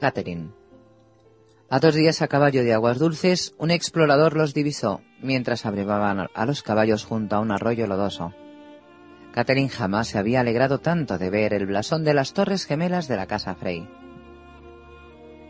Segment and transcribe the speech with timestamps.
[0.00, 0.50] Catherine.
[1.68, 6.46] A dos días a caballo de aguas dulces, un explorador los divisó mientras abrevaban a
[6.46, 8.32] los caballos junto a un arroyo lodoso.
[9.32, 13.16] Catherine jamás se había alegrado tanto de ver el blasón de las torres gemelas de
[13.16, 13.86] la casa Frey.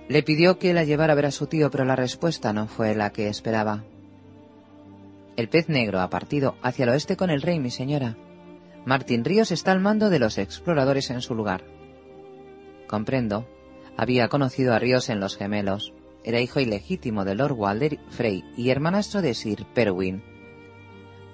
[0.08, 2.96] Le pidió que la llevara a ver a su tío, pero la respuesta no fue
[2.96, 3.84] la que esperaba.
[5.36, 8.16] El pez negro ha partido hacia el oeste con el rey, mi señora.
[8.84, 11.62] Martín Ríos está al mando de los exploradores en su lugar.
[12.88, 13.46] Comprendo.
[13.96, 15.92] Había conocido a Ríos en Los Gemelos.
[16.24, 20.22] Era hijo ilegítimo de Lord Walder Frey y hermanastro de Sir Perwin.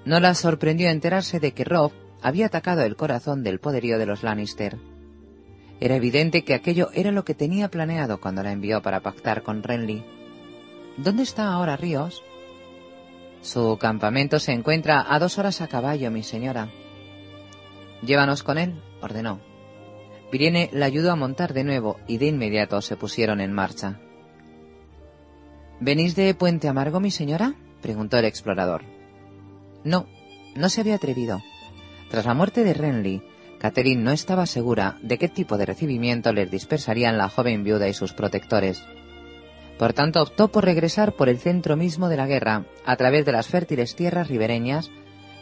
[0.05, 4.23] No la sorprendió enterarse de que Rob había atacado el corazón del poderío de los
[4.23, 4.77] Lannister.
[5.79, 9.63] Era evidente que aquello era lo que tenía planeado cuando la envió para pactar con
[9.63, 10.03] Renly.
[10.97, 12.23] ¿Dónde está ahora Ríos?
[13.41, 16.69] Su campamento se encuentra a dos horas a caballo, mi señora.
[18.01, 19.39] Llévanos con él, ordenó.
[20.31, 23.99] Brienne la ayudó a montar de nuevo y de inmediato se pusieron en marcha.
[25.79, 27.55] ¿Venís de Puente Amargo, mi señora?
[27.81, 28.83] preguntó el explorador.
[29.83, 30.07] No,
[30.55, 31.41] no se había atrevido.
[32.09, 33.21] Tras la muerte de Renly,
[33.59, 37.93] Catherine no estaba segura de qué tipo de recibimiento les dispersarían la joven viuda y
[37.93, 38.83] sus protectores.
[39.77, 43.31] Por tanto, optó por regresar por el centro mismo de la guerra, a través de
[43.31, 44.89] las fértiles tierras ribereñas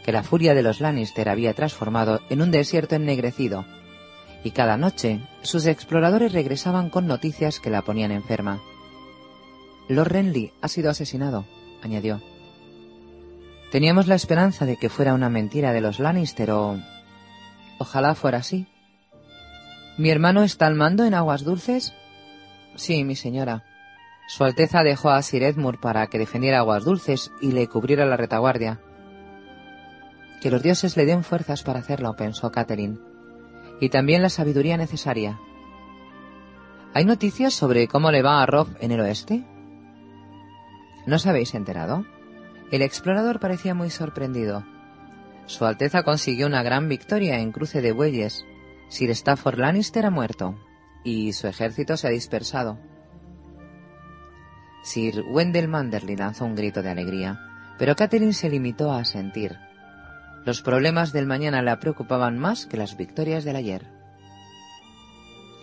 [0.04, 3.64] que la furia de los Lannister había transformado en un desierto ennegrecido,
[4.46, 8.62] y cada noche sus exploradores regresaban con noticias que la ponían enferma.
[9.88, 11.44] Lord Renly ha sido asesinado,
[11.82, 12.22] añadió.
[13.72, 16.78] Teníamos la esperanza de que fuera una mentira de los Lannister o...
[17.80, 18.68] Ojalá fuera así.
[19.98, 21.92] ¿Mi hermano está al mando en Aguas Dulces?
[22.76, 23.64] Sí, mi señora.
[24.28, 28.16] Su Alteza dejó a Sir Edmure para que defendiera Aguas Dulces y le cubriera la
[28.16, 28.80] retaguardia.
[30.40, 32.98] Que los dioses le den fuerzas para hacerlo, pensó Catherine,
[33.80, 35.38] y también la sabiduría necesaria.
[36.94, 39.44] ¿Hay noticias sobre cómo le va a Rob en el oeste?
[41.06, 42.06] ¿No os habéis enterado?
[42.70, 44.64] El explorador parecía muy sorprendido.
[45.46, 48.44] Su Alteza consiguió una gran victoria en cruce de bueyes.
[48.88, 50.58] Sir Stafford Lannister ha muerto
[51.04, 52.78] y su ejército se ha dispersado.
[54.82, 57.38] Sir Wendell Manderly lanzó un grito de alegría,
[57.78, 59.56] pero Catherine se limitó a asentir.
[60.46, 63.84] Los problemas del mañana la preocupaban más que las victorias del ayer.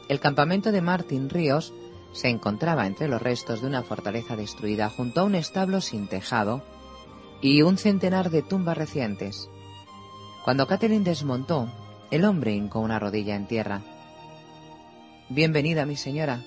[0.09, 1.73] El campamento de Martin Ríos
[2.11, 6.65] se encontraba entre los restos de una fortaleza destruida junto a un establo sin tejado
[7.41, 9.47] y un centenar de tumbas recientes.
[10.43, 11.69] Cuando Catherine desmontó,
[12.11, 13.79] el hombre hincó una rodilla en tierra.
[15.29, 16.41] Bienvenida, mi señora.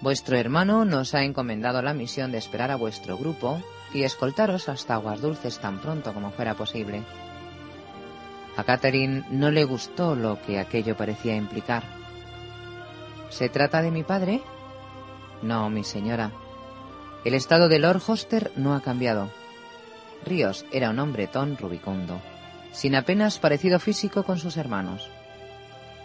[0.00, 3.60] Vuestro hermano nos ha encomendado la misión de esperar a vuestro grupo
[3.92, 7.02] y escoltaros hasta Aguas Dulces tan pronto como fuera posible.
[8.58, 11.84] A Catherine no le gustó lo que aquello parecía implicar.
[13.30, 14.42] ¿Se trata de mi padre?
[15.42, 16.32] No, mi señora.
[17.24, 19.30] El estado de Lord Hoster no ha cambiado.
[20.26, 22.20] Ríos era un hombretón rubicundo,
[22.72, 25.08] sin apenas parecido físico con sus hermanos.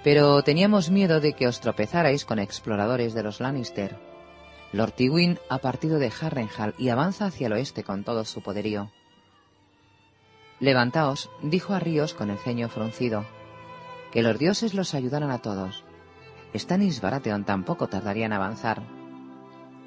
[0.03, 3.97] Pero teníamos miedo de que os tropezarais con exploradores de los Lannister.
[4.74, 8.91] Lord Tywin ha partido de Harrenhal y avanza hacia el oeste con todo su poderío.
[10.63, 13.25] Levantaos, dijo a Ríos con el ceño fruncido,
[14.13, 15.84] que los dioses los ayudaran a todos.
[16.56, 18.81] Stannis Baratheon tampoco tardaría en avanzar.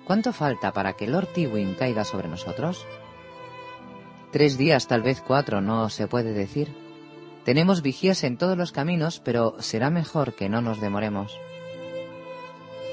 [0.05, 2.85] ¿Cuánto falta para que Lord Tywin caiga sobre nosotros?
[4.33, 6.77] Tres días, tal vez cuatro, no se puede decir.
[7.47, 11.41] Tenemos vigías en todos los caminos, pero será mejor que no nos demoremos.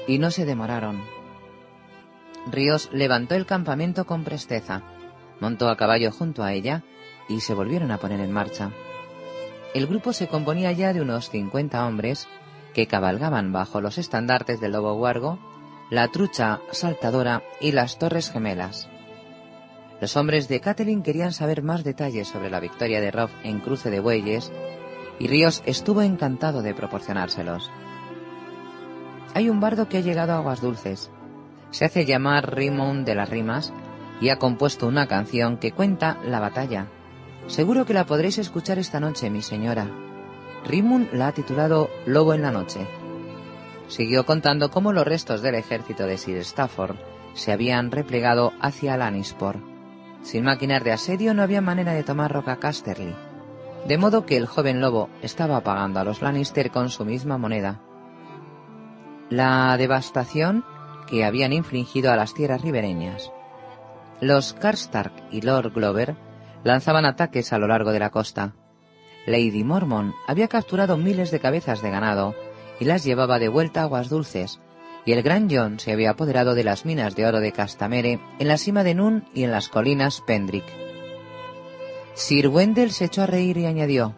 [0.08, 1.04] Y no se demoraron.
[2.50, 4.80] Ríos levantó el campamento con presteza,
[5.38, 6.82] montó a caballo junto a ella
[7.28, 8.70] y se volvieron a poner en marcha.
[9.74, 12.28] El grupo se componía ya de unos cincuenta hombres
[12.74, 15.38] que cabalgaban bajo los estandartes del lobo huargo,
[15.90, 18.88] la trucha saltadora y las torres gemelas.
[20.00, 23.90] Los hombres de Catelyn querían saber más detalles sobre la victoria de Robb en cruce
[23.90, 24.52] de bueyes
[25.18, 27.70] y Ríos estuvo encantado de proporcionárselos.
[29.34, 31.10] Hay un bardo que ha llegado a Aguas Dulces.
[31.70, 33.72] Se hace llamar Rimon de las Rimas
[34.20, 36.86] y ha compuesto una canción que cuenta la batalla.
[37.46, 39.86] Seguro que la podréis escuchar esta noche, mi señora.
[40.64, 42.86] Rimon la ha titulado Lobo en la noche.
[43.88, 46.96] Siguió contando cómo los restos del ejército de Sir Stafford
[47.34, 49.60] se habían replegado hacia Lannisport.
[50.22, 53.14] Sin máquinas de asedio no había manera de tomar Roca Casterly,
[53.86, 57.82] de modo que el joven lobo estaba pagando a los Lannister con su misma moneda.
[59.28, 60.64] La devastación
[61.06, 63.30] que habían infligido a las tierras ribereñas.
[64.22, 66.16] Los Karstark y Lord Glover
[66.64, 68.54] lanzaban ataques a lo largo de la costa.
[69.26, 72.34] Lady Mormon había capturado miles de cabezas de ganado
[72.80, 74.60] y las llevaba de vuelta a aguas dulces,
[75.06, 78.48] y el gran John se había apoderado de las minas de oro de Castamere en
[78.48, 80.64] la cima de Nun y en las colinas Pendrick.
[82.14, 84.14] Sir Wendell se echó a reír y añadió,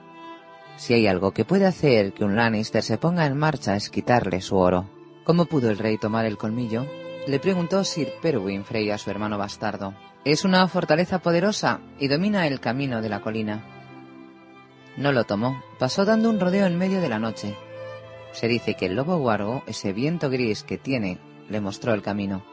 [0.76, 4.42] si hay algo que puede hacer que un Lannister se ponga en marcha es quitarle
[4.42, 4.88] su oro.
[5.24, 6.86] ¿Cómo pudo el rey tomar el colmillo?
[7.26, 9.94] Le preguntó Sir Perwin Frey a su hermano bastardo.
[10.26, 13.64] Es una fortaleza poderosa y domina el camino de la colina.
[14.96, 17.54] No lo tomó, pasó dando un rodeo en medio de la noche.
[18.32, 22.44] Se dice que el lobo guargo, ese viento gris que tiene, le mostró el camino.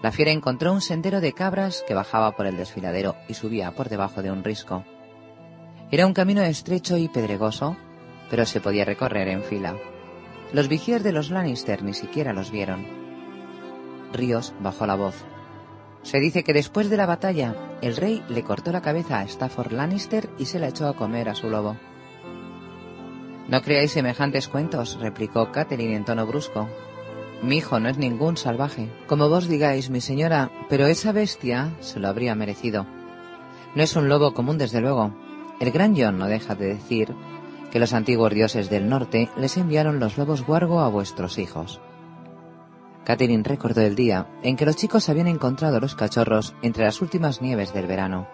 [0.00, 3.88] La fiera encontró un sendero de cabras que bajaba por el desfiladero y subía por
[3.88, 4.84] debajo de un risco.
[5.90, 7.76] Era un camino estrecho y pedregoso,
[8.30, 9.74] pero se podía recorrer en fila.
[10.52, 12.86] Los vigías de los Lannister ni siquiera los vieron.
[14.12, 15.16] Ríos bajó la voz.
[16.02, 19.72] Se dice que después de la batalla, el rey le cortó la cabeza a Stafford
[19.72, 21.76] Lannister y se la echó a comer a su lobo.
[23.48, 26.68] No creáis semejantes cuentos, replicó Catherine en tono brusco.
[27.42, 28.88] Mi hijo no es ningún salvaje.
[29.06, 32.86] Como vos digáis, mi señora, pero esa bestia se lo habría merecido.
[33.74, 35.12] No es un lobo común, desde luego.
[35.60, 37.14] El gran John no deja de decir
[37.70, 41.80] que los antiguos dioses del norte les enviaron los lobos guargo a vuestros hijos.
[43.04, 47.42] Catherine recordó el día en que los chicos habían encontrado los cachorros entre las últimas
[47.42, 48.28] nieves del verano.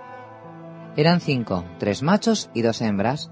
[0.97, 3.31] Eran cinco, tres machos y dos hembras,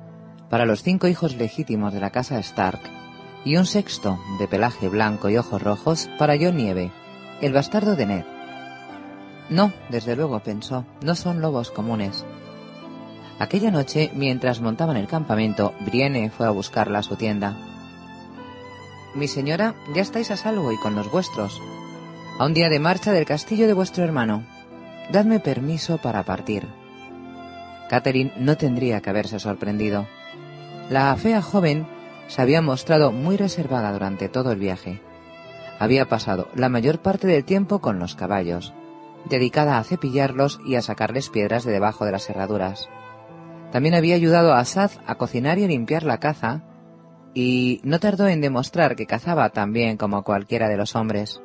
[0.48, 2.80] para los cinco hijos legítimos de la casa Stark,
[3.44, 6.92] y un sexto, de pelaje blanco y ojos rojos, para John Nieve,
[7.40, 8.24] el bastardo de Ned.
[9.50, 12.24] No, desde luego, pensó, no son lobos comunes.
[13.38, 17.56] Aquella noche, mientras montaban el campamento, Brienne fue a buscarla a su tienda.
[19.16, 21.62] Mi señora, ya estáis a salvo y con los vuestros.
[22.38, 24.44] A un día de marcha del castillo de vuestro hermano.
[25.10, 26.68] Dadme permiso para partir.
[27.88, 30.06] Catherine no tendría que haberse sorprendido.
[30.90, 31.86] La fea joven
[32.28, 35.00] se había mostrado muy reservada durante todo el viaje.
[35.78, 38.74] Había pasado la mayor parte del tiempo con los caballos,
[39.30, 42.90] dedicada a cepillarlos y a sacarles piedras de debajo de las herraduras.
[43.72, 46.62] También había ayudado a Asad a cocinar y a limpiar la caza,
[47.38, 51.42] y no tardó en demostrar que cazaba tan bien como cualquiera de los hombres.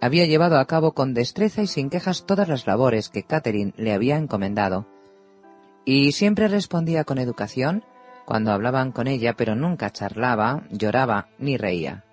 [0.00, 3.92] Había llevado a cabo con destreza y sin quejas todas las labores que Catherine le
[3.92, 4.86] había encomendado,
[5.84, 7.84] y siempre respondía con educación
[8.24, 12.04] cuando hablaban con ella, pero nunca charlaba, lloraba ni reía.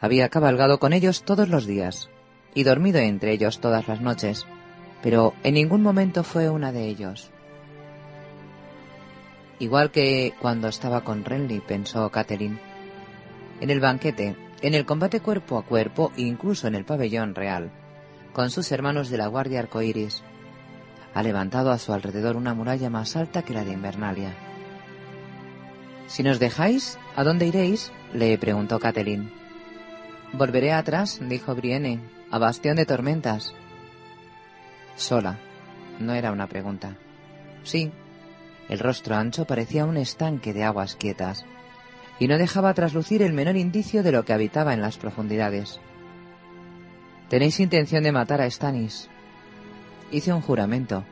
[0.00, 2.08] Había cabalgado con ellos todos los días
[2.54, 4.46] y dormido entre ellos todas las noches,
[5.02, 7.30] pero en ningún momento fue una de ellos.
[9.58, 12.58] Igual que cuando estaba con Renly, pensó Catherine.
[13.60, 17.70] En el banquete, en el combate cuerpo a cuerpo e incluso en el pabellón real,
[18.34, 20.22] con sus hermanos de la Guardia Arcoiris,
[21.14, 24.34] ha levantado a su alrededor una muralla más alta que la de Invernalia.
[26.06, 27.90] Si nos dejáis, ¿a dónde iréis?
[28.12, 29.32] le preguntó Catherine.
[30.34, 32.00] Volveré atrás, dijo Brienne,
[32.30, 33.54] a Bastión de Tormentas.
[34.96, 35.38] Sola.
[35.98, 36.96] No era una pregunta.
[37.62, 37.90] Sí,
[38.68, 41.44] el rostro ancho parecía un estanque de aguas quietas,
[42.18, 45.80] y no dejaba traslucir el menor indicio de lo que habitaba en las profundidades.
[47.28, 49.08] ¿Tenéis intención de matar a Stannis?
[50.12, 51.04] Hice un juramento.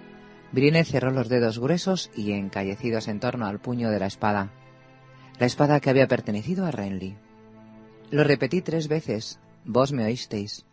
[0.53, 4.51] Brienne cerró los dedos gruesos y encallecidos en torno al puño de la espada.
[5.39, 7.17] La espada que había pertenecido a Renly.
[8.11, 9.41] Lo repetí tres veces.
[9.65, 10.65] Vos me oísteis.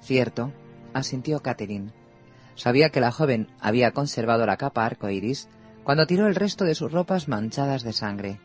[0.00, 0.52] Cierto,
[0.94, 1.92] asintió Catherine.
[2.56, 5.48] Sabía que la joven había conservado la capa arcoiris
[5.88, 8.38] cuando tiró el resto de sus ropas manchadas de sangre.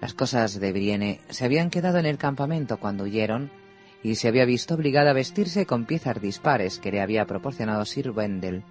[0.00, 3.50] Las cosas de Brienne se habían quedado en el campamento cuando huyeron
[4.04, 8.12] y se había visto obligada a vestirse con piezas dispares que le había proporcionado Sir
[8.12, 8.62] Wendell,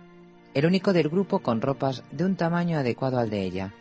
[0.53, 3.73] el único del grupo con ropas de un tamaño adecuado al de ella.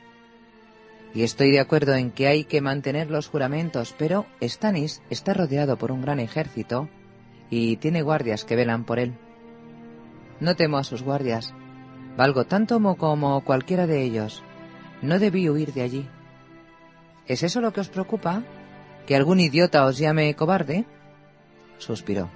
[1.14, 5.78] Y estoy de acuerdo en que hay que mantener los juramentos, pero Stannis está rodeado
[5.78, 6.88] por un gran ejército
[7.48, 9.14] y tiene guardias que velan por él.
[10.40, 11.54] No temo a sus guardias,
[12.16, 14.42] Valgo tanto como cualquiera de ellos.
[15.02, 16.08] No debí huir de allí.
[17.26, 18.42] ¿Es eso lo que os preocupa?
[19.06, 20.84] ¿Que algún idiota os llame cobarde?
[21.78, 22.30] Suspiró.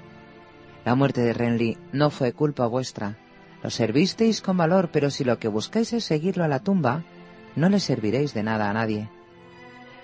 [0.84, 3.16] La muerte de Renly no fue culpa vuestra.
[3.62, 7.04] Lo servisteis con valor, pero si lo que buscáis es seguirlo a la tumba,
[7.56, 9.08] no le serviréis de nada a nadie.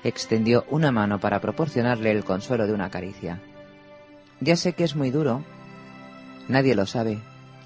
[0.03, 3.41] Extendió una mano para proporcionarle el consuelo de una caricia.
[4.41, 5.43] Ya sé que es muy duro.
[6.49, 7.19] Nadie lo sabe,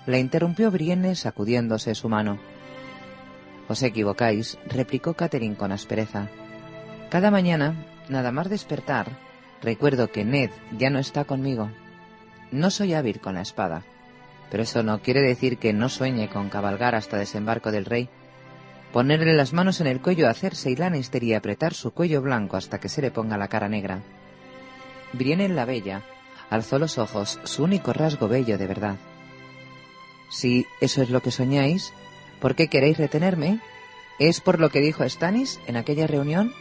[0.09, 2.39] la interrumpió Brienne sacudiéndose su mano.
[3.69, 6.29] Os equivocáis, replicó Catherine con aspereza.
[7.11, 9.19] Cada mañana, nada más despertar,
[9.61, 11.71] recuerdo que Ned ya no está conmigo.
[12.51, 13.83] No soy hábil con la espada,
[14.51, 18.09] pero eso no quiere decir que no sueñe con cabalgar hasta desembarco del rey,
[18.95, 22.81] ponerle las manos en el cuello, hacerse y Lannister y apretar su cuello blanco hasta
[22.81, 24.01] que se le ponga la cara negra.
[25.13, 26.01] Brienne la Bella
[26.49, 28.97] alzó los ojos, su único rasgo bello de verdad.
[30.29, 31.93] Si eso es lo que soñáis,
[32.41, 33.61] ¿por qué queréis retenerme?
[34.19, 36.53] ¿Es por lo que dijo Stannis en aquella reunión?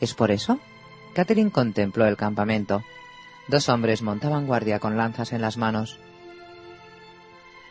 [0.00, 0.58] ¿Es por eso?
[1.14, 2.84] Catherine contempló el campamento.
[3.48, 5.98] Dos hombres montaban guardia con lanzas en las manos.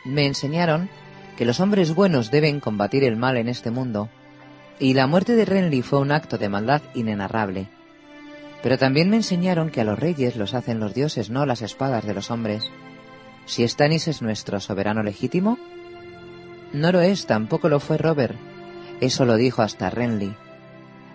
[0.04, 0.90] Me enseñaron
[1.38, 4.10] que los hombres buenos deben combatir el mal en este mundo,
[4.78, 7.70] y la muerte de Renly fue un acto de maldad inenarrable.
[8.62, 12.06] Pero también me enseñaron que a los reyes los hacen los dioses, no las espadas
[12.06, 12.70] de los hombres.
[13.50, 15.58] Si Stannis es nuestro soberano legítimo,
[16.72, 18.38] no lo es, tampoco lo fue Robert.
[19.02, 20.36] Eso lo dijo hasta Renly.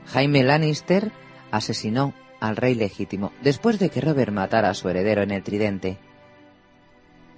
[0.07, 1.12] Jaime Lannister
[1.53, 5.97] asesinó al rey legítimo después de que Robert matara a su heredero en el tridente.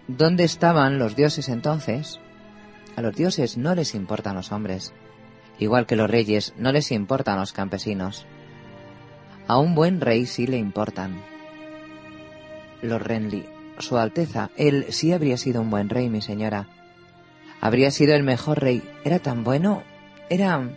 [0.08, 2.18] ¿Dónde estaban los dioses entonces?
[2.96, 4.94] A los dioses no les importan los hombres,
[5.58, 8.24] igual que los reyes no les importan los campesinos.
[9.46, 11.20] A un buen rey sí le importan.
[12.80, 13.44] Lord Renly,
[13.78, 16.68] Su Alteza, él sí habría sido un buen rey, mi señora.
[17.60, 18.82] Habría sido el mejor rey.
[19.04, 19.82] Era tan bueno.
[20.30, 20.70] Era...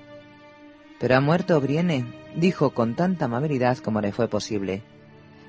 [0.99, 4.81] Pero ha muerto Brienne, dijo con tanta amabilidad como le fue posible.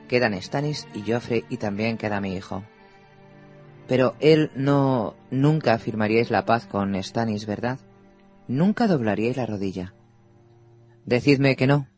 [0.09, 2.65] Quedan Stannis y Joffrey y también queda mi hijo.
[3.89, 5.15] Pero él no...
[5.31, 7.79] Nunca firmaríais la paz con Stannis, ¿verdad?
[8.47, 9.95] Nunca doblaríais la rodilla.
[11.05, 11.89] Decidme que no.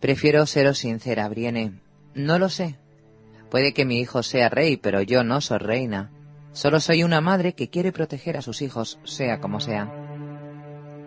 [0.00, 1.80] Prefiero seros sincera, Brienne.
[2.14, 2.76] No lo sé.
[3.50, 6.10] Puede que mi hijo sea rey, pero yo no soy reina.
[6.52, 9.90] Solo soy una madre que quiere proteger a sus hijos, sea como sea.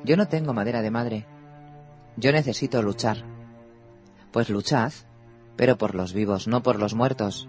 [0.04, 1.26] Yo no tengo madera de madre.
[2.18, 3.24] Yo necesito luchar.
[4.32, 4.92] Pues luchad,
[5.56, 7.48] pero por los vivos, no por los muertos.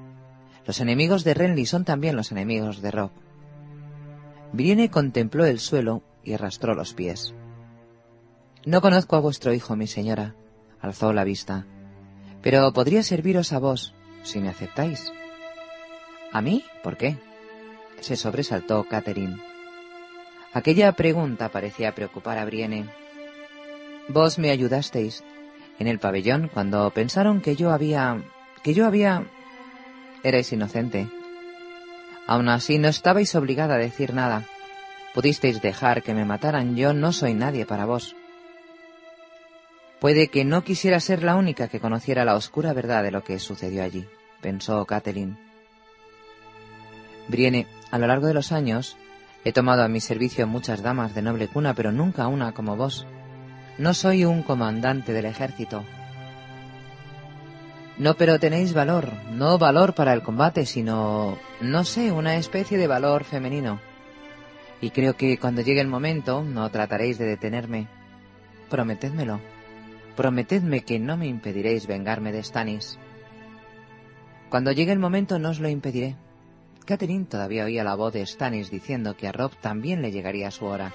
[0.66, 3.11] Los enemigos de Renly son también los enemigos de Rob.
[4.52, 7.34] Brienne contempló el suelo y arrastró los pies.
[8.64, 10.37] No conozco a vuestro hijo, mi señora,
[10.80, 11.66] alzó la vista,
[12.42, 15.12] pero podría serviros a vos, si me aceptáis.
[16.33, 16.64] ¿A mí?
[16.83, 17.19] ¿Por qué?
[18.02, 19.38] se sobresaltó Catherine.
[20.52, 22.87] Aquella pregunta parecía preocupar a Brienne.
[24.09, 25.25] Vos me ayudasteis
[25.79, 28.23] en el pabellón cuando pensaron que yo había...
[28.62, 29.25] que yo había...
[30.23, 31.09] Erais inocente.
[32.26, 34.47] Aún así no estabais obligada a decir nada.
[35.14, 36.76] Pudisteis dejar que me mataran.
[36.76, 38.14] Yo no soy nadie para vos.
[40.02, 43.38] Puede que no quisiera ser la única que conociera la oscura verdad de lo que
[43.38, 44.04] sucedió allí,
[44.40, 45.37] pensó Catherine.
[47.28, 48.97] Brienne, a lo largo de los años,
[49.44, 53.06] he tomado a mi servicio muchas damas de noble cuna, pero nunca una como vos.
[53.78, 55.85] No soy un comandante del ejército.
[57.97, 62.88] No, pero tenéis valor, no valor para el combate, sino, no sé, una especie de
[62.88, 63.80] valor femenino.
[64.80, 67.87] Y creo que cuando llegue el momento no trataréis de detenerme.
[68.68, 69.51] Prometedmelo.
[70.16, 72.99] Prometedme que no me impediréis vengarme de Stannis.
[74.50, 76.16] Cuando llegue el momento no os lo impediré.
[76.85, 80.66] Catherine todavía oía la voz de Stannis diciendo que a Rob también le llegaría su
[80.66, 80.92] hora.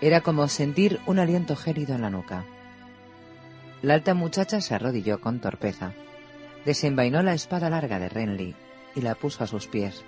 [0.00, 2.44] Era como sentir un aliento gélido en la nuca.
[3.80, 5.92] La alta muchacha se arrodilló con torpeza,
[6.64, 8.54] desenvainó la espada larga de Renly
[8.94, 10.04] y la puso a sus pies.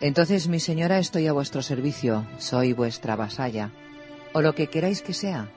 [0.00, 3.72] Entonces, mi señora, estoy a vuestro servicio, soy vuestra vasalla,
[4.32, 5.50] o lo que queráis que sea.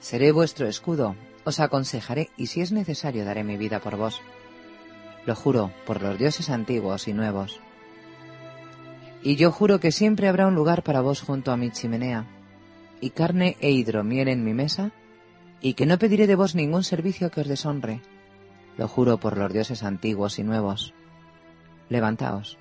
[0.00, 4.20] Seré vuestro escudo, os aconsejaré y si es necesario daré mi vida por vos.
[5.26, 7.60] Lo juro por los dioses antiguos y nuevos.
[9.22, 12.26] Y yo juro que siempre habrá un lugar para vos junto a mi chimenea,
[13.00, 14.90] y carne e hidromiel en mi mesa,
[15.60, 18.02] y que no pediré de vos ningún servicio que os deshonre.
[18.76, 20.92] Lo juro por los dioses antiguos y nuevos.
[21.88, 22.58] Levantaos.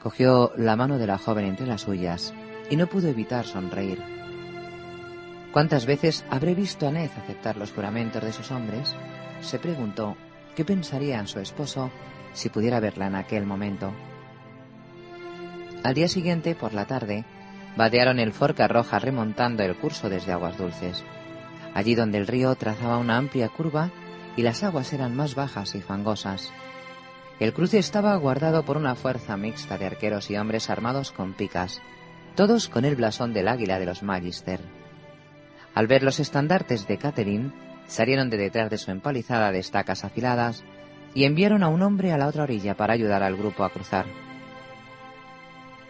[0.00, 2.32] Cogió la mano de la joven entre las suyas
[2.70, 4.17] y no pudo evitar sonreír.
[5.58, 8.94] ¿Cuántas veces habré visto a Ned aceptar los juramentos de sus hombres?
[9.40, 10.16] Se preguntó
[10.54, 11.90] ¿Qué pensaría en su esposo
[12.32, 13.92] si pudiera verla en aquel momento?
[15.82, 17.24] Al día siguiente, por la tarde,
[17.76, 21.02] vadearon el Forca Roja remontando el curso desde Aguas Dulces,
[21.74, 23.90] allí donde el río trazaba una amplia curva
[24.36, 26.52] y las aguas eran más bajas y fangosas.
[27.40, 31.82] El cruce estaba guardado por una fuerza mixta de arqueros y hombres armados con picas,
[32.36, 34.77] todos con el blasón del águila de los Magister.
[35.78, 37.52] Al ver los estandartes de Catherine,
[37.86, 40.64] salieron de detrás de su empalizada de estacas afiladas
[41.14, 44.06] y enviaron a un hombre a la otra orilla para ayudar al grupo a cruzar.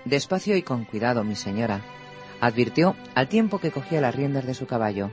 [0.04, 1.80] Despacio y con cuidado, mi señora,
[2.38, 5.10] advirtió al tiempo que cogía las riendas de su caballo.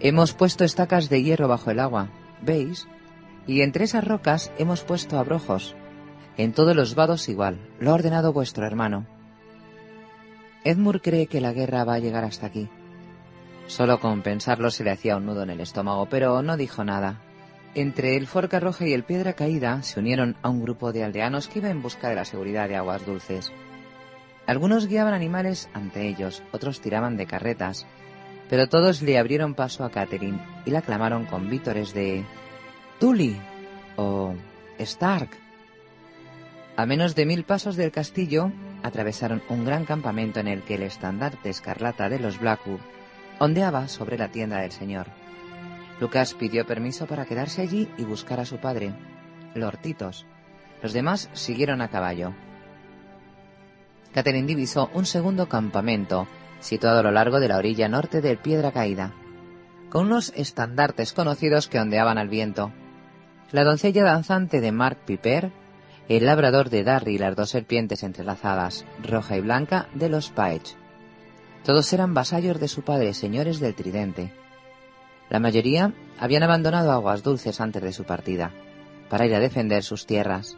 [0.00, 2.08] Hemos puesto estacas de hierro bajo el agua,
[2.42, 2.88] ¿veis?
[3.46, 5.76] Y entre esas rocas hemos puesto abrojos.
[6.36, 9.06] En todos los vados igual, lo ha ordenado vuestro hermano.
[10.64, 12.68] Edmure cree que la guerra va a llegar hasta aquí.
[13.66, 17.20] Solo con pensarlo se le hacía un nudo en el estómago, pero no dijo nada.
[17.74, 21.48] Entre el Forca Roja y el Piedra Caída se unieron a un grupo de aldeanos
[21.48, 23.52] que iba en busca de la seguridad de aguas dulces.
[24.46, 27.86] Algunos guiaban animales ante ellos, otros tiraban de carretas,
[28.48, 32.24] pero todos le abrieron paso a Catherine y la clamaron con vítores de
[33.00, 33.36] Tully
[33.96, 34.34] o
[34.78, 35.30] Stark.
[36.76, 38.52] A menos de mil pasos del castillo,
[38.84, 42.80] atravesaron un gran campamento en el que el estandarte escarlata de los Blackwood
[43.38, 45.06] ondeaba sobre la tienda del señor.
[46.00, 48.92] Lucas pidió permiso para quedarse allí y buscar a su padre,
[49.54, 50.26] Lord Titos.
[50.82, 52.34] Los demás siguieron a caballo.
[54.12, 56.26] Catherine divisó un segundo campamento,
[56.60, 59.12] situado a lo largo de la orilla norte del Piedra Caída,
[59.90, 62.72] con unos estandartes conocidos que ondeaban al viento.
[63.52, 65.52] La doncella danzante de Mark Piper,
[66.08, 70.76] el labrador de Darry y las dos serpientes entrelazadas, roja y blanca, de los Paech.
[71.66, 74.32] Todos eran vasallos de su padre, señores del Tridente.
[75.28, 78.52] La mayoría habían abandonado aguas dulces antes de su partida,
[79.10, 80.56] para ir a defender sus tierras.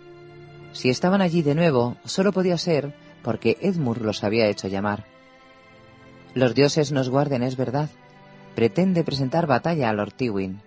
[0.73, 5.07] Si estaban allí de nuevo, solo podía ser porque Edmur los había hecho llamar.
[6.35, 7.89] Los dioses nos guarden, es verdad.
[8.55, 10.61] Pretende presentar batalla a Lord Tywin.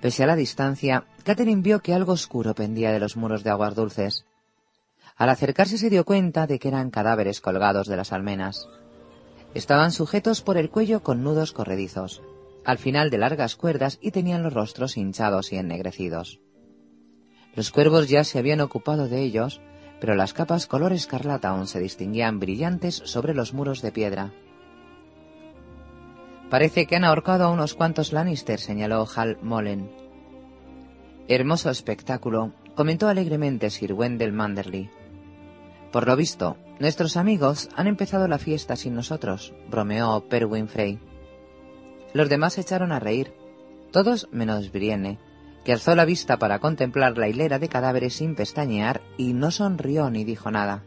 [0.00, 3.74] Pese a la distancia, Catherine vio que algo oscuro pendía de los muros de aguas
[3.74, 4.24] dulces.
[5.16, 8.68] Al acercarse se dio cuenta de que eran cadáveres colgados de las almenas.
[9.56, 12.22] Estaban sujetos por el cuello con nudos corredizos,
[12.64, 16.40] al final de largas cuerdas y tenían los rostros hinchados y ennegrecidos.
[17.54, 19.60] Los cuervos ya se habían ocupado de ellos
[20.00, 24.32] pero las capas color escarlata aún se distinguían brillantes sobre los muros de piedra.
[26.50, 29.90] Parece que han ahorcado a unos cuantos Lannister, señaló Hal Molen.
[31.28, 34.90] Hermoso espectáculo, comentó alegremente Sir Wendell Manderly.
[35.96, 40.98] Por lo visto, nuestros amigos han empezado la fiesta sin nosotros, bromeó Perwin Frey.
[42.12, 43.32] Los demás echaron a reír,
[43.92, 45.18] todos menos Brienne,
[45.64, 50.10] que alzó la vista para contemplar la hilera de cadáveres sin pestañear y no sonrió
[50.10, 50.84] ni dijo nada.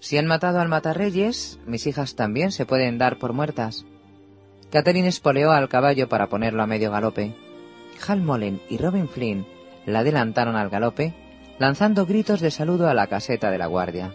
[0.00, 3.86] Si han matado al matarreyes, mis hijas también se pueden dar por muertas.
[4.72, 7.36] Catherine espoleó al caballo para ponerlo a medio galope.
[8.08, 9.46] Hal Mullen y Robin Flynn
[9.86, 11.14] la adelantaron al galope,
[11.58, 14.14] lanzando gritos de saludo a la caseta de la guardia.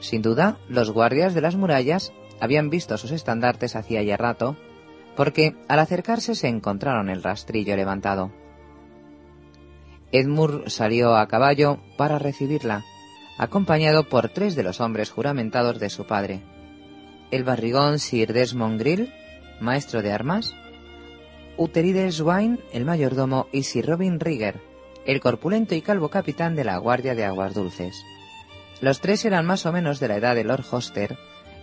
[0.00, 4.56] Sin duda, los guardias de las murallas habían visto sus estandartes hacía ya rato
[5.16, 8.30] porque al acercarse se encontraron el rastrillo levantado.
[10.12, 12.84] Edmur salió a caballo para recibirla,
[13.36, 16.40] acompañado por tres de los hombres juramentados de su padre.
[17.32, 19.12] El barrigón Sir Desmond Grill,
[19.60, 20.54] maestro de armas,
[21.56, 24.67] Uterides Wine, el mayordomo, y Sir Robin Rigger,
[25.08, 28.04] el corpulento y calvo capitán de la Guardia de Aguas Dulces.
[28.82, 31.16] Los tres eran más o menos de la edad de Lord Hoster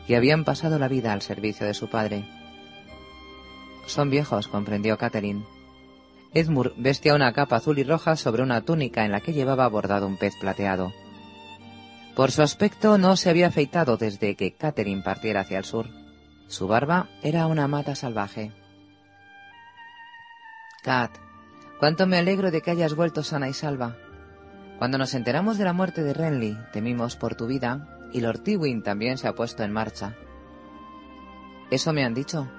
[0.08, 2.26] y habían pasado la vida al servicio de su padre.
[3.86, 5.46] Son viejos, comprendió Catherine.
[6.34, 10.08] Edmure vestía una capa azul y roja sobre una túnica en la que llevaba bordado
[10.08, 10.92] un pez plateado.
[12.16, 15.86] Por su aspecto no se había afeitado desde que Catherine partiera hacia el sur.
[16.48, 18.52] Su barba era una mata salvaje.
[20.82, 21.12] Cat,
[21.80, 23.98] cuánto me alegro de que hayas vuelto sana y salva.
[24.78, 28.84] Cuando nos enteramos de la muerte de Renly, temimos por tu vida, y Lord Tywin
[28.84, 30.16] también se ha puesto en marcha.
[31.72, 32.50] Eso me han dicho,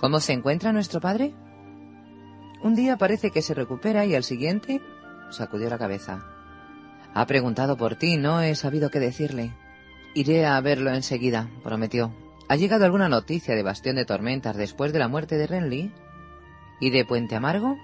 [0.00, 1.34] ¿Cómo se encuentra nuestro padre?
[2.62, 4.80] Un día parece que se recupera y al siguiente
[5.28, 6.24] sacudió la cabeza.
[7.12, 9.54] Ha preguntado por ti, no he sabido qué decirle.
[10.14, 12.14] Iré a verlo enseguida, prometió.
[12.48, 15.92] ¿Ha llegado alguna noticia de Bastión de Tormentas después de la muerte de Renly?
[16.80, 17.76] ¿Y de Puente Amargo?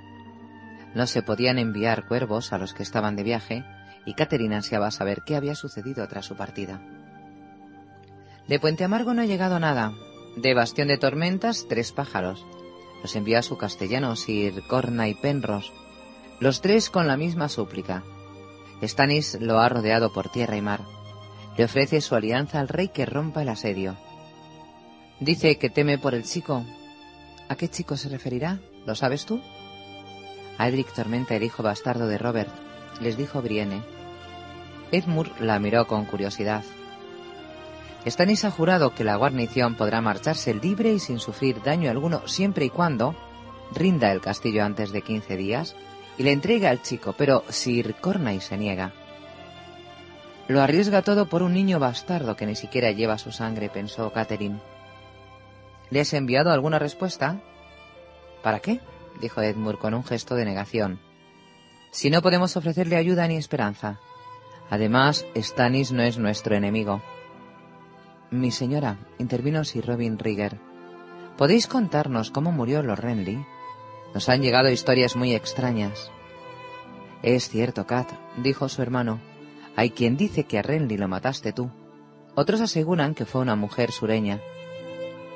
[0.96, 3.66] No se podían enviar cuervos a los que estaban de viaje,
[4.06, 6.80] y Catherine ansiaba saber qué había sucedido tras su partida.
[8.48, 9.92] De Puente Amargo no ha llegado nada,
[10.38, 12.46] de Bastión de Tormentas, tres pájaros.
[13.02, 15.70] Los envía a su castellano Sir Corna y Penros,
[16.40, 18.02] los tres con la misma súplica.
[18.82, 20.80] Stannis lo ha rodeado por tierra y mar.
[21.58, 23.98] Le ofrece su alianza al rey que rompa el asedio.
[25.20, 26.64] Dice que teme por el chico.
[27.50, 28.60] ¿A qué chico se referirá?
[28.86, 29.42] ¿Lo sabes tú?
[30.58, 32.50] A Edric Tormenta, el hijo bastardo de Robert,
[33.00, 33.82] les dijo Brienne.
[34.90, 36.64] Edmure la miró con curiosidad.
[38.06, 42.64] Stannis ha jurado que la guarnición podrá marcharse libre y sin sufrir daño alguno siempre
[42.64, 43.16] y cuando
[43.74, 45.74] rinda el castillo antes de quince días
[46.16, 48.92] y le entregue al chico, pero Sir Cornay se niega.
[50.48, 54.60] Lo arriesga todo por un niño bastardo que ni siquiera lleva su sangre, pensó Catherine.
[55.90, 57.40] ¿Le has enviado alguna respuesta?
[58.42, 58.80] ¿Para qué?
[59.20, 61.00] Dijo Edmure con un gesto de negación.
[61.90, 64.00] Si no podemos ofrecerle ayuda ni esperanza.
[64.70, 67.02] Además, Stannis no es nuestro enemigo.
[68.30, 70.58] Mi señora, intervino Sir Robin Rigger,
[71.36, 73.44] ¿Podéis contarnos cómo murió Lord Renly?
[74.14, 76.10] Nos han llegado historias muy extrañas.
[77.22, 79.20] Es cierto, Kat, dijo su hermano.
[79.76, 81.70] Hay quien dice que a Renly lo mataste tú.
[82.34, 84.40] Otros aseguran que fue una mujer sureña.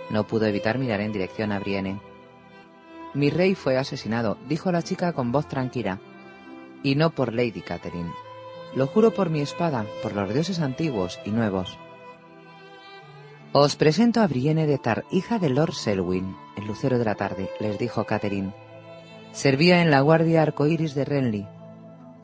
[0.09, 2.01] No pudo evitar mirar en dirección a Brienne.
[3.15, 5.99] Mi rey fue asesinado, dijo la chica con voz tranquila.
[6.83, 8.13] Y no por Lady Catherine.
[8.75, 11.79] Lo juro por mi espada, por los dioses antiguos y nuevos.
[13.53, 17.51] Os presento a Brienne de Tar, hija de Lord Selwyn, el lucero de la tarde,
[17.59, 18.55] les dijo Catherine.
[19.33, 21.49] Servía en la guardia arcoíris de Renly.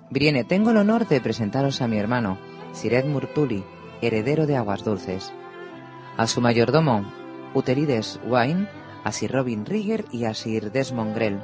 [0.08, 2.38] Brienne, tengo el honor de presentaros a mi hermano,
[2.72, 3.64] Sir Edmure Tully,
[4.02, 5.32] heredero de Aguas Dulces.
[6.16, 7.04] A su mayordomo,
[7.54, 8.68] Uterides Wine,
[9.06, 11.38] a Sir Robin Rigger y a Sir Desmond Grell.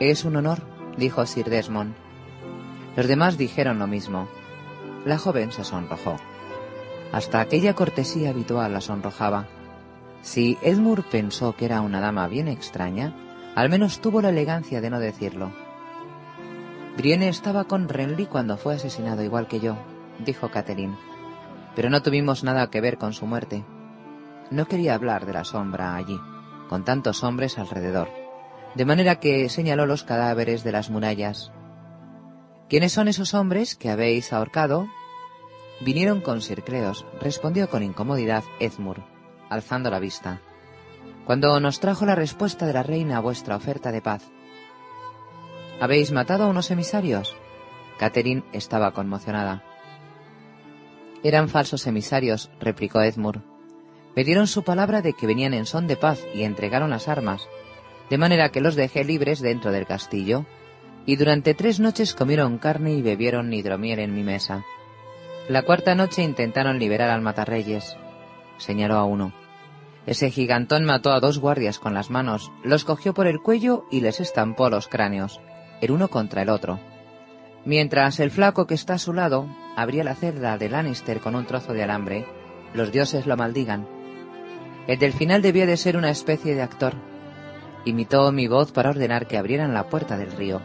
[0.00, 0.62] Es un honor,
[0.96, 1.94] dijo Sir Desmond.
[2.96, 4.28] Los demás dijeron lo mismo.
[5.04, 6.16] La joven se sonrojó.
[7.12, 9.46] Hasta aquella cortesía habitual la sonrojaba.
[10.22, 13.14] Si Edmure pensó que era una dama bien extraña,
[13.54, 15.52] al menos tuvo la elegancia de no decirlo.
[16.96, 19.76] Brienne estaba con Renly cuando fue asesinado igual que yo,
[20.24, 20.96] dijo Catherine,
[21.76, 23.66] pero no tuvimos nada que ver con su muerte.
[24.50, 26.18] No quería hablar de la sombra allí,
[26.68, 28.08] con tantos hombres alrededor,
[28.74, 31.52] de manera que señaló los cadáveres de las murallas.
[32.68, 34.88] ¿Quiénes son esos hombres que habéis ahorcado?
[35.80, 39.04] Vinieron con Sircreos, respondió con incomodidad Edmure,
[39.50, 40.40] alzando la vista.
[41.26, 44.30] Cuando nos trajo la respuesta de la reina a vuestra oferta de paz.
[45.80, 47.36] ¿Habéis matado a unos emisarios?
[47.98, 49.62] Catherine estaba conmocionada.
[51.22, 53.42] Eran falsos emisarios, replicó Edmure.
[54.18, 57.48] Me dieron su palabra de que venían en son de paz y entregaron las armas,
[58.10, 60.44] de manera que los dejé libres dentro del castillo,
[61.06, 64.64] y durante tres noches comieron carne y bebieron hidromiel en mi mesa.
[65.48, 67.96] La cuarta noche intentaron liberar al matarreyes.
[68.56, 69.32] Señaló a uno.
[70.04, 74.00] Ese gigantón mató a dos guardias con las manos, los cogió por el cuello y
[74.00, 75.40] les estampó los cráneos,
[75.80, 76.80] el uno contra el otro.
[77.64, 81.46] Mientras el flaco que está a su lado abría la celda de Lannister con un
[81.46, 82.26] trozo de alambre,
[82.74, 83.97] los dioses lo maldigan.
[84.88, 86.94] El del final debía de ser una especie de actor.
[87.84, 90.62] Imitó mi voz para ordenar que abrieran la puerta del río.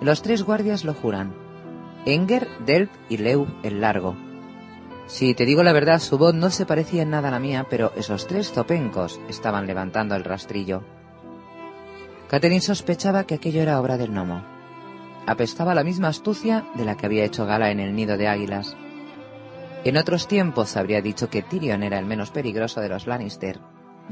[0.00, 1.34] Los tres guardias lo juran.
[2.06, 4.16] Enger, Delp y Leu el Largo.
[5.06, 7.66] Si te digo la verdad, su voz no se parecía en nada a la mía,
[7.68, 10.84] pero esos tres zopencos estaban levantando el rastrillo.
[12.28, 14.44] Catherine sospechaba que aquello era obra del gnomo.
[15.26, 18.76] Apestaba la misma astucia de la que había hecho gala en el nido de águilas.
[19.84, 23.60] En otros tiempos habría dicho que Tyrion era el menos peligroso de los Lannister.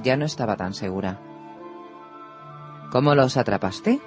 [0.02, 1.20] Ya no estaba tan segura.
[2.90, 4.00] ¿Cómo los atrapaste?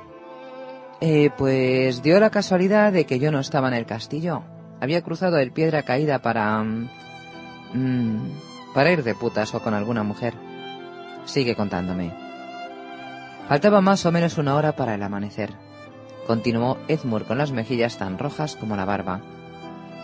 [1.01, 4.43] Eh, pues dio la casualidad de que yo no estaba en el castillo.
[4.79, 6.63] Había cruzado el piedra caída para...
[6.63, 8.31] Mm,
[8.73, 10.33] para ir de putas o con alguna mujer.
[11.25, 12.11] Sigue contándome.
[13.47, 15.53] Faltaba más o menos una hora para el amanecer.
[16.25, 19.21] Continuó Edmure con las mejillas tan rojas como la barba.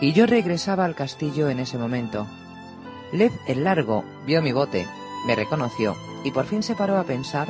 [0.00, 2.26] Y yo regresaba al castillo en ese momento.
[3.12, 4.86] Lev el Largo vio mi bote,
[5.26, 7.48] me reconoció y por fin se paró a pensar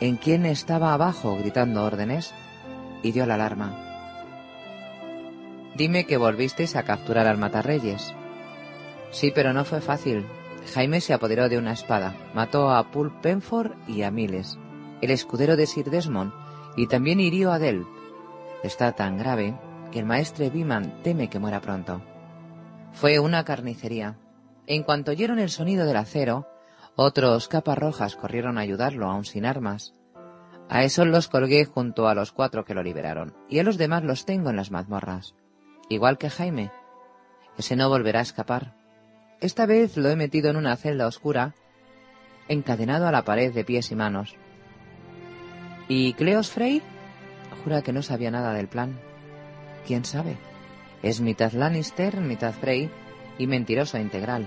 [0.00, 2.32] en quién estaba abajo gritando órdenes
[3.02, 3.94] y dio la alarma.
[5.76, 8.14] Dime que volvisteis a capturar al Matarreyes.
[9.10, 10.24] Sí, pero no fue fácil.
[10.72, 14.58] Jaime se apoderó de una espada, mató a Pul Penford y a Miles,
[15.02, 16.32] el escudero de Sir Desmond,
[16.76, 17.84] y también hirió a Del.
[18.62, 19.54] Está tan grave
[19.94, 22.02] que el maestre Biman teme que muera pronto.
[22.94, 24.18] Fue una carnicería.
[24.66, 26.48] En cuanto oyeron el sonido del acero,
[26.96, 29.94] otros capas rojas corrieron a ayudarlo, aun sin armas.
[30.68, 34.02] A esos los colgué junto a los cuatro que lo liberaron, y a los demás
[34.02, 35.36] los tengo en las mazmorras.
[35.88, 36.72] Igual que Jaime.
[37.56, 38.74] Ese no volverá a escapar.
[39.40, 41.54] Esta vez lo he metido en una celda oscura,
[42.48, 44.34] encadenado a la pared de pies y manos.
[45.86, 46.82] ¿Y Cleos Frey?
[47.62, 48.98] Jura que no sabía nada del plan.
[49.86, 50.36] ¿Quién sabe?
[51.02, 52.90] Es mitad Lannister, mitad Frey
[53.38, 54.46] y mentiroso integral.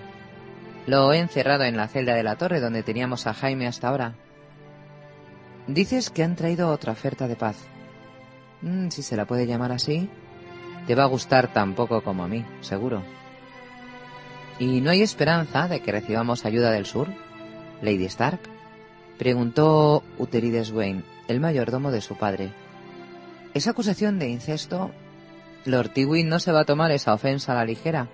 [0.85, 4.15] Lo he encerrado en la celda de la torre donde teníamos a Jaime hasta ahora,
[5.67, 7.57] Dices que han traído otra oferta de paz.
[8.61, 10.09] Mm, si se la puede llamar así,
[10.87, 13.03] te va a gustar tan poco como a mí, seguro.
[14.59, 17.09] ¿Y no hay esperanza de que recibamos ayuda del sur?
[17.81, 18.39] Lady Stark
[19.17, 22.53] preguntó Uterides Wayne, el mayordomo de su padre.
[23.53, 24.91] ¿Esa acusación de incesto?
[25.67, 28.07] Lord Tywin no se va a tomar esa ofensa a la ligera.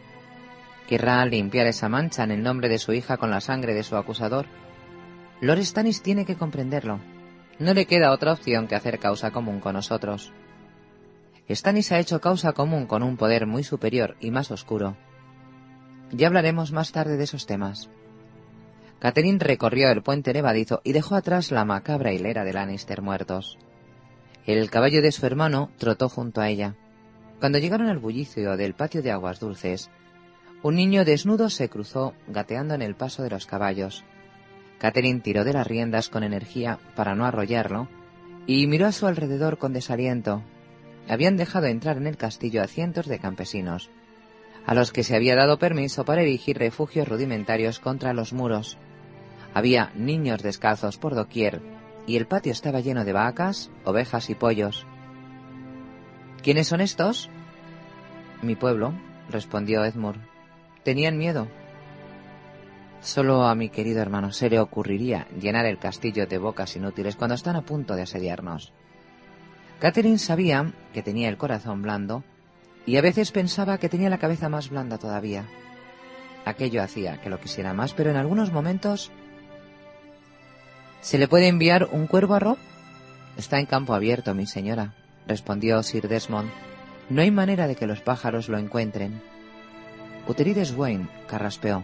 [0.87, 3.95] Querrá limpiar esa mancha en el nombre de su hija con la sangre de su
[3.95, 4.47] acusador.
[5.39, 6.99] Lord Stannis tiene que comprenderlo.
[7.59, 10.33] No le queda otra opción que hacer causa común con nosotros.
[11.47, 14.97] Stannis ha hecho causa común con un poder muy superior y más oscuro.
[16.11, 17.89] Ya hablaremos más tarde de esos temas.
[18.99, 23.59] Catherine recorrió el puente levadizo y dejó atrás la macabra hilera de Lannister muertos.
[24.45, 26.75] El caballo de su hermano trotó junto a ella.
[27.43, 29.89] Cuando llegaron al bullicio del patio de aguas dulces,
[30.61, 34.05] un niño desnudo se cruzó gateando en el paso de los caballos.
[34.77, 37.89] Catherine tiró de las riendas con energía para no arrollarlo
[38.47, 40.41] y miró a su alrededor con desaliento.
[41.09, 43.89] Habían dejado entrar en el castillo a cientos de campesinos,
[44.65, 48.77] a los que se había dado permiso para erigir refugios rudimentarios contra los muros.
[49.53, 51.61] Había niños descalzos por doquier
[52.07, 54.87] y el patio estaba lleno de vacas, ovejas y pollos.
[56.43, 57.29] ¿Quiénes son estos?
[58.41, 58.93] Mi pueblo,
[59.29, 60.19] respondió Edmure.
[60.83, 61.47] Tenían miedo.
[62.99, 67.35] Solo a mi querido hermano se le ocurriría llenar el castillo de bocas inútiles cuando
[67.35, 68.73] están a punto de asediarnos.
[69.79, 72.25] Catherine sabía que tenía el corazón blando
[72.85, 75.45] y a veces pensaba que tenía la cabeza más blanda todavía.
[76.43, 79.13] Aquello hacía que lo quisiera más, pero en algunos momentos...
[80.99, 82.57] ¿Se le puede enviar un cuervo a Rob?
[83.37, 84.93] Está en campo abierto, mi señora,
[85.27, 86.49] respondió Sir Desmond.
[87.09, 89.21] No hay manera de que los pájaros lo encuentren.
[90.27, 91.83] Uterides Wayne carraspeó.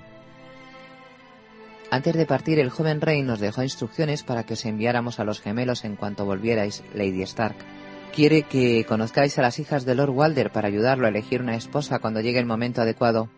[1.91, 5.41] Antes de partir, el joven rey nos dejó instrucciones para que os enviáramos a los
[5.41, 7.56] gemelos en cuanto volvierais, Lady Stark.
[8.13, 11.99] Quiere que conozcáis a las hijas de Lord Walder para ayudarlo a elegir una esposa
[11.99, 13.30] cuando llegue el momento adecuado.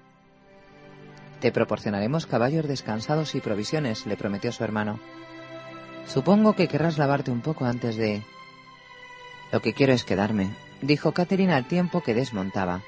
[1.39, 4.99] Te proporcionaremos caballos descansados y provisiones, le prometió su hermano.
[6.05, 8.21] Supongo que querrás lavarte un poco antes de...
[9.51, 10.49] Lo que quiero es quedarme,
[10.81, 12.81] dijo Catherine al tiempo que desmontaba.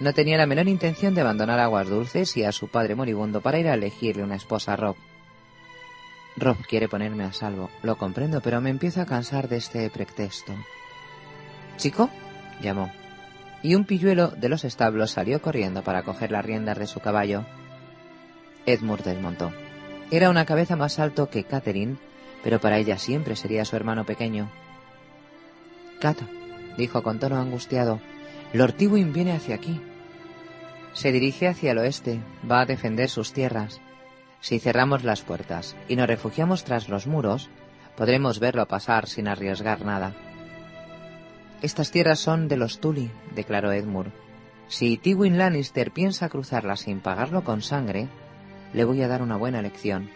[0.00, 3.58] No tenía la menor intención de abandonar Aguas Dulces y a su padre moribundo para
[3.58, 4.96] ir a elegirle una esposa a Rob.
[6.36, 10.54] Rob quiere ponerme a salvo, lo comprendo, pero me empiezo a cansar de este pretexto.
[11.76, 12.08] ¿Chico?
[12.62, 12.90] llamó.
[13.62, 17.44] Y un pilluelo de los establos salió corriendo para coger las riendas de su caballo.
[18.64, 19.52] Edmund desmontó.
[20.10, 21.96] Era una cabeza más alto que Catherine,
[22.42, 24.50] pero para ella siempre sería su hermano pequeño.
[26.76, 28.00] Dijo con tono angustiado,
[28.52, 29.80] Lord Tywin viene hacia aquí.
[30.92, 33.80] Se dirige hacia el oeste, va a defender sus tierras.
[34.40, 37.50] Si cerramos las puertas y nos refugiamos tras los muros,
[37.96, 40.14] podremos verlo pasar sin arriesgar nada.
[41.62, 44.10] Estas tierras son de los Tully, declaró Edmure.
[44.68, 48.08] Si Tywin Lannister piensa cruzarlas sin pagarlo con sangre,
[48.72, 50.08] le voy a dar una buena lección.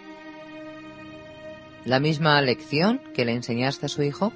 [1.84, 4.32] ¿La misma lección que le enseñaste a su hijo?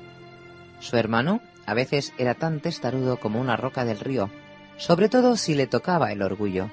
[0.81, 4.31] Su hermano a veces era tan testarudo como una roca del río,
[4.77, 6.71] sobre todo si le tocaba el orgullo.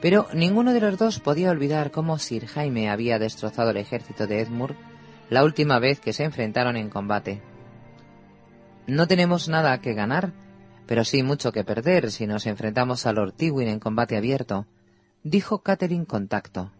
[0.00, 4.40] Pero ninguno de los dos podía olvidar cómo Sir Jaime había destrozado el ejército de
[4.40, 4.74] Edmure
[5.30, 7.40] la última vez que se enfrentaron en combate.
[8.86, 10.32] No tenemos nada que ganar,
[10.86, 14.66] pero sí mucho que perder si nos enfrentamos a Lord Tywin en combate abierto,
[15.24, 16.70] dijo Catherine con tacto.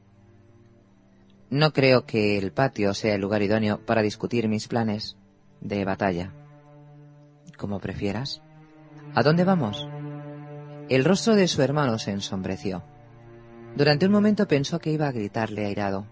[1.50, 5.16] No creo que el patio sea el lugar idóneo para discutir mis planes
[5.60, 6.32] de batalla.
[7.56, 8.42] Como prefieras.
[9.14, 9.88] ¿A dónde vamos?
[10.88, 12.84] El rostro de su hermano se ensombreció.
[13.74, 16.06] Durante un momento pensó que iba a gritarle airado.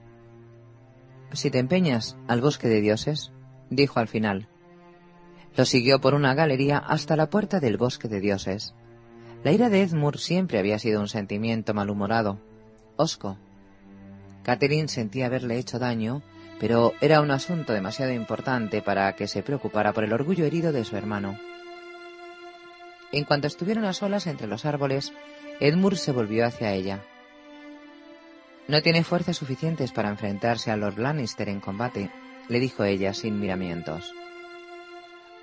[1.32, 3.32] Si te empeñas al bosque de dioses,
[3.70, 4.48] dijo al final.
[5.56, 8.74] Lo siguió por una galería hasta la puerta del bosque de dioses.
[9.44, 12.40] La ira de Edmure siempre había sido un sentimiento malhumorado,
[12.96, 13.38] osco.
[14.42, 16.22] Catherine sentía haberle hecho daño,
[16.64, 20.86] pero era un asunto demasiado importante para que se preocupara por el orgullo herido de
[20.86, 21.38] su hermano.
[23.12, 25.12] En cuanto estuvieron a solas entre los árboles,
[25.60, 27.04] Edmure se volvió hacia ella.
[28.66, 32.10] No tiene fuerzas suficientes para enfrentarse a Lord Lannister en combate,
[32.48, 34.14] le dijo ella sin miramientos.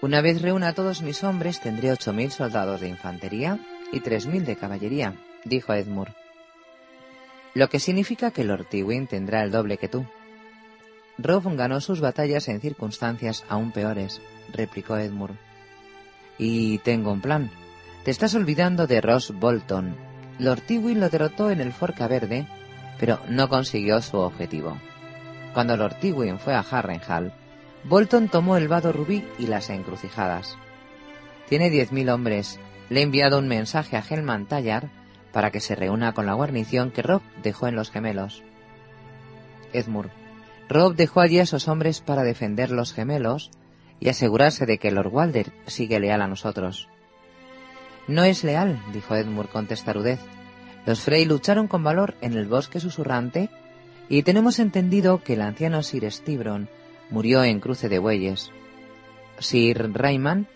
[0.01, 3.60] Una vez reúna a todos mis hombres, tendré ocho mil soldados de infantería
[3.91, 5.13] y tres mil de caballería,
[5.45, 6.15] dijo Edmure.
[7.53, 10.07] Lo que significa que Lord Tywin tendrá el doble que tú.
[11.23, 14.21] Rob ganó sus batallas en circunstancias aún peores,
[14.53, 15.36] replicó Edmure.
[16.38, 17.51] Y tengo un plan,
[18.03, 19.95] te estás olvidando de Ross Bolton.
[20.39, 22.47] Lord Tywin lo derrotó en el Forca Verde,
[22.99, 24.77] pero no consiguió su objetivo.
[25.53, 27.34] Cuando Lord Tywin fue a Harrenhal,
[27.84, 30.57] Bolton tomó el vado rubí y las encrucijadas.
[31.49, 32.60] Tiene diez mil hombres.
[32.89, 34.89] Le he enviado un mensaje a Helman Tallar
[35.31, 38.43] para que se reúna con la guarnición que Rob dejó en los gemelos.
[39.73, 40.20] Edmure.
[40.71, 43.51] Rob dejó allí a esos hombres para defender los gemelos
[43.99, 46.88] y asegurarse de que Lord Walder sigue leal a nosotros.
[48.07, 50.21] No es leal, dijo Edmure con testarudez.
[50.86, 53.49] Los Frey lucharon con valor en el bosque susurrante
[54.07, 56.69] y tenemos entendido que el anciano Sir Stibron
[57.10, 58.49] murió en cruce de bueyes.
[59.39, 60.47] Sir Rayman,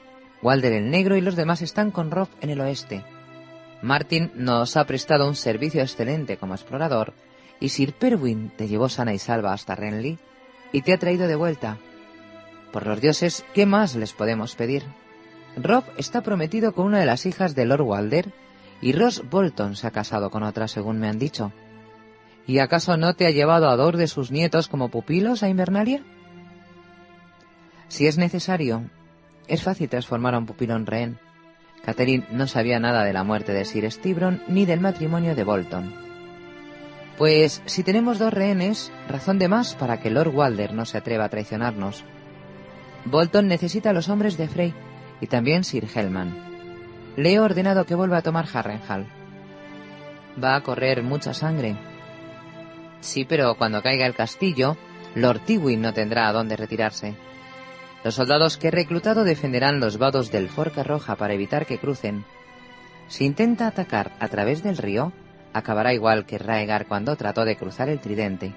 [0.41, 3.04] Walder el Negro y los demás están con Rob en el oeste.
[3.82, 7.13] Martin nos ha prestado un servicio excelente como explorador
[7.60, 10.18] y Sir Perwin te llevó sana y salva hasta Renly
[10.72, 11.78] y te ha traído de vuelta.
[12.72, 14.84] Por los dioses, ¿qué más les podemos pedir?
[15.56, 18.34] Rob está prometido con una de las hijas de Lord Walder
[18.82, 21.54] y Ross Bolton se ha casado con otra, según me han dicho.
[22.46, 26.04] ¿Y acaso no te ha llevado a dos de sus nietos como pupilos a Invernalia?
[27.88, 28.89] Si es necesario,
[29.48, 31.20] es fácil transformar a un pupilo en rehén.
[31.84, 36.05] Catherine no sabía nada de la muerte de Sir Stibron ni del matrimonio de Bolton.
[37.17, 41.25] Pues si tenemos dos rehenes, razón de más para que Lord Walder no se atreva
[41.25, 42.04] a traicionarnos.
[43.06, 44.73] Bolton necesita a los hombres de Frey
[45.21, 46.36] y también Sir Hellman.
[47.15, 49.08] Le he ordenado que vuelva a tomar Harrenhal.
[50.43, 51.78] Va a correr mucha sangre.
[52.99, 54.75] Sí, pero cuando caiga el castillo,
[55.13, 57.15] Lord Tywin no tendrá a dónde retirarse.
[58.04, 62.25] Los soldados que he reclutado defenderán los vados del Forca Roja para evitar que crucen.
[63.08, 65.13] Si intenta atacar a través del río,
[65.56, 68.54] acabará igual que Raegar cuando trató de cruzar el tridente.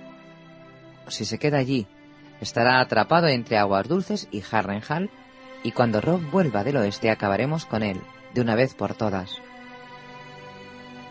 [1.06, 1.86] Si se queda allí,
[2.40, 5.08] estará atrapado entre aguas dulces y Harrenhal,
[5.62, 8.00] y cuando Rob vuelva del oeste acabaremos con él,
[8.34, 9.30] de una vez por todas.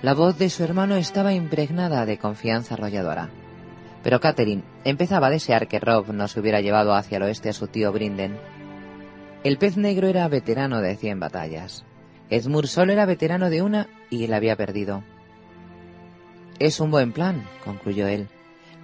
[0.01, 3.29] La voz de su hermano estaba impregnada de confianza arrolladora.
[4.03, 7.53] Pero Catherine empezaba a desear que Rob no se hubiera llevado hacia el oeste a
[7.53, 8.37] su tío Brinden.
[9.45, 11.85] El pez negro era veterano de cien batallas.
[12.29, 15.03] Edmure solo era veterano de una y él había perdido.
[16.59, 18.27] Es un buen plan, concluyó él.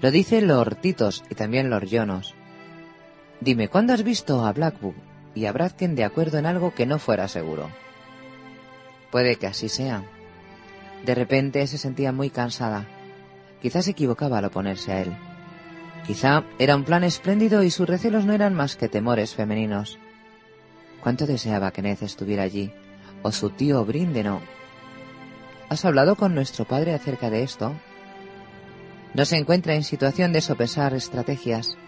[0.01, 2.35] Lo dice Lord Titos y también Lord Jonos.
[3.41, 4.93] Dime, ¿cuándo has visto a Blackwood
[5.33, 7.69] y a Bradken de acuerdo en algo que no fuera seguro?
[9.11, 10.03] Puede que así sea.
[11.03, 12.85] De repente se sentía muy cansada.
[13.61, 15.13] Quizá se equivocaba al oponerse a él.
[16.05, 19.97] Quizá era un plan espléndido y sus recelos no eran más que temores femeninos.
[21.01, 22.71] Cuánto deseaba que Ned estuviera allí,
[23.23, 24.41] o su tío Brindeno,
[25.73, 27.73] ¿Has hablado con nuestro padre acerca de esto?
[29.15, 31.79] No se encuentra en situación de sopesar estrategias.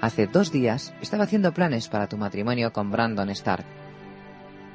[0.00, 3.64] Hace dos días estaba haciendo planes para tu matrimonio con Brandon Stark.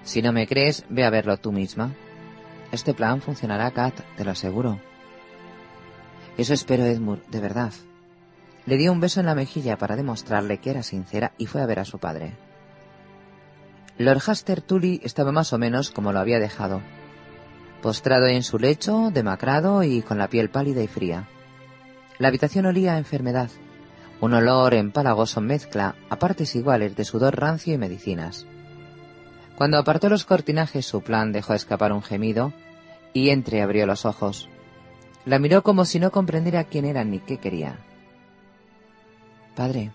[0.03, 1.95] Si no me crees, ve a verlo tú misma.
[2.73, 4.81] Este plan funcionará, Kat, te lo aseguro.
[6.35, 7.71] Eso espero, Edmund, de verdad.
[8.65, 11.65] Le dio un beso en la mejilla para demostrarle que era sincera y fue a
[11.65, 12.33] ver a su padre.
[13.97, 16.81] Lord Haster Tully estaba más o menos como lo había dejado,
[17.81, 21.27] postrado en su lecho, demacrado y con la piel pálida y fría.
[22.17, 23.49] La habitación olía a enfermedad,
[24.21, 28.45] un olor empalagoso mezcla a partes iguales de sudor rancio y medicinas.
[29.55, 32.53] Cuando apartó los cortinajes su plan dejó escapar un gemido
[33.13, 34.49] y entreabrió los ojos.
[35.25, 37.77] La miró como si no comprendiera quién era ni qué quería.
[39.55, 39.91] Padre,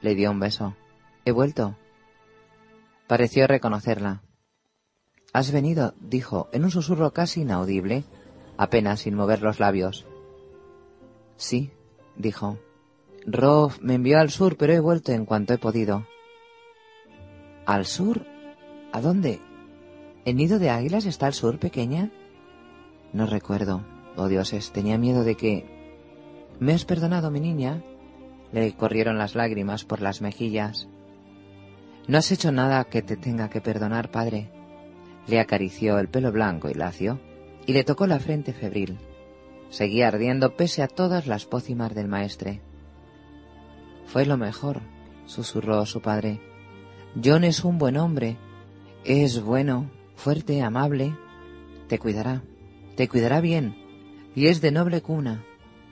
[0.00, 0.76] le dio un beso.
[1.24, 1.76] He vuelto.
[3.06, 4.20] Pareció reconocerla.
[5.34, 8.04] Has venido, dijo, en un susurro casi inaudible,
[8.56, 10.06] apenas sin mover los labios.
[11.36, 11.72] Sí,
[12.14, 12.60] dijo.
[13.26, 16.06] Rob me envió al sur, pero he vuelto en cuanto he podido.
[17.66, 18.24] ¿Al sur?
[18.92, 19.40] ¿A dónde?
[20.24, 22.12] ¿El nido de águilas está al sur, pequeña?
[23.12, 23.84] No recuerdo.
[24.16, 25.66] Oh dioses, tenía miedo de que...
[26.60, 27.82] ¿Me has perdonado, mi niña?
[28.52, 30.86] Le corrieron las lágrimas por las mejillas.
[32.06, 34.53] No has hecho nada que te tenga que perdonar, padre.
[35.26, 37.20] Le acarició el pelo blanco y lacio
[37.66, 38.98] y le tocó la frente febril.
[39.70, 42.60] Seguía ardiendo pese a todas las pócimas del maestre.
[44.06, 44.82] Fue lo mejor,
[45.26, 46.40] susurró su padre.
[47.22, 48.36] John es un buen hombre.
[49.04, 51.16] Es bueno, fuerte, amable.
[51.88, 52.42] Te cuidará,
[52.96, 53.76] te cuidará bien.
[54.34, 55.44] Y es de noble cuna.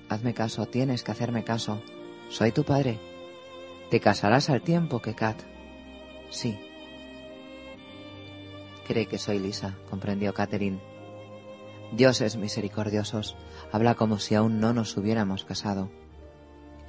[0.08, 1.82] Hazme caso, tienes que hacerme caso.
[2.28, 2.98] Soy tu padre.
[3.90, 5.40] Te casarás al tiempo que Kat.
[6.30, 6.58] Sí,
[8.92, 10.78] Que soy Lisa, comprendió Catherine.
[11.92, 13.36] Dioses misericordiosos,
[13.72, 15.90] habla como si aún no nos hubiéramos casado.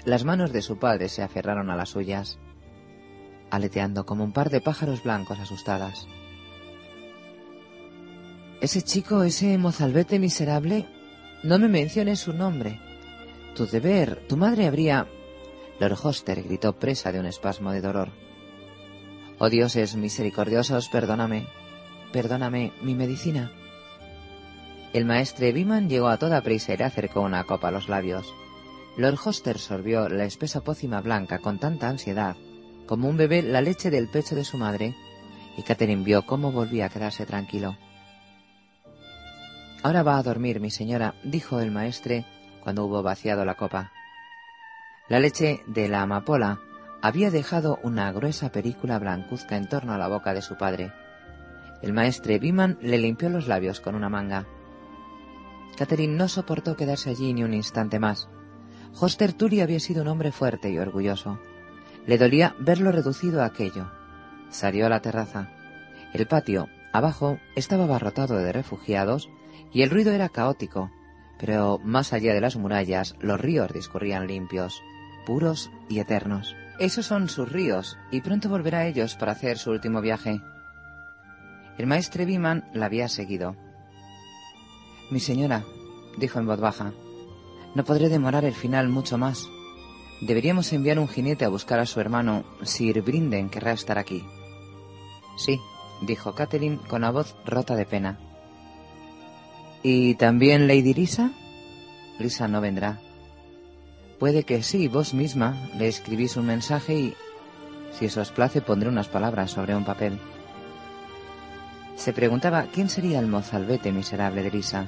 [0.04, 2.40] Las manos de su padre se aferraron a las suyas,
[3.50, 6.06] aleteando como un par de pájaros blancos asustadas.
[8.60, 10.90] Ese chico, ese mozalbete miserable,
[11.42, 12.82] no me menciones su nombre.
[13.56, 15.08] Tu deber, tu madre habría...
[15.80, 18.10] Lord Hoster gritó presa de un espasmo de dolor.
[19.40, 21.63] Oh dioses misericordiosos, perdóname.
[22.14, 23.52] Perdóname, mi medicina.
[24.94, 28.32] El maestre Biman llegó a toda prisa y le acercó una copa a los labios.
[28.98, 32.36] Lord Hoster sorbió la espesa pócima blanca con tanta ansiedad,
[32.86, 34.96] como un bebé la leche del pecho de su madre,
[35.58, 37.78] y Catherine vio cómo volvía a quedarse tranquilo.
[39.82, 42.26] Ahora va a dormir, mi señora, dijo el maestre
[42.62, 43.92] cuando hubo vaciado la copa.
[45.10, 46.60] La leche de la amapola
[47.02, 50.94] había dejado una gruesa película blancuzca en torno a la boca de su padre.
[51.84, 54.48] El maestre Biman le limpió los labios con una manga.
[55.78, 58.30] Catherine no soportó quedarse allí ni un instante más.
[58.98, 61.40] Hoster Tully había sido un hombre fuerte y orgulloso.
[62.08, 63.92] Le dolía verlo reducido a aquello.
[64.50, 65.50] Salió a la terraza.
[66.14, 69.30] El patio, abajo, estaba abarrotado de refugiados
[69.74, 70.90] y el ruido era caótico,
[71.38, 74.82] pero más allá de las murallas los ríos discurrían limpios,
[75.26, 76.56] puros y eternos.
[76.80, 80.40] Esos son sus ríos, y pronto volverá a ellos para hacer su último viaje.
[81.78, 83.56] El maestre Biman la había seguido.
[85.10, 85.64] Mi señora,
[86.18, 86.94] dijo en voz baja,
[87.76, 89.48] no podré demorar el final mucho más.
[90.22, 92.46] Deberíamos enviar un jinete a buscar a su hermano.
[92.62, 94.24] Sir Brinden querrá estar aquí.
[95.38, 95.60] Sí,
[96.02, 98.20] dijo Catherine con la voz rota de pena.
[99.82, 101.32] ¿Y también Lady Lisa?
[102.20, 103.00] Lisa no vendrá.
[104.20, 107.14] Puede que sí, vos misma le escribís un mensaje y,
[107.92, 110.20] si os place, pondré unas palabras sobre un papel.
[111.96, 114.88] Se preguntaba quién sería el mozalbete miserable de Lisa.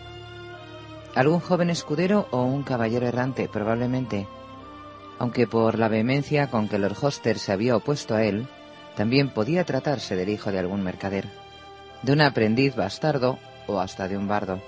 [1.16, 3.47] ¿Algún joven escudero o un caballero errante?
[3.47, 4.28] Probablemente.
[5.18, 8.47] Aunque por la vehemencia con que Lord Hoster se había opuesto a él,
[8.95, 11.28] también podía tratarse del hijo de algún mercader,
[12.01, 14.62] de un aprendiz bastardo o hasta de un bardo.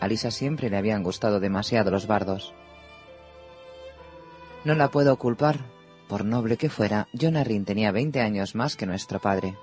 [0.00, 2.54] A Lisa siempre le habían gustado demasiado los bardos.
[4.64, 5.58] No la puedo culpar.
[6.08, 9.56] Por noble que fuera, John Arryn tenía veinte años más que nuestro padre.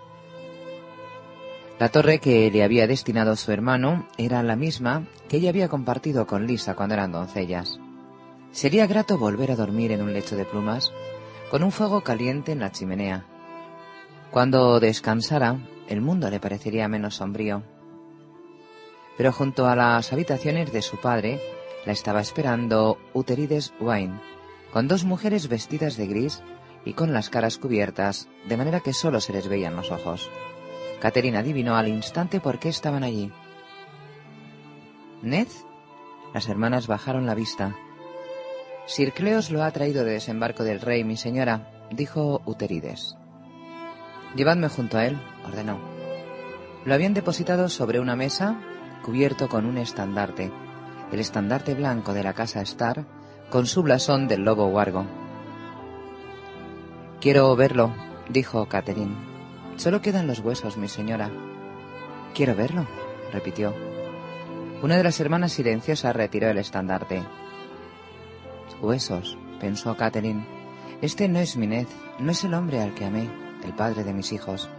[1.80, 6.26] La torre que le había destinado su hermano era la misma que ella había compartido
[6.26, 7.80] con Lisa cuando eran doncellas.
[8.52, 10.92] Sería grato volver a dormir en un lecho de plumas,
[11.52, 13.26] con un fuego caliente en la chimenea.
[14.32, 17.64] Cuando descansara, el mundo le parecería menos sombrío
[19.18, 21.40] pero junto a las habitaciones de su padre
[21.86, 24.20] la estaba esperando Uterides Wine,
[24.72, 26.44] con dos mujeres vestidas de gris
[26.84, 30.30] y con las caras cubiertas, de manera que solo se les veían los ojos.
[31.06, 33.32] Caterina adivinó al instante por qué estaban allí.
[35.22, 35.48] ¿Ned?
[36.34, 37.76] Las hermanas bajaron la vista.
[38.88, 43.16] Sir Cleos lo ha traído de desembarco del rey, mi señora, dijo Uterides.
[44.36, 45.78] Llevadme junto a él, ordenó.
[46.86, 48.60] Lo habían depositado sobre una mesa
[49.04, 50.52] cubierto con un estandarte,
[51.12, 53.06] el estandarte blanco de la casa Star,
[53.52, 55.06] con su blasón del lobo huargo.
[57.22, 57.94] Quiero verlo,
[58.28, 59.35] dijo Catherine.
[59.78, 61.30] Solo quedan los huesos, mi señora.
[62.34, 62.88] Quiero verlo,
[63.32, 63.74] repitió.
[64.82, 67.24] Una de las hermanas silenciosas retiró el estandarte.
[68.82, 70.46] Huesos, pensó Catherine.
[71.02, 71.88] Este no es Minez,
[72.20, 73.30] no es el hombre al que amé,
[73.64, 74.70] el padre de mis hijos.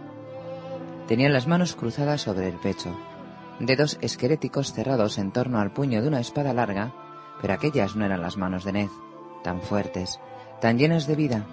[1.07, 2.97] Tenían las manos cruzadas sobre el pecho,
[3.59, 6.93] dedos esqueléticos cerrados en torno al puño de una espada larga,
[7.41, 8.89] pero aquellas no eran las manos de Ned,
[9.43, 10.19] tan fuertes,
[10.59, 11.45] tan llenas de vida.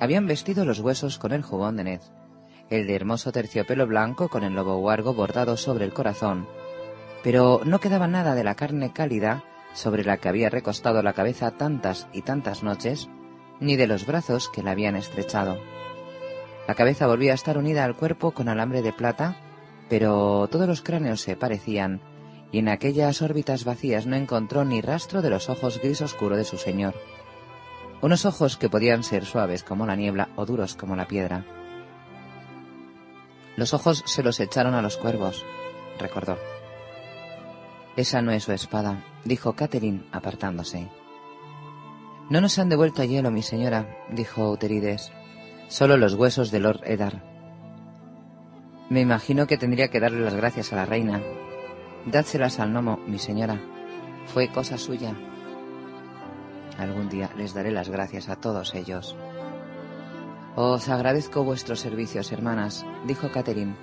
[0.00, 2.00] Habían vestido los huesos con el jubón de Ned,
[2.70, 6.46] el de hermoso terciopelo blanco con el lobo huargo bordado sobre el corazón,
[7.22, 9.44] pero no quedaba nada de la carne cálida
[9.74, 13.08] sobre la que había recostado la cabeza tantas y tantas noches,
[13.58, 15.58] ni de los brazos que la habían estrechado.
[16.66, 19.36] La cabeza volvía a estar unida al cuerpo con alambre de plata,
[19.88, 22.00] pero todos los cráneos se parecían,
[22.52, 26.44] y en aquellas órbitas vacías no encontró ni rastro de los ojos gris oscuro de
[26.44, 26.94] su señor.
[28.00, 31.44] Unos ojos que podían ser suaves como la niebla o duros como la piedra.
[33.60, 35.44] Los ojos se los echaron a los cuervos,
[35.98, 36.38] recordó.
[37.94, 40.88] Esa no es su espada, dijo Catherine, apartándose.
[42.30, 45.12] No nos han devuelto a hielo, mi señora, dijo Uterides.
[45.68, 47.22] Solo los huesos de Lord Eddard.
[48.88, 51.20] Me imagino que tendría que darle las gracias a la reina.
[52.06, 53.60] Dádselas al gnomo, mi señora.
[54.24, 55.14] Fue cosa suya.
[56.78, 59.18] Algún día les daré las gracias a todos ellos.
[60.56, 63.76] Os agradezco vuestros servicios, hermanas, dijo Catherine,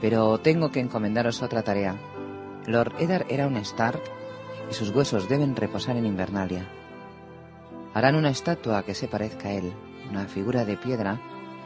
[0.00, 1.96] pero tengo que encomendaros otra tarea.
[2.66, 4.02] Lord Eddard era un Stark
[4.68, 6.68] y sus huesos deben reposar en Invernalia.
[7.94, 9.72] Harán una estatua que se parezca a él,
[10.10, 11.20] una figura de piedra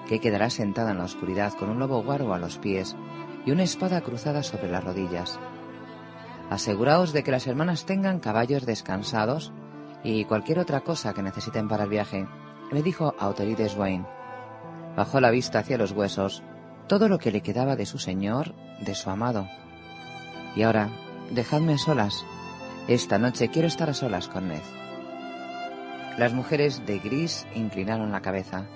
[0.06, 2.94] que quedará sentada en la oscuridad con un lobo guargo a los pies
[3.46, 5.40] y una espada cruzada sobre las rodillas.
[6.50, 9.52] Aseguraos de que las hermanas tengan caballos descansados
[10.04, 12.28] y cualquier otra cosa que necesiten para el viaje,
[12.70, 14.21] le dijo a Autorides Wayne.
[14.96, 16.42] Bajó la vista hacia los huesos,
[16.86, 19.48] todo lo que le quedaba de su señor, de su amado.
[20.54, 20.90] Y ahora,
[21.30, 22.24] dejadme a solas.
[22.88, 24.62] Esta noche quiero estar a solas con Ned.
[26.18, 28.66] Las mujeres de gris inclinaron la cabeza.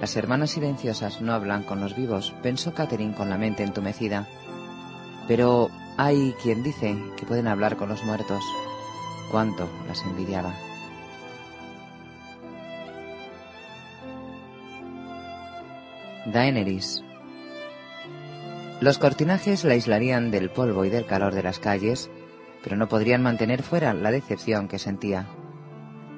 [0.00, 4.26] Las hermanas silenciosas no hablan con los vivos, pensó Catherine con la mente entumecida.
[5.28, 8.42] Pero hay quien dice que pueden hablar con los muertos.
[9.30, 10.71] Cuánto las envidiaba.
[16.26, 17.02] Daenerys.
[18.80, 22.10] Los cortinajes la aislarían del polvo y del calor de las calles,
[22.62, 25.26] pero no podrían mantener fuera la decepción que sentía.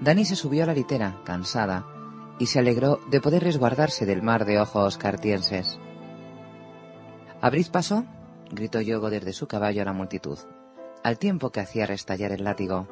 [0.02, 1.86] Dani se subió a la litera, cansada,
[2.38, 5.78] y se alegró de poder resguardarse del mar de ojos cartienses.
[7.40, 8.05] Abrid paso,
[8.50, 10.38] gritó Yogo desde su caballo a la multitud,
[11.02, 12.88] al tiempo que hacía restallar el látigo.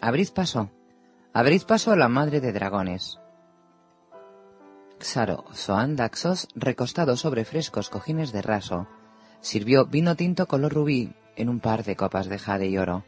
[0.00, 0.70] Abrid paso,
[1.32, 3.19] abrid paso a la madre de dragones.
[5.02, 8.86] Xaro Soan Daxos, recostado sobre frescos cojines de raso,
[9.40, 13.04] sirvió vino tinto color rubí en un par de copas de jade y oro,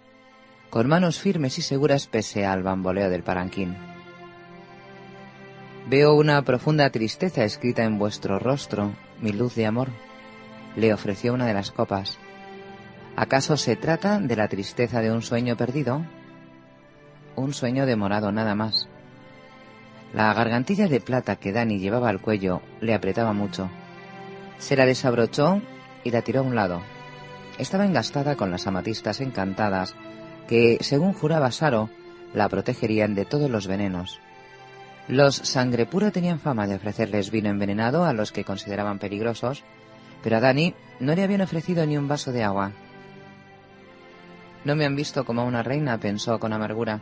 [0.70, 3.76] con manos firmes y seguras pese al bamboleo del paranquín.
[5.88, 9.88] Veo una profunda tristeza escrita en vuestro rostro, mi luz de amor.
[10.76, 12.18] Le ofreció una de las copas.
[13.16, 16.07] ¿Acaso se trata de la tristeza de un sueño perdido?
[17.36, 18.88] Un sueño demorado nada más.
[20.12, 23.70] La gargantilla de plata que Dani llevaba al cuello le apretaba mucho.
[24.58, 25.62] Se la desabrochó
[26.04, 26.82] y la tiró a un lado.
[27.58, 29.94] Estaba engastada con las amatistas encantadas
[30.48, 31.88] que, según juraba Saro,
[32.34, 34.20] la protegerían de todos los venenos.
[35.08, 39.64] Los sangre pura tenían fama de ofrecerles vino envenenado a los que consideraban peligrosos,
[40.22, 42.72] pero a Dani no le habían ofrecido ni un vaso de agua.
[44.64, 47.00] No me han visto como una reina, pensó con amargura.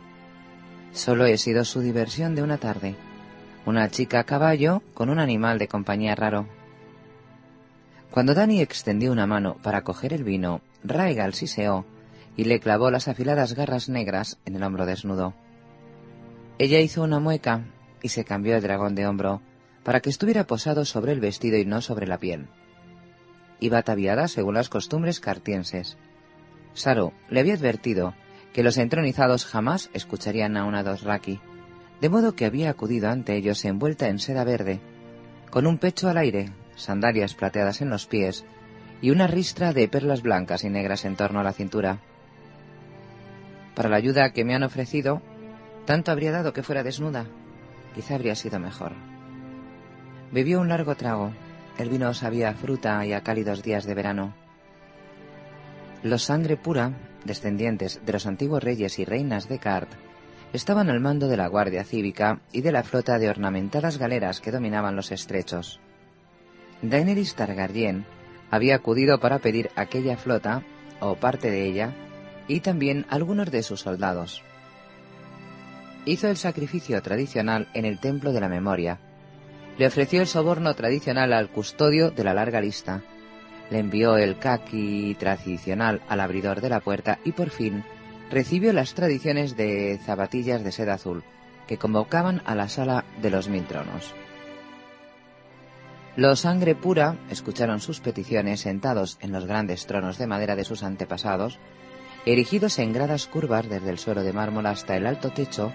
[0.93, 2.95] Solo he sido su diversión de una tarde.
[3.65, 6.47] Una chica a caballo con un animal de compañía raro.
[8.11, 11.85] Cuando Dani extendió una mano para coger el vino, Raigal siseó
[12.35, 15.33] y le clavó las afiladas garras negras en el hombro desnudo.
[16.57, 17.63] Ella hizo una mueca
[18.01, 19.41] y se cambió el dragón de hombro
[19.83, 22.47] para que estuviera posado sobre el vestido y no sobre la piel.
[23.59, 25.97] Iba ataviada según las costumbres cartienses.
[26.73, 28.13] Saru le había advertido
[28.53, 31.39] que los entronizados jamás escucharían a una Dosraki,
[32.01, 34.81] de modo que había acudido ante ellos envuelta en seda verde,
[35.49, 38.45] con un pecho al aire, sandalias plateadas en los pies
[39.01, 41.99] y una ristra de perlas blancas y negras en torno a la cintura.
[43.75, 45.21] Para la ayuda que me han ofrecido,
[45.85, 47.25] tanto habría dado que fuera desnuda.
[47.95, 48.93] Quizá habría sido mejor.
[50.31, 51.31] Bebió un largo trago.
[51.77, 54.33] El vino sabía fruta y a cálidos días de verano.
[56.03, 56.91] Los sangre pura,
[57.25, 59.89] descendientes de los antiguos reyes y reinas de Cart,
[60.53, 64.51] estaban al mando de la Guardia Cívica y de la flota de ornamentadas galeras que
[64.51, 65.79] dominaban los estrechos.
[66.81, 68.05] Daenerys Targaryen
[68.49, 70.63] había acudido para pedir aquella flota,
[70.99, 71.93] o parte de ella,
[72.47, 74.43] y también algunos de sus soldados.
[76.05, 78.99] Hizo el sacrificio tradicional en el Templo de la Memoria.
[79.77, 83.03] Le ofreció el soborno tradicional al custodio de la larga lista,
[83.71, 87.83] le envió el kaki tradicional al abridor de la puerta y por fin
[88.29, 91.23] recibió las tradiciones de zapatillas de seda azul,
[91.67, 94.13] que convocaban a la sala de los mil tronos.
[96.17, 100.83] Los sangre pura escucharon sus peticiones sentados en los grandes tronos de madera de sus
[100.83, 101.57] antepasados,
[102.25, 105.71] erigidos en gradas curvas desde el suelo de mármol hasta el alto techo,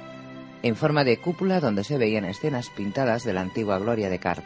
[0.62, 4.44] en forma de cúpula donde se veían escenas pintadas de la antigua gloria de Cart.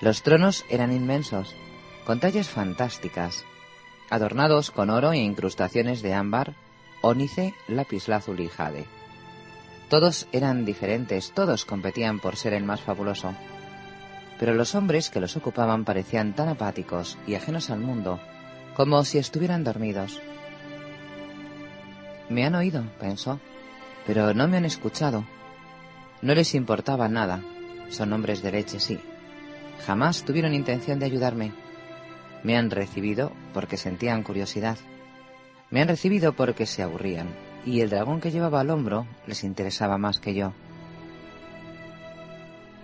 [0.00, 1.54] Los tronos eran inmensos,
[2.08, 3.44] con tallas fantásticas,
[4.08, 6.54] adornados con oro e incrustaciones de ámbar,
[7.02, 8.86] ónice, lapislázuli y jade.
[9.90, 13.34] Todos eran diferentes, todos competían por ser el más fabuloso.
[14.38, 18.18] Pero los hombres que los ocupaban parecían tan apáticos y ajenos al mundo,
[18.74, 20.22] como si estuvieran dormidos.
[22.30, 23.38] Me han oído, pensó,
[24.06, 25.26] pero no me han escuchado.
[26.22, 27.42] No les importaba nada.
[27.90, 28.98] Son hombres de leche, sí.
[29.84, 31.67] Jamás tuvieron intención de ayudarme.
[32.48, 34.78] Me han recibido porque sentían curiosidad.
[35.68, 37.28] Me han recibido porque se aburrían,
[37.66, 40.54] y el dragón que llevaba al hombro les interesaba más que yo.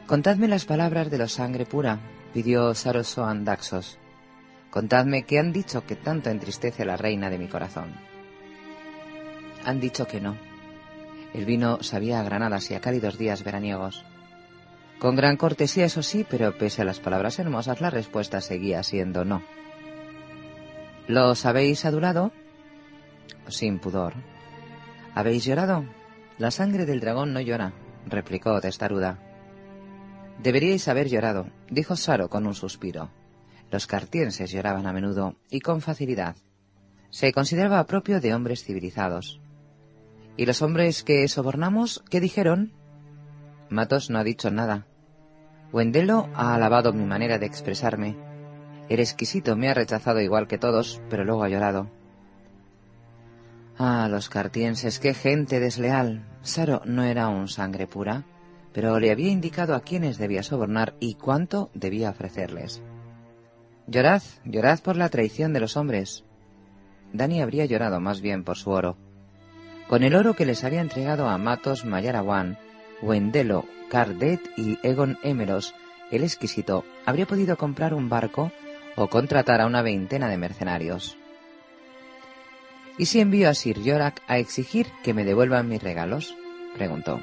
[0.07, 1.99] Contadme las palabras de los sangre pura,
[2.35, 3.99] pidió Sarosoan Daxos.
[4.69, 7.95] Contadme qué han dicho que tanto entristece a la reina de mi corazón.
[9.65, 10.37] Han dicho que no.
[11.33, 14.05] El vino sabía a granadas y a cálidos días veraniegos.
[15.05, 19.27] Con gran cortesía, eso sí, pero pese a las palabras hermosas, la respuesta seguía siendo
[19.27, 19.43] no.
[21.09, 22.33] ¿Los habéis adulado?
[23.49, 24.15] Sin pudor.
[25.15, 25.85] ¿Habéis llorado?
[26.39, 27.75] La sangre del dragón no llora,
[28.07, 29.19] replicó Testaruda.
[30.43, 33.11] Deberíais haber llorado, dijo Saro con un suspiro.
[33.71, 36.37] Los cartienses lloraban a menudo y con facilidad.
[37.11, 39.39] Se consideraba propio de hombres civilizados.
[40.39, 42.73] ¿Y los hombres que sobornamos, qué dijeron?
[43.69, 44.87] Matos no ha dicho nada.
[45.75, 48.17] Wendelo ha alabado mi manera de expresarme.
[48.89, 51.91] El exquisito me ha rechazado igual que todos, pero luego ha llorado.
[53.77, 56.25] Ah, los cartienses, qué gente desleal.
[56.43, 58.25] Saro no era un sangre pura,
[58.73, 62.81] pero le había indicado a quiénes debía sobornar y cuánto debía ofrecerles.
[63.89, 66.23] Llorad, llorad por la traición de los hombres.
[67.13, 68.97] Dani habría llorado más bien por su oro.
[69.89, 72.59] Con el oro que les había entregado a Matos Mayarawan,
[73.03, 75.75] Wendelo, Cardet y Egon Emeros,
[76.11, 78.53] el exquisito, habría podido comprar un barco
[78.97, 81.17] o contratar a una veintena de mercenarios.
[82.97, 86.37] ¿Y si envío a Sir Yorak a exigir que me devuelvan mis regalos?
[86.75, 87.21] preguntó.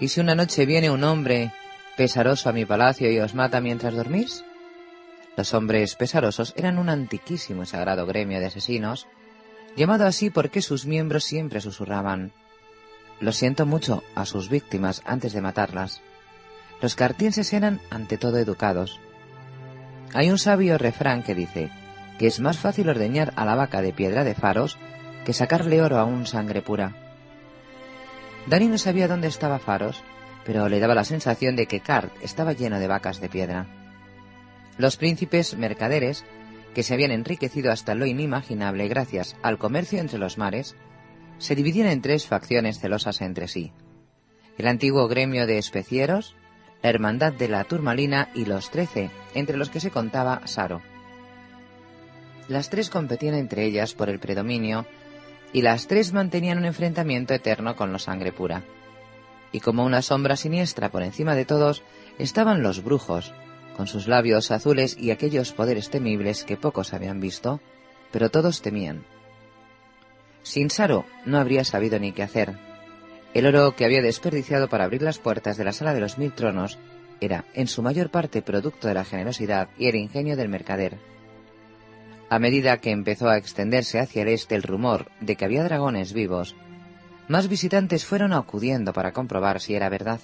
[0.00, 1.52] ¿Y si una noche viene un hombre
[1.96, 4.44] pesaroso a mi palacio y os mata mientras dormís?
[5.36, 9.06] Los hombres pesarosos eran un antiquísimo y sagrado gremio de asesinos,
[9.76, 12.32] llamado así porque sus miembros siempre susurraban
[13.20, 16.00] Lo siento mucho a sus víctimas antes de matarlas.
[16.80, 18.98] Los cartienses eran ante todo educados.
[20.14, 21.70] Hay un sabio refrán que dice
[22.18, 24.78] que es más fácil ordeñar a la vaca de piedra de faros
[25.24, 26.94] que sacarle oro a un sangre pura.
[28.46, 30.02] Dani no sabía dónde estaba Faros,
[30.44, 33.66] pero le daba la sensación de que Cart estaba lleno de vacas de piedra.
[34.78, 36.24] Los príncipes mercaderes,
[36.74, 40.74] que se habían enriquecido hasta lo inimaginable gracias al comercio entre los mares,
[41.40, 43.72] se dividían en tres facciones celosas entre sí.
[44.58, 46.36] El antiguo gremio de especieros,
[46.82, 50.82] la hermandad de la turmalina y los trece, entre los que se contaba Saro.
[52.46, 54.86] Las tres competían entre ellas por el predominio
[55.52, 58.62] y las tres mantenían un enfrentamiento eterno con la sangre pura.
[59.50, 61.82] Y como una sombra siniestra por encima de todos
[62.18, 63.32] estaban los brujos,
[63.76, 67.60] con sus labios azules y aquellos poderes temibles que pocos habían visto,
[68.12, 69.04] pero todos temían.
[70.42, 72.56] Sin Saro no habría sabido ni qué hacer.
[73.34, 76.32] El oro que había desperdiciado para abrir las puertas de la sala de los mil
[76.32, 76.78] tronos
[77.20, 80.98] era, en su mayor parte, producto de la generosidad y el ingenio del mercader.
[82.28, 86.12] A medida que empezó a extenderse hacia el este el rumor de que había dragones
[86.12, 86.56] vivos,
[87.28, 90.20] más visitantes fueron acudiendo para comprobar si era verdad.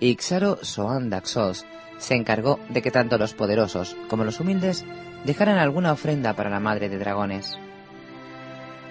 [0.00, 1.64] Y Xaro Soandaxos
[1.98, 4.84] se encargó de que tanto los poderosos como los humildes
[5.24, 7.58] dejaran alguna ofrenda para la madre de dragones.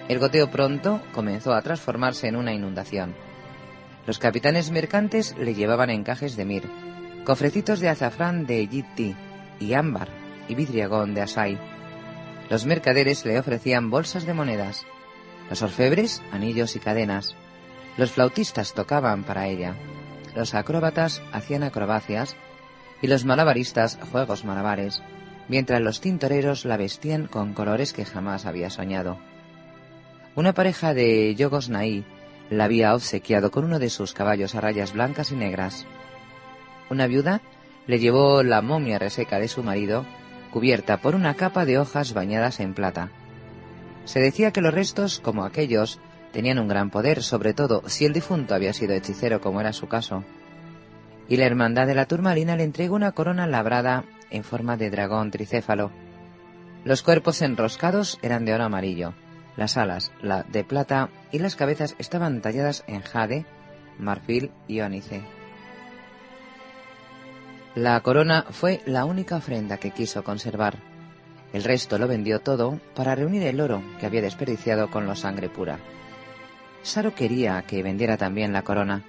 [0.08, 3.14] El goteo pronto comenzó a transformarse en una inundación.
[4.06, 6.62] Los capitanes mercantes le llevaban encajes de mir,
[7.24, 9.16] cofrecitos de azafrán de Yitti
[9.58, 10.08] y ámbar
[10.48, 11.58] y vidriagón de Asai.
[12.48, 14.86] Los mercaderes le ofrecían bolsas de monedas,
[15.50, 17.34] los orfebres anillos y cadenas.
[17.96, 19.74] Los flautistas tocaban para ella,
[20.36, 22.36] los acróbatas hacían acrobacias
[23.02, 25.02] y los malabaristas juegos malabares,
[25.48, 29.18] mientras los tintoreros la vestían con colores que jamás había soñado.
[30.36, 32.04] Una pareja de yogos naí
[32.50, 35.86] la había obsequiado con uno de sus caballos a rayas blancas y negras.
[36.90, 37.40] Una viuda
[37.86, 40.04] le llevó la momia reseca de su marido,
[40.52, 43.08] cubierta por una capa de hojas bañadas en plata.
[44.04, 46.00] Se decía que los restos, como aquellos,
[46.32, 49.88] tenían un gran poder, sobre todo si el difunto había sido hechicero, como era su
[49.88, 50.22] caso.
[51.30, 55.30] Y la hermandad de la turmalina le entregó una corona labrada en forma de dragón
[55.30, 55.92] tricéfalo.
[56.84, 59.14] Los cuerpos enroscados eran de oro amarillo,
[59.56, 63.46] las alas, la de plata y las cabezas estaban talladas en jade,
[63.98, 65.22] marfil y ónice.
[67.74, 70.78] La corona fue la única ofrenda que quiso conservar.
[71.52, 75.48] El resto lo vendió todo para reunir el oro que había desperdiciado con la sangre
[75.48, 75.78] pura.
[76.82, 79.02] Saro quería que vendiera también la corona.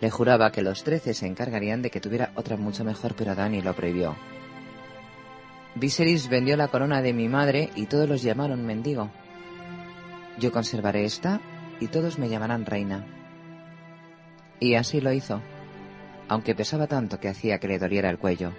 [0.00, 3.60] Le juraba que los trece se encargarían de que tuviera otra mucho mejor, pero Dani
[3.60, 4.16] lo prohibió.
[5.74, 9.10] Viserys vendió la corona de mi madre y todos los llamaron mendigo.
[10.38, 11.40] Yo conservaré esta
[11.80, 13.06] y todos me llamarán reina.
[14.60, 15.40] Y así lo hizo,
[16.28, 18.52] aunque pesaba tanto que hacía que le doliera el cuello.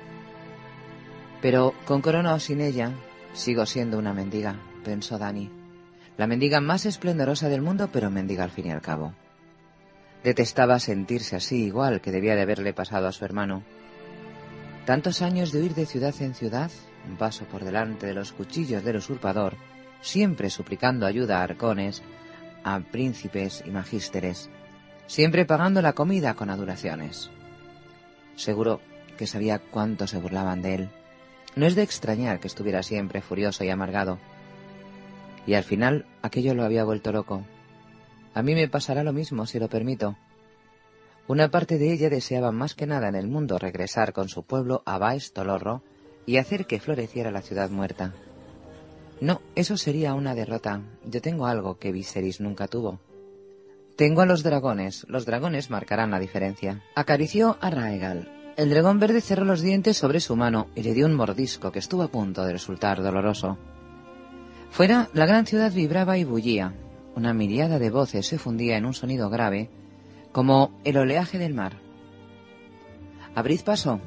[1.42, 2.92] Pero con corona o sin ella,
[3.34, 5.60] sigo siendo una mendiga, pensó Dani
[6.20, 9.14] la mendiga más esplendorosa del mundo, pero mendiga al fin y al cabo.
[10.22, 13.64] Detestaba sentirse así igual que debía de haberle pasado a su hermano.
[14.86, 16.72] Tantos años de huir de ciudad en ciudad,
[17.08, 19.56] un paso por delante de los cuchillos del usurpador,
[20.02, 22.02] siempre suplicando ayuda a arcones,
[22.64, 24.50] a príncipes y magísteres,
[25.08, 27.30] siempre pagando la comida con adulaciones.
[28.36, 28.82] Seguro
[29.18, 30.90] que sabía cuánto se burlaban de él.
[31.56, 34.20] No es de extrañar que estuviera siempre furioso y amargado
[35.50, 37.44] y al final aquello lo había vuelto loco.
[38.36, 40.16] A mí me pasará lo mismo, si lo permito.
[41.28, 44.84] Una parte de ella deseaba más que nada en el mundo regresar con su pueblo
[44.86, 45.82] a Baes Tolorro
[46.28, 48.14] y hacer que floreciera la ciudad muerta.
[49.22, 50.82] No, eso sería una derrota.
[51.06, 53.00] Yo tengo algo que Viserys nunca tuvo.
[53.96, 55.06] Tengo a los dragones.
[55.10, 56.84] Los dragones marcarán la diferencia.
[56.96, 58.32] Acarició a Raegal.
[58.56, 61.80] El dragón verde cerró los dientes sobre su mano y le dio un mordisco que
[61.80, 63.58] estuvo a punto de resultar doloroso.
[64.70, 66.74] Fuera, la gran ciudad vibraba y bullía.
[67.16, 69.70] Una miriada de voces se fundía en un sonido grave,
[70.32, 71.78] como el oleaje del mar.
[73.36, 74.00] Abrid paso,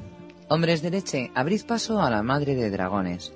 [0.49, 3.33] hombres de leche, abrid paso a la madre de dragones,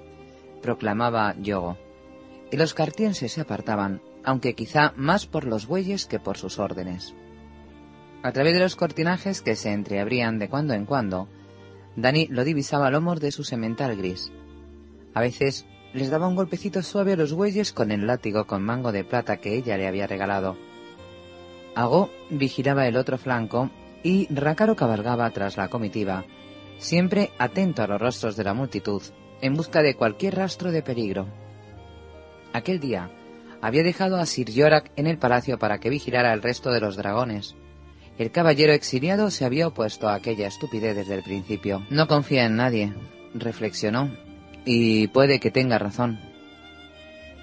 [0.62, 1.78] proclamaba Yogo.
[2.49, 7.14] y los cartienses se apartaban, aunque quizá más por los bueyes que por sus órdenes.
[8.24, 11.28] A través de los cortinajes que se entreabrían de cuando en cuando,
[11.95, 14.32] Dani lo divisaba a lomos de su semental gris.
[15.14, 18.91] A veces les daba un golpecito suave a los bueyes con el látigo con mango
[18.91, 20.58] de plata que ella le había regalado.
[21.76, 23.70] Agó vigilaba el otro flanco
[24.03, 26.26] y Rácaro cabalgaba tras la comitiva,
[26.78, 29.01] siempre atento a los rostros de la multitud,
[29.41, 31.27] en busca de cualquier rastro de peligro.
[32.53, 33.09] Aquel día
[33.61, 36.95] había dejado a Sir Yorak en el palacio para que vigilara el resto de los
[36.95, 37.55] dragones.
[38.17, 41.85] El caballero exiliado se había opuesto a aquella estupidez desde el principio.
[41.89, 42.93] No confía en nadie,
[43.33, 44.11] reflexionó,
[44.65, 46.19] y puede que tenga razón.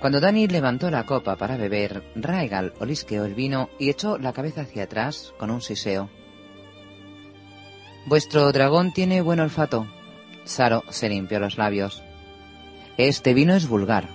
[0.00, 4.62] Cuando Dani levantó la copa para beber, Raegal olisqueó el vino y echó la cabeza
[4.62, 6.10] hacia atrás con un siseo.
[8.06, 9.86] Vuestro dragón tiene buen olfato.
[10.44, 12.02] Saro se limpió los labios.
[12.96, 14.08] Este vino es vulgar.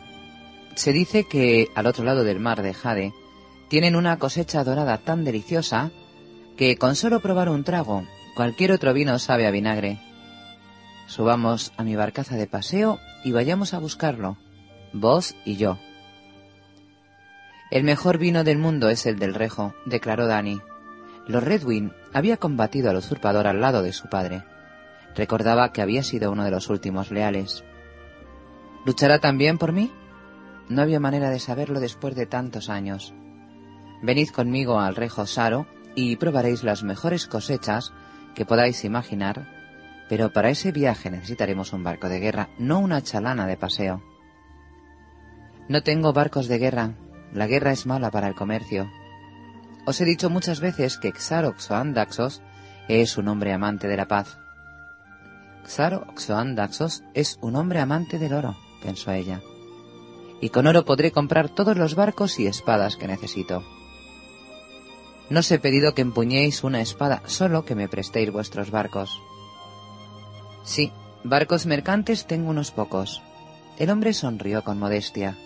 [0.75, 3.13] Se dice que al otro lado del mar de Jade
[3.67, 5.91] tienen una cosecha dorada tan deliciosa
[6.57, 8.05] que con solo probar un trago
[8.35, 9.99] cualquier otro vino sabe a vinagre.
[11.07, 14.37] Subamos a mi barcaza de paseo y vayamos a buscarlo,
[14.93, 15.77] vos y yo.
[17.71, 20.61] El mejor vino del mundo es el del Rejo, declaró Dani.
[21.27, 24.43] Los Redwin había combatido al usurpador al lado de su padre.
[25.19, 27.63] Recordaba que había sido uno de los últimos leales.
[28.85, 29.91] ¿Luchará también por mí?
[30.69, 33.13] No había manera de saberlo después de tantos años.
[34.01, 37.93] Venid conmigo al Rejo Saro y probaréis las mejores cosechas
[38.33, 39.59] que podáis imaginar
[40.09, 44.01] pero para ese viaje necesitaremos un barco de guerra, no una chalana de paseo.
[45.69, 46.95] No tengo barcos de guerra.
[47.31, 48.89] La guerra es mala para el comercio.
[49.85, 52.41] Os he dicho muchas veces que Xarox o Andaxos
[52.87, 54.39] es un hombre amante de la paz.
[55.69, 59.41] Xarox o Andaxos es un hombre amante del oro, pensó ella.
[60.41, 63.63] Y con oro podré comprar todos los barcos y espadas que necesito.
[65.29, 69.21] No os he pedido que empuñéis una espada, solo que me prestéis vuestros barcos.
[70.63, 70.91] Sí,
[71.23, 73.21] barcos mercantes tengo unos pocos.
[73.77, 75.37] El hombre sonrió con modestia.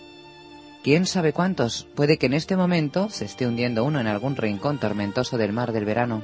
[0.82, 1.86] ¿Quién sabe cuántos?
[1.94, 5.72] Puede que en este momento se esté hundiendo uno en algún rincón tormentoso del mar
[5.72, 6.22] del verano.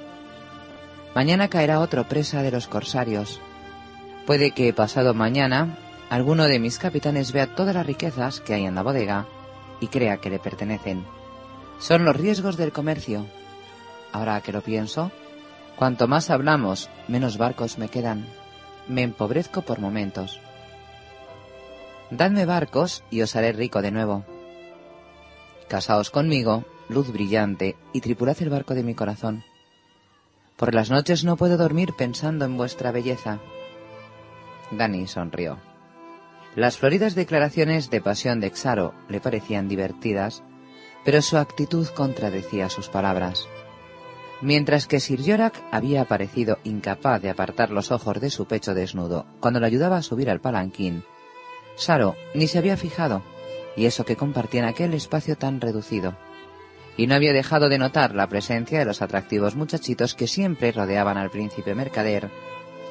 [1.14, 3.40] Mañana caerá otro presa de los corsarios.
[4.30, 5.76] Puede que pasado mañana
[6.08, 9.26] alguno de mis capitanes vea todas las riquezas que hay en la bodega
[9.80, 11.04] y crea que le pertenecen.
[11.80, 13.26] Son los riesgos del comercio.
[14.12, 15.10] Ahora que lo pienso,
[15.74, 18.24] cuanto más hablamos, menos barcos me quedan
[18.86, 20.38] me empobrezco por momentos.
[22.12, 24.24] Dadme barcos y os haré rico de nuevo.
[25.66, 29.42] Casaos conmigo, luz brillante, y tripulad el barco de mi corazón.
[30.56, 33.40] Por las noches no puedo dormir pensando en vuestra belleza.
[34.70, 35.58] Dani sonrió.
[36.56, 40.42] Las floridas declaraciones de pasión de Xaro le parecían divertidas,
[41.04, 43.48] pero su actitud contradecía sus palabras.
[44.42, 49.26] Mientras que Sir Yorak había parecido incapaz de apartar los ojos de su pecho desnudo
[49.38, 51.04] cuando le ayudaba a subir al palanquín,
[51.76, 53.22] Saro ni se había fijado,
[53.76, 56.16] y eso que compartían aquel espacio tan reducido.
[56.96, 61.16] Y no había dejado de notar la presencia de los atractivos muchachitos que siempre rodeaban
[61.16, 62.30] al príncipe mercader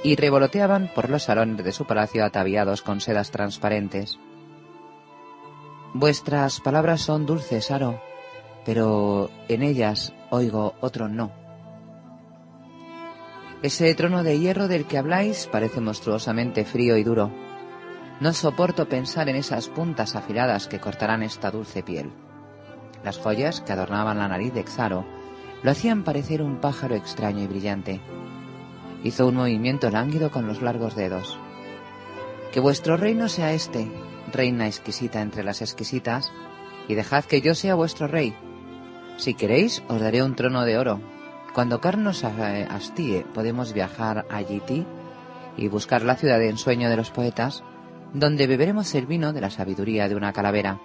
[0.03, 4.19] y revoloteaban por los salones de su palacio ataviados con sedas transparentes.
[5.93, 8.01] Vuestras palabras son dulces, Saro,
[8.65, 11.31] pero en ellas oigo otro no.
[13.61, 17.29] Ese trono de hierro del que habláis parece monstruosamente frío y duro.
[18.21, 22.11] No soporto pensar en esas puntas afiladas que cortarán esta dulce piel.
[23.03, 25.05] Las joyas que adornaban la nariz de Xaro
[25.63, 28.01] lo hacían parecer un pájaro extraño y brillante.
[29.03, 31.39] Hizo un movimiento lánguido con los largos dedos.
[32.51, 33.91] Que vuestro reino sea este,
[34.33, 36.31] reina exquisita entre las exquisitas,
[36.87, 38.35] y dejad que yo sea vuestro rey,
[39.19, 41.01] si queréis, os daré un trono de oro.
[41.53, 44.85] Cuando Carnos hastíe, podemos viajar a Yiti
[45.57, 47.61] y buscar la ciudad de ensueño de los poetas,
[48.13, 50.79] donde beberemos el vino de la sabiduría de una calavera.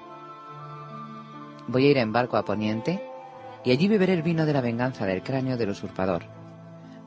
[1.68, 3.08] Voy a ir en barco a Poniente
[3.64, 6.24] y allí beberé el vino de la venganza del cráneo del usurpador.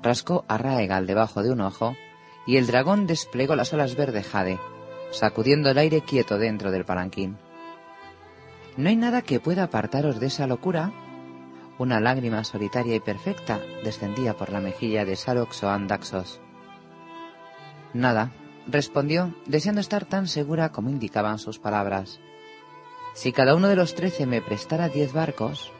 [0.02, 1.96] Rascó a Raegal debajo de un ojo
[2.46, 4.60] y el dragón desplegó las alas verde jade,
[5.12, 7.38] sacudiendo el aire quieto dentro del palanquín.
[8.78, 10.92] No hay nada que pueda apartaros de esa locura
[11.80, 16.42] una lágrima solitaria y perfecta descendía por la mejilla de Sarox o Andaxos.
[17.94, 18.32] Nada,
[18.68, 22.20] respondió, deseando estar tan segura como indicaban sus palabras.
[23.14, 25.72] Si cada uno de los trece me prestara diez barcos,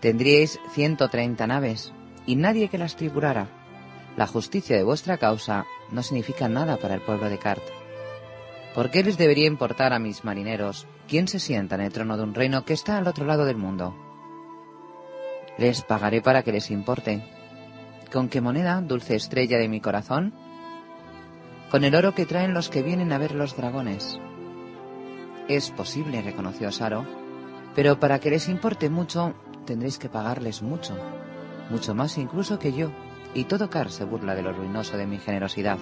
[0.00, 1.92] tendríais ciento treinta naves
[2.26, 3.48] y nadie que las tripulara.
[4.16, 7.62] La justicia de vuestra causa no significa nada para el pueblo de Cart.
[8.74, 12.22] ¿Por qué les debería importar a mis marineros ¿quién se sienta en el trono de
[12.22, 13.94] un reino que está al otro lado del mundo?
[15.58, 17.22] Les pagaré para que les importe.
[18.12, 20.34] ¿Con qué moneda, dulce estrella de mi corazón?
[21.70, 24.18] Con el oro que traen los que vienen a ver los dragones.
[25.48, 27.04] Es posible, reconoció Saro,
[27.74, 29.34] pero para que les importe mucho,
[29.66, 30.96] tendréis que pagarles mucho,
[31.70, 32.90] mucho más incluso que yo,
[33.34, 35.78] y todo Car se burla de lo ruinoso de mi generosidad.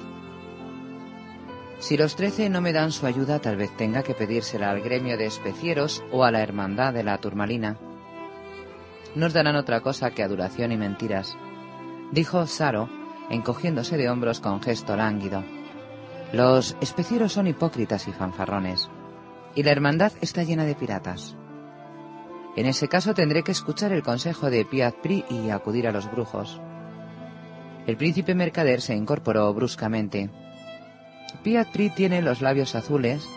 [1.79, 5.19] Si los trece no me dan su ayuda, tal vez tenga que pedírsela al gremio
[5.19, 7.77] de especieros o a la hermandad de la turmalina.
[9.17, 11.37] Nos darán otra cosa que adoración y mentiras,
[12.13, 12.89] dijo Saro,
[13.31, 15.43] encogiéndose de hombros con gesto lánguido.
[16.33, 18.89] Los especieros son hipócritas y fanfarrones,
[19.55, 21.37] y la hermandad está llena de piratas.
[22.57, 26.11] En ese caso tendré que escuchar el consejo de Piat Pri y acudir a los
[26.11, 26.61] brujos.
[27.87, 30.31] El príncipe mercader se incorporó bruscamente
[31.43, 33.29] Piatri tiene los labios azules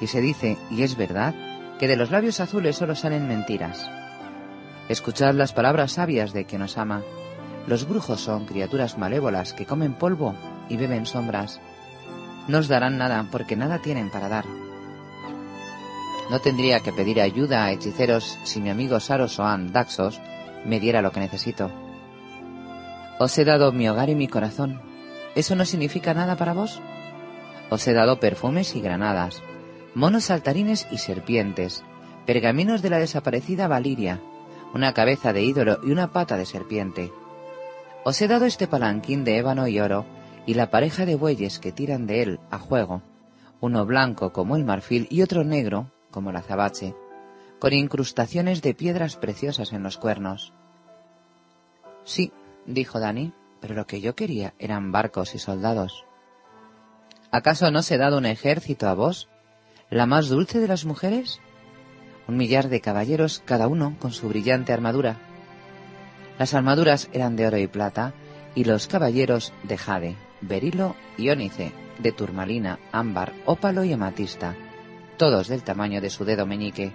[0.00, 1.34] y se dice, y es verdad,
[1.78, 3.88] que de los labios azules solo salen mentiras.
[4.88, 7.02] Escuchad las palabras sabias de quien nos ama.
[7.66, 10.34] Los brujos son criaturas malévolas que comen polvo
[10.68, 11.60] y beben sombras.
[12.48, 14.65] No os darán nada porque nada tienen para dar.
[16.30, 20.20] No tendría que pedir ayuda a hechiceros si mi amigo Saros Oan Daxos
[20.64, 21.70] me diera lo que necesito.
[23.18, 24.80] Os he dado mi hogar y mi corazón.
[25.36, 26.80] ¿Eso no significa nada para vos?
[27.70, 29.42] Os he dado perfumes y granadas,
[29.94, 31.84] monos saltarines y serpientes,
[32.26, 34.20] pergaminos de la desaparecida Valiria,
[34.74, 37.12] una cabeza de ídolo y una pata de serpiente.
[38.04, 40.04] Os he dado este palanquín de ébano y oro
[40.44, 43.02] y la pareja de bueyes que tiran de él a juego,
[43.60, 46.94] uno blanco como el marfil y otro negro como el azabache,
[47.58, 50.54] con incrustaciones de piedras preciosas en los cuernos.
[52.04, 52.32] Sí,
[52.64, 56.06] dijo Dani, pero lo que yo quería eran barcos y soldados.
[57.30, 59.28] ¿Acaso no se ha dado un ejército a vos,
[59.90, 61.38] la más dulce de las mujeres?
[62.26, 65.18] Un millar de caballeros, cada uno con su brillante armadura.
[66.38, 68.14] Las armaduras eran de oro y plata,
[68.54, 74.56] y los caballeros de jade, berilo y ónice, de turmalina, ámbar, ópalo y amatista,
[75.16, 76.92] todos del tamaño de su dedo meñique.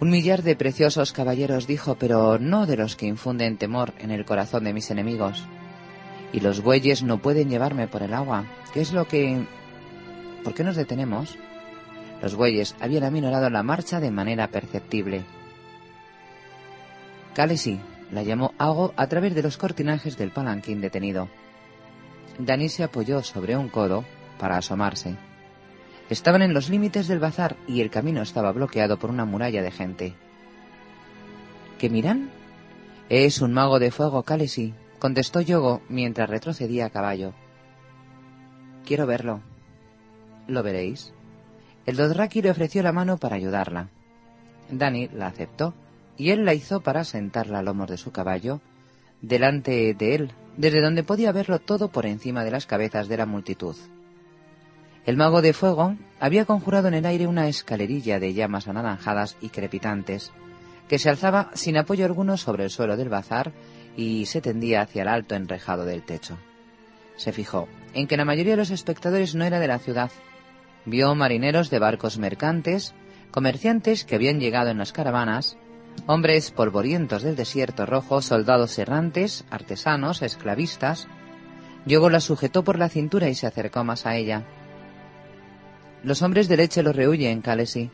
[0.00, 4.24] Un millar de preciosos caballeros dijo, pero no de los que infunden temor en el
[4.24, 5.44] corazón de mis enemigos
[6.32, 8.44] y los bueyes no pueden llevarme por el agua.
[8.72, 9.46] ¿Qué es lo que...
[10.44, 11.36] ¿Por qué nos detenemos?
[12.22, 15.24] Los bueyes habían aminorado la marcha de manera perceptible.
[17.34, 21.28] Calesi la llamó Ago a través de los cortinajes del palanquín detenido.
[22.38, 24.04] Dani se apoyó sobre un codo
[24.38, 25.16] para asomarse.
[26.10, 29.70] Estaban en los límites del bazar y el camino estaba bloqueado por una muralla de
[29.70, 30.14] gente.
[31.78, 32.30] ¿Qué miran?
[33.08, 37.34] Es un mago de fuego, Calesi, contestó Yogo mientras retrocedía a caballo.
[38.86, 39.40] Quiero verlo.
[40.46, 41.12] Lo veréis.
[41.84, 43.88] El Dothraki le ofreció la mano para ayudarla.
[44.70, 45.74] Dani la aceptó
[46.16, 48.60] y él la hizo para sentarla a lomos de su caballo
[49.20, 53.26] delante de él, desde donde podía verlo todo por encima de las cabezas de la
[53.26, 53.76] multitud.
[55.08, 59.48] El mago de fuego había conjurado en el aire una escalerilla de llamas anaranjadas y
[59.48, 60.32] crepitantes,
[60.86, 63.52] que se alzaba sin apoyo alguno sobre el suelo del bazar
[63.96, 66.36] y se tendía hacia el alto enrejado del techo.
[67.16, 70.10] Se fijó en que la mayoría de los espectadores no era de la ciudad.
[70.84, 72.94] Vio marineros de barcos mercantes,
[73.30, 75.56] comerciantes que habían llegado en las caravanas,
[76.06, 81.08] hombres polvorientos del desierto rojo, soldados errantes, artesanos, esclavistas.
[81.86, 84.44] Yogo la sujetó por la cintura y se acercó más a ella.
[86.02, 87.90] Los hombres de leche lo rehuyen, Calesi.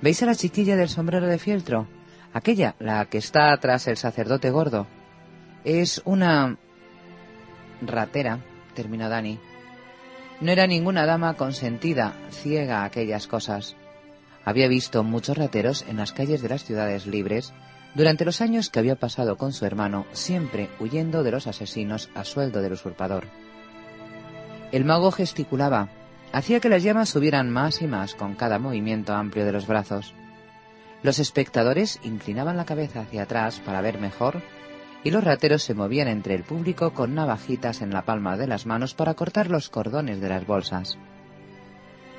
[0.00, 1.86] ¿Veis a la chiquilla del sombrero de fieltro?
[2.32, 4.86] Aquella, la que está tras el sacerdote gordo.
[5.64, 6.56] Es una
[7.82, 8.40] ratera,
[8.74, 9.38] terminó Dani.
[10.40, 13.76] No era ninguna dama consentida, ciega a aquellas cosas.
[14.44, 17.52] Había visto muchos rateros en las calles de las ciudades libres
[17.94, 22.24] durante los años que había pasado con su hermano, siempre huyendo de los asesinos a
[22.24, 23.26] sueldo del usurpador.
[24.70, 25.88] El mago gesticulaba,
[26.32, 30.14] hacía que las llamas subieran más y más con cada movimiento amplio de los brazos.
[31.02, 34.42] Los espectadores inclinaban la cabeza hacia atrás para ver mejor
[35.04, 38.66] y los rateros se movían entre el público con navajitas en la palma de las
[38.66, 40.98] manos para cortar los cordones de las bolsas.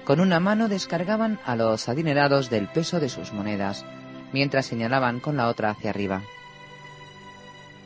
[0.05, 3.85] Con una mano descargaban a los adinerados del peso de sus monedas,
[4.33, 6.23] mientras señalaban con la otra hacia arriba.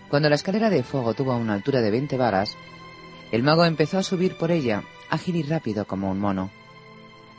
[0.09, 2.55] Cuando la escalera de fuego tuvo una altura de veinte varas,
[3.31, 6.49] el mago empezó a subir por ella, ágil y rápido como un mono.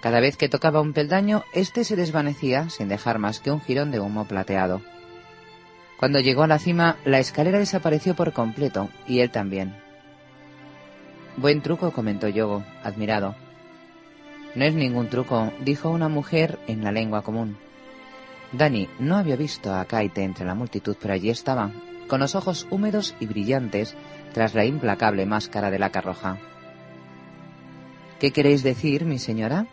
[0.00, 3.90] Cada vez que tocaba un peldaño, éste se desvanecía sin dejar más que un jirón
[3.90, 4.80] de humo plateado.
[5.98, 9.74] Cuando llegó a la cima, la escalera desapareció por completo, y él también.
[11.36, 13.34] Buen truco, comentó Yogo, admirado.
[14.54, 17.56] No es ningún truco, dijo una mujer en la lengua común.
[18.52, 21.72] Dani no había visto a Kaite entre la multitud, pero allí estaba,
[22.06, 23.96] con los ojos húmedos y brillantes
[24.32, 26.38] tras la implacable máscara de la carroja.
[28.24, 29.66] ¿Qué queréis decir, mi señora?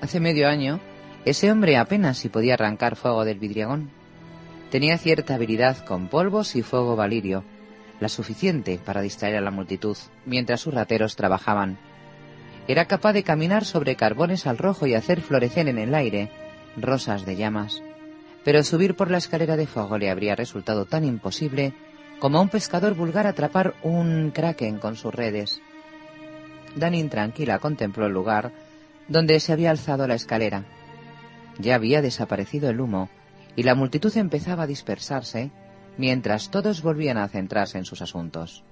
[0.00, 0.80] Hace medio año,
[1.26, 3.90] ese hombre apenas si podía arrancar fuego del vidriagón.
[4.70, 7.44] Tenía cierta habilidad con polvos y fuego valirio,
[8.00, 11.76] la suficiente para distraer a la multitud mientras sus rateros trabajaban.
[12.66, 16.30] Era capaz de caminar sobre carbones al rojo y hacer florecer en el aire
[16.78, 17.82] rosas de llamas,
[18.42, 21.74] pero subir por la escalera de fuego le habría resultado tan imposible
[22.20, 25.60] como a un pescador vulgar atrapar un kraken con sus redes.
[26.76, 28.52] Dani intranquila contempló el lugar
[29.08, 30.64] donde se había alzado la escalera.
[31.58, 33.08] Ya había desaparecido el humo
[33.56, 35.50] y la multitud empezaba a dispersarse
[35.96, 38.64] mientras todos volvían a centrarse en sus asuntos.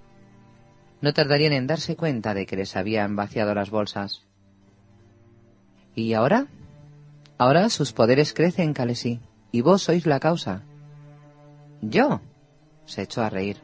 [1.00, 4.22] No tardarían en darse cuenta de que les habían vaciado las bolsas.
[5.94, 6.46] ¿Y ahora?
[7.38, 10.62] Ahora sus poderes crecen, Calesi, y vos sois la causa.
[11.80, 12.20] ¿Yo?
[12.86, 13.58] se echó a reír.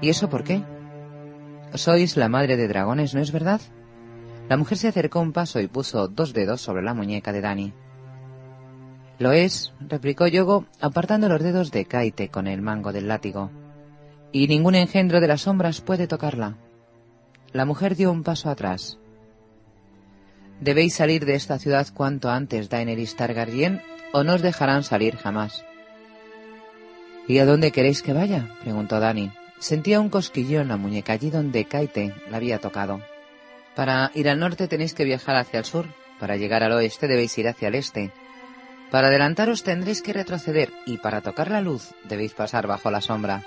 [0.00, 0.62] ¿Y eso por qué?
[1.74, 3.60] Sois la madre de dragones, ¿no es verdad?
[4.48, 7.72] La mujer se acercó un paso y puso dos dedos sobre la muñeca de Dani.
[9.18, 13.50] Lo es, replicó Yogo, apartando los dedos de Kaite con el mango del látigo.
[14.30, 16.56] Y ningún engendro de las sombras puede tocarla.
[17.52, 18.98] La mujer dio un paso atrás.
[20.60, 25.64] Debéis salir de esta ciudad cuanto antes, Daenerys Targaryen, o no os dejarán salir jamás.
[27.26, 28.48] ¿Y a dónde queréis que vaya?
[28.62, 29.32] preguntó Dani.
[29.58, 33.00] Sentía un cosquilleo en la muñeca allí donde Kaite la había tocado.
[33.74, 35.86] Para ir al norte tenéis que viajar hacia el sur.
[36.20, 38.12] Para llegar al oeste debéis ir hacia el este.
[38.90, 43.42] Para adelantaros tendréis que retroceder y para tocar la luz debéis pasar bajo la sombra.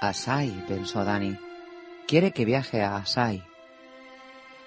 [0.00, 1.38] Asai, pensó Dani.
[2.06, 3.42] Quiere que viaje a Asai.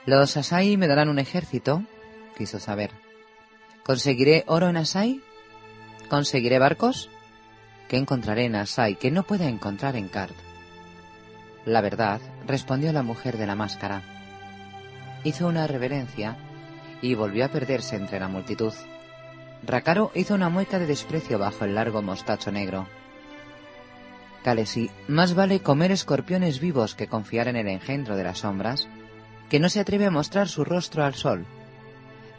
[0.05, 1.83] ¿Los Asai me darán un ejército?
[2.37, 2.91] quiso saber.
[3.83, 5.21] ¿Conseguiré oro en Asai?
[6.09, 7.09] ¿Conseguiré barcos?
[7.89, 10.35] ¿Qué encontraré en Asai que no pueda encontrar en Kart?
[11.65, 14.03] La verdad, respondió la mujer de la máscara.
[15.23, 16.37] Hizo una reverencia
[17.01, 18.73] y volvió a perderse entre la multitud.
[19.65, 22.87] Rakaro hizo una mueca de desprecio bajo el largo mostacho negro.
[24.43, 28.87] Kalesi, más vale comer escorpiones vivos que confiar en el engendro de las sombras,
[29.49, 31.47] que no se atreve a mostrar su rostro al sol.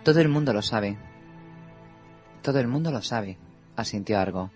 [0.05, 0.96] Todo el mundo lo sabe.
[2.40, 3.36] Todo el mundo lo sabe,
[3.76, 4.53] asintió Argo.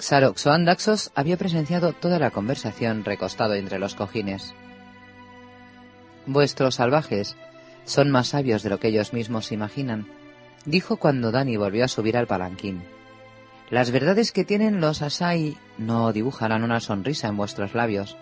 [0.00, 4.54] Xarox o Andaxos había presenciado toda la conversación recostado entre los cojines.
[6.26, 7.36] Vuestros salvajes
[7.84, 10.06] son más sabios de lo que ellos mismos imaginan,
[10.64, 12.84] dijo cuando Dani volvió a subir al palanquín.
[13.70, 18.16] Las verdades que tienen los Asai no dibujarán una sonrisa en vuestros labios.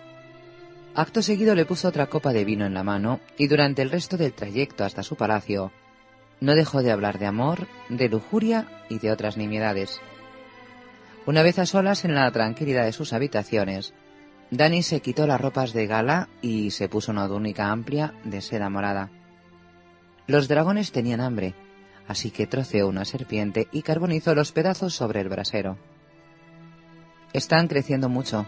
[0.95, 4.17] Acto seguido le puso otra copa de vino en la mano y durante el resto
[4.17, 5.71] del trayecto hasta su palacio
[6.39, 10.01] no dejó de hablar de amor, de lujuria y de otras nimiedades.
[11.27, 13.93] Una vez a solas en la tranquilidad de sus habitaciones,
[14.49, 18.71] Dani se quitó las ropas de gala y se puso una túnica amplia de seda
[18.71, 19.11] morada.
[20.25, 21.53] Los dragones tenían hambre
[22.07, 25.77] así que troceó una serpiente y carbonizó los pedazos sobre el brasero.
[27.33, 28.45] Están creciendo mucho,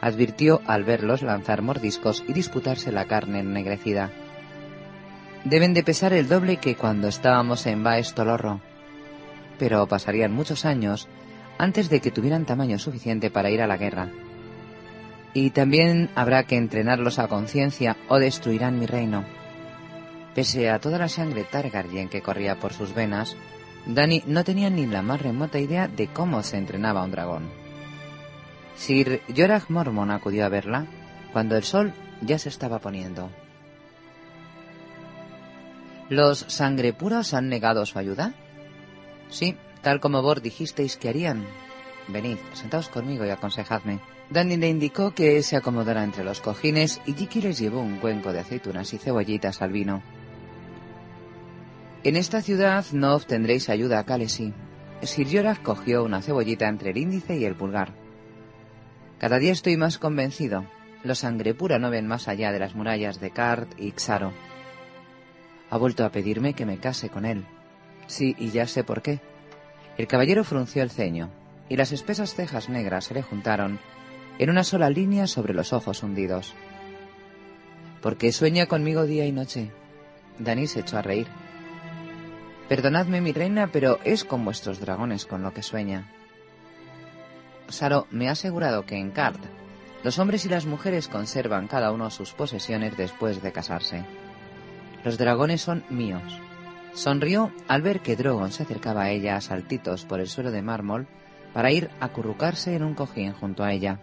[0.00, 4.10] advirtió al verlos lanzar mordiscos y disputarse la carne ennegrecida.
[5.44, 8.60] Deben de pesar el doble que cuando estábamos en Baes Tolorro,
[9.58, 11.08] pero pasarían muchos años
[11.58, 14.08] antes de que tuvieran tamaño suficiente para ir a la guerra.
[15.34, 19.24] Y también habrá que entrenarlos a conciencia o destruirán mi reino.
[20.34, 23.36] Pese a toda la sangre Targaryen que corría por sus venas,
[23.86, 27.48] Dani no tenía ni la más remota idea de cómo se entrenaba un dragón.
[28.76, 30.86] Sir Jorah Mormon acudió a verla
[31.32, 33.30] cuando el sol ya se estaba poniendo.
[36.08, 38.32] ¿Los sangre puros han negado su ayuda?
[39.28, 39.56] Sí,
[39.86, 41.46] tal como vos dijisteis que harían.
[42.08, 44.00] Venid, sentaos conmigo y aconsejadme.
[44.30, 48.32] Dani le indicó que se acomodara entre los cojines y Jiki les llevó un cuenco
[48.32, 50.02] de aceitunas y cebollitas al vino.
[52.02, 54.52] En esta ciudad no obtendréis ayuda a Kalesi.
[55.02, 57.94] Sir Jorah cogió una cebollita entre el índice y el pulgar.
[59.20, 60.66] Cada día estoy más convencido.
[61.04, 64.32] Los sangre pura no ven más allá de las murallas de Kart y Xaro.
[65.70, 67.46] Ha vuelto a pedirme que me case con él.
[68.08, 69.20] Sí, y ya sé por qué.
[69.98, 71.30] El caballero frunció el ceño,
[71.68, 73.78] y las espesas cejas negras se le juntaron
[74.38, 76.54] en una sola línea sobre los ojos hundidos.
[78.02, 79.70] Porque sueña conmigo día y noche.
[80.38, 81.26] Dani se echó a reír.
[82.68, 86.12] Perdonadme, mi reina, pero es con vuestros dragones con lo que sueña.
[87.68, 89.40] Saro me ha asegurado que en Card
[90.04, 94.04] los hombres y las mujeres conservan cada uno sus posesiones después de casarse.
[95.04, 96.40] Los dragones son míos.
[96.96, 100.62] Sonrió al ver que Drogon se acercaba a ella a saltitos por el suelo de
[100.62, 101.06] mármol
[101.52, 104.00] para ir a acurrucarse en un cojín junto a ella.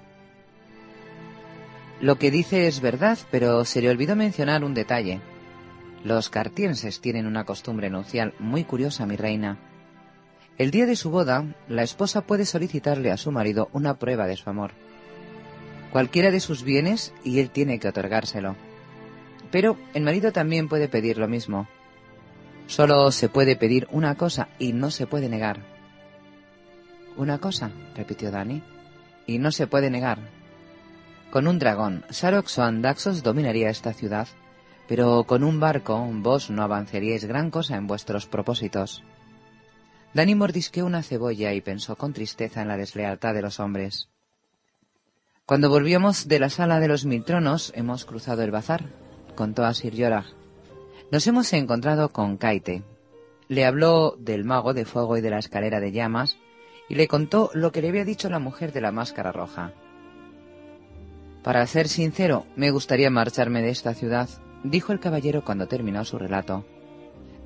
[2.02, 5.22] Lo que dice es verdad, pero se le olvidó mencionar un detalle.
[6.04, 9.58] Los cartienses tienen una costumbre nupcial muy curiosa, mi reina.
[10.60, 14.38] El día de su boda, la esposa puede solicitarle a su marido una prueba de
[14.38, 14.70] su amor.
[15.92, 18.56] Cualquiera de sus bienes y él tiene que otorgárselo.
[19.50, 21.68] Pero el marido también puede pedir lo mismo.
[22.68, 25.62] Solo se puede pedir una cosa y no se puede negar.
[27.16, 28.64] Una cosa, repitió Dani,
[29.28, 30.20] y no se puede negar.
[31.30, 34.28] Con un dragón, Sarox o Andaxos dominaría esta ciudad,
[34.88, 39.04] pero con un barco vos no avanzaríais gran cosa en vuestros propósitos.
[40.14, 44.10] Dani mordisqueó una cebolla y pensó con tristeza en la deslealtad de los hombres.
[45.46, 48.90] Cuando volvíamos de la sala de los mil tronos, hemos cruzado el bazar,
[49.36, 50.26] contó a Sir Yorah.
[51.12, 52.84] Nos hemos encontrado con Kaite.
[53.48, 56.38] Le habló del mago de fuego y de la escalera de llamas,
[56.90, 59.74] y le contó lo que le había dicho la mujer de la máscara roja.
[61.44, 64.30] Para ser sincero, me gustaría marcharme de esta ciudad,
[64.64, 66.66] dijo el caballero cuando terminó su relato.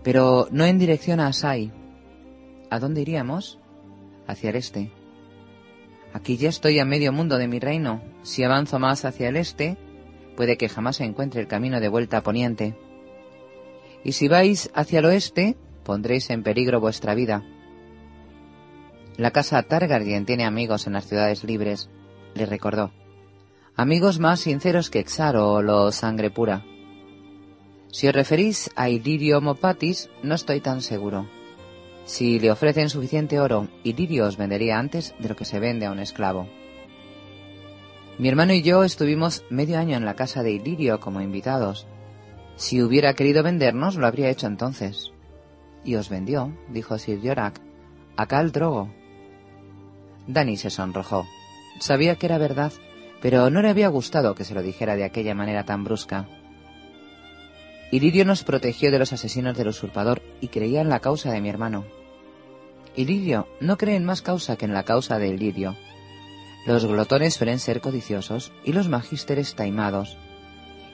[0.03, 1.71] Pero no en dirección a Asai.
[2.69, 3.59] ¿A dónde iríamos?
[4.27, 4.91] Hacia el este.
[6.13, 8.01] Aquí ya estoy a medio mundo de mi reino.
[8.21, 9.77] Si avanzo más hacia el este,
[10.35, 12.75] puede que jamás encuentre el camino de vuelta a poniente.
[14.03, 17.43] Y si vais hacia el oeste, pondréis en peligro vuestra vida.
[19.17, 21.89] La casa Targaryen tiene amigos en las ciudades libres,
[22.35, 22.91] le recordó.
[23.75, 26.63] Amigos más sinceros que Xaro o los Sangre Pura.
[27.91, 31.27] Si os referís a Ilirio Mopatis, no estoy tan seguro.
[32.05, 35.91] Si le ofrecen suficiente oro, Ilirio os vendería antes de lo que se vende a
[35.91, 36.47] un esclavo.
[38.17, 41.87] Mi hermano y yo estuvimos medio año en la casa de Ilirio como invitados.
[42.57, 45.13] Si hubiera querido vendernos, lo habría hecho entonces.
[45.85, 47.61] Y os vendió, dijo Sir Yorak,
[48.17, 48.89] a Cal Drogo.
[50.25, 51.25] Dani se sonrojó.
[51.79, 52.73] Sabía que era verdad,
[53.21, 56.27] pero no le había gustado que se lo dijera de aquella manera tan brusca.
[57.91, 61.49] Ilirio nos protegió de los asesinos del usurpador y creía en la causa de mi
[61.49, 61.85] hermano.
[62.95, 65.77] Ilirio no cree en más causa que en la causa de Ilirio.
[66.65, 70.17] Los glotones suelen ser codiciosos y los magísteres taimados.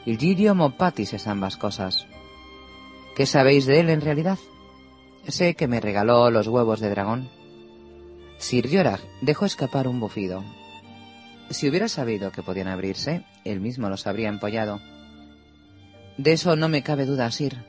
[0.06, 2.08] Ilirio Mopatis es ambas cosas.
[3.16, 4.38] ¿Qué sabéis de él en realidad?
[5.28, 7.30] Sé que me regaló los huevos de dragón.
[8.38, 10.44] Sir Yorah dejó escapar un bufido.
[11.50, 14.82] Si hubiera sabido que podían abrirse, él mismo los habría empollado.
[16.18, 17.64] De eso no me cabe duda, Sir.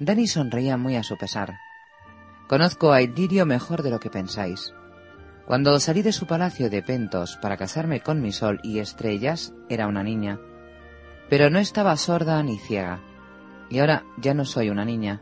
[0.00, 1.54] Dani sonreía muy a su pesar.
[2.48, 4.72] Conozco a Ilirio mejor de lo que pensáis.
[5.46, 9.86] Cuando salí de su palacio de Pentos para casarme con mi sol y estrellas, era
[9.86, 10.40] una niña.
[11.28, 13.00] Pero no estaba sorda ni ciega.
[13.68, 15.20] Y ahora ya no soy una niña.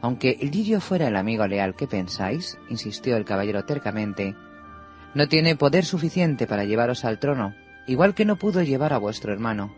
[0.00, 4.36] Aunque Ilirio fuera el amigo leal que pensáis, insistió el caballero tercamente,
[5.14, 7.54] no tiene poder suficiente para llevaros al trono,
[7.86, 9.74] igual que no pudo llevar a vuestro hermano.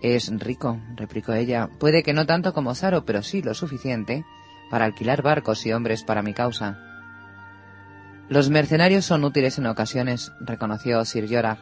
[0.00, 1.68] Es rico, replicó ella.
[1.78, 4.24] Puede que no tanto como Saro, pero sí lo suficiente
[4.70, 6.78] para alquilar barcos y hombres para mi causa.
[8.28, 11.58] Los mercenarios son útiles en ocasiones, reconoció Sir Yorah,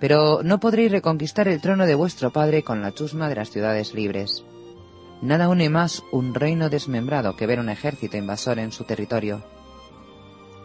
[0.00, 3.94] pero no podréis reconquistar el trono de vuestro padre con la chusma de las ciudades
[3.94, 4.44] libres.
[5.22, 9.42] Nada une más un reino desmembrado que ver un ejército invasor en su territorio.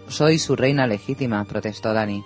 [0.07, 2.23] Soy su reina legítima, protestó Dani.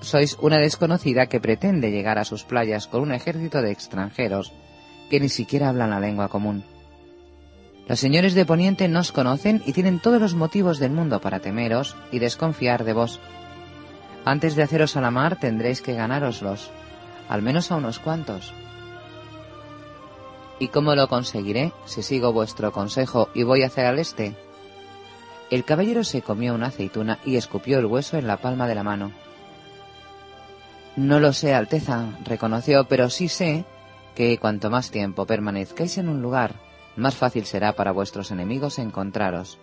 [0.00, 4.52] Sois una desconocida que pretende llegar a sus playas con un ejército de extranjeros
[5.08, 6.64] que ni siquiera hablan la lengua común.
[7.86, 11.96] Los señores de Poniente nos conocen y tienen todos los motivos del mundo para temeros
[12.10, 13.20] y desconfiar de vos.
[14.24, 16.70] Antes de haceros a la mar tendréis que ganároslos,
[17.28, 18.52] al menos a unos cuantos.
[20.60, 24.36] ¿Y cómo lo conseguiré si sigo vuestro consejo y voy hacia el este?
[25.50, 28.84] El caballero se comió una aceituna y escupió el hueso en la palma de la
[28.84, 29.12] mano.
[30.94, 33.64] No lo sé, Alteza, reconoció, pero sí sé
[34.14, 36.54] que cuanto más tiempo permanezcáis en un lugar,
[36.96, 39.58] más fácil será para vuestros enemigos encontraros.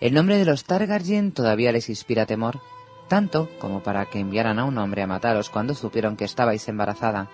[0.00, 2.60] El nombre de los Targaryen todavía les inspira temor,
[3.08, 7.28] tanto como para que enviaran a un hombre a mataros cuando supieron que estabais embarazada.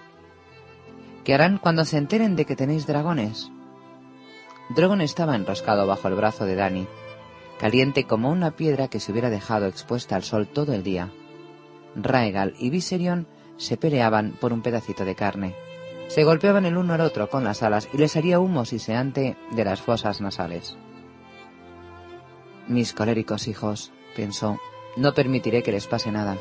[1.24, 3.51] ¿Qué harán cuando se enteren de que tenéis dragones?
[4.70, 6.86] Drogon estaba enroscado bajo el brazo de Dani,
[7.59, 11.11] caliente como una piedra que se hubiera dejado expuesta al sol todo el día.
[11.94, 13.27] Raegal y Viserion
[13.57, 15.55] se peleaban por un pedacito de carne.
[16.09, 19.65] Se golpeaban el uno al otro con las alas y les haría humo siseante de
[19.65, 20.77] las fosas nasales.
[22.69, 24.59] Mis coléricos hijos, pensó,
[24.97, 26.36] no permitiré que les pase nada.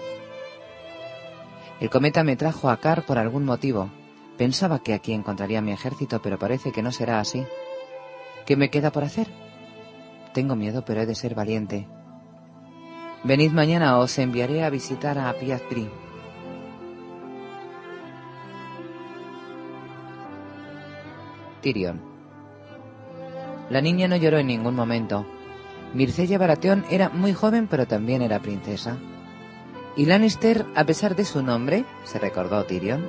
[1.80, 3.90] El cometa me trajo a Car por algún motivo,
[4.42, 7.46] Pensaba que aquí encontraría mi ejército, pero parece que no será así.
[8.46, 9.28] ¿Qué me queda por hacer?
[10.34, 11.88] Tengo miedo, pero he de ser valiente.
[13.24, 15.88] Venid mañana, os enviaré a visitar a Piazpri.
[21.62, 22.02] Tyrion.
[23.70, 25.24] La niña no lloró en ningún momento.
[25.94, 28.98] Mircella Baratheon era muy joven, pero también era princesa.
[29.96, 33.06] Y Lannister, a pesar de su nombre, se recordó Tyrion,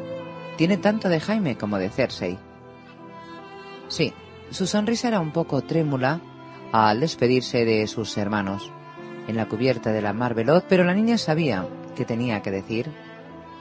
[0.57, 2.39] tiene tanto de Jaime como de Cersei.
[3.89, 4.13] Sí,
[4.51, 6.21] su sonrisa era un poco trémula
[6.73, 8.73] al despedirse de sus hermanos
[9.29, 12.91] en la cubierta de la mar veloz, pero la niña sabía que tenía que decir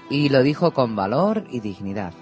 [0.10, 2.14] y lo dijo con valor y dignidad.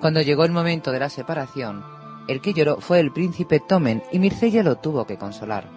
[0.00, 1.84] Cuando llegó el momento de la separación,
[2.28, 5.75] el que lloró fue el príncipe Tomen y Mircella lo tuvo que consolar.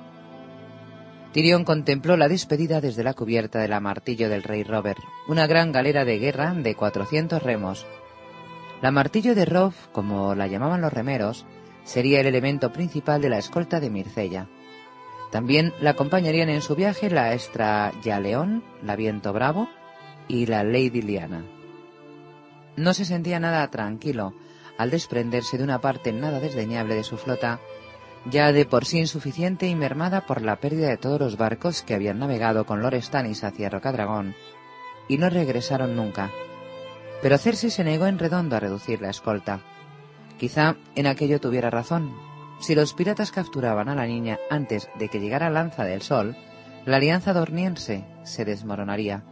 [1.34, 5.72] Tyrion contempló la despedida desde la cubierta de la martillo del rey Robert, una gran
[5.72, 7.86] galera de guerra de 400 remos.
[8.82, 11.46] La martillo de Rob, como la llamaban los remeros,
[11.84, 14.48] sería el elemento principal de la escolta de Mircella.
[15.32, 19.70] También la acompañarían en su viaje la Estra León, la Viento Bravo
[20.28, 21.44] y la Lady Liana.
[22.76, 24.34] No se sentía nada tranquilo
[24.78, 27.60] al desprenderse de una parte nada desdeñable de su flota,
[28.26, 31.94] ya de por sí insuficiente y mermada por la pérdida de todos los barcos que
[31.94, 34.36] habían navegado con Lord Stannis hacia Rocadragón,
[35.08, 36.30] y no regresaron nunca.
[37.22, 39.62] Pero Cersei se negó en redondo a reducir la escolta.
[40.38, 42.14] Quizá en aquello tuviera razón.
[42.60, 46.36] Si los piratas capturaban a la niña antes de que llegara Lanza del Sol,
[46.86, 49.24] la alianza dorniense se desmoronaría.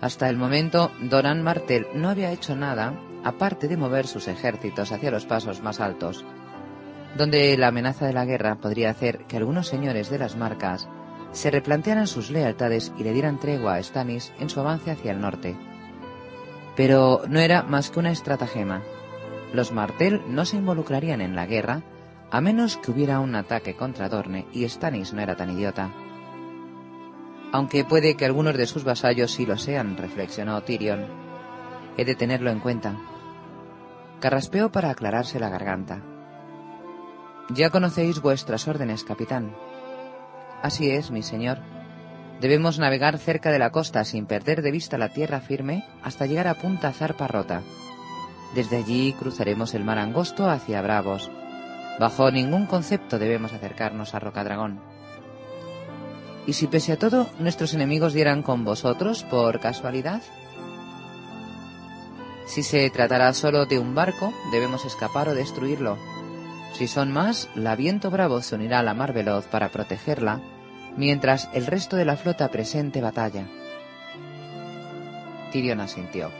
[0.00, 2.94] Hasta el momento, Doran Martel no había hecho nada
[3.24, 6.24] aparte de mover sus ejércitos hacia los pasos más altos,
[7.16, 10.88] donde la amenaza de la guerra podría hacer que algunos señores de las marcas
[11.32, 15.20] se replantearan sus lealtades y le dieran tregua a Stannis en su avance hacia el
[15.20, 15.56] norte.
[16.76, 18.82] Pero no era más que una estratagema.
[19.52, 21.82] Los Martel no se involucrarían en la guerra
[22.30, 25.90] a menos que hubiera un ataque contra Dorne y Stannis no era tan idiota.
[27.52, 31.06] Aunque puede que algunos de sus vasallos sí lo sean, reflexionó Tyrion.
[31.96, 32.96] He de tenerlo en cuenta.
[34.20, 36.02] Carraspeó para aclararse la garganta.
[37.50, 39.54] Ya conocéis vuestras órdenes, capitán.
[40.62, 41.58] Así es, mi señor.
[42.40, 46.48] Debemos navegar cerca de la costa sin perder de vista la tierra firme hasta llegar
[46.48, 47.62] a Punta Zarpa Rota.
[48.54, 51.30] Desde allí cruzaremos el mar angosto hacia Bravos.
[52.00, 54.80] Bajo ningún concepto debemos acercarnos a Rocadragón.
[56.46, 60.22] ¿Y si pese a todo nuestros enemigos dieran con vosotros por casualidad?
[62.46, 65.96] Si se tratará solo de un barco, debemos escapar o destruirlo.
[66.76, 70.42] Si son más, la Viento Bravo se unirá a la Mar Veloz para protegerla
[70.94, 73.46] mientras el resto de la flota presente batalla.
[75.52, 76.30] Tyrion asintió.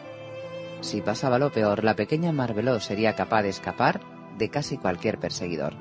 [0.83, 4.03] Si pasaba lo peor, la pequeña Marveló sería capaz de escapar
[4.37, 5.73] de casi cualquier perseguidor.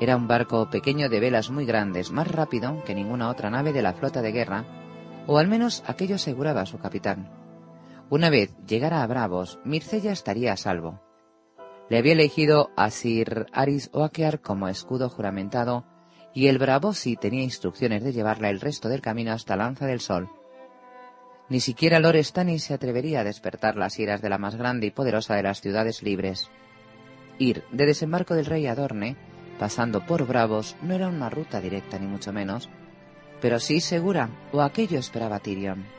[0.00, 3.82] Era un barco pequeño de velas muy grandes, más rápido que ninguna otra nave de
[3.82, 4.66] la flota de guerra,
[5.26, 7.28] o al menos aquello aseguraba su capitán.
[8.08, 11.07] Una vez llegara a Bravos, Mircella estaría a salvo.
[11.88, 15.84] Le había elegido a Sir Aris Oakear como escudo juramentado
[16.34, 20.00] y el Bravo sí tenía instrucciones de llevarla el resto del camino hasta Lanza del
[20.00, 20.28] Sol.
[21.48, 22.22] Ni siquiera Lord
[22.58, 26.02] se atrevería a despertar las iras de la más grande y poderosa de las ciudades
[26.02, 26.50] libres.
[27.38, 29.16] Ir de desembarco del rey Adorne,
[29.58, 32.68] pasando por Bravos, no era una ruta directa ni mucho menos,
[33.40, 35.97] pero sí segura, o aquello esperaba Tyrion.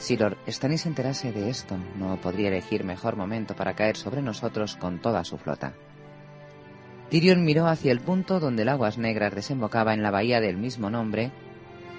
[0.00, 4.22] Si Lord Stannis se enterase de esto, no podría elegir mejor momento para caer sobre
[4.22, 5.74] nosotros con toda su flota.
[7.10, 10.88] Tyrion miró hacia el punto donde el aguas negras desembocaba en la bahía del mismo
[10.88, 11.32] nombre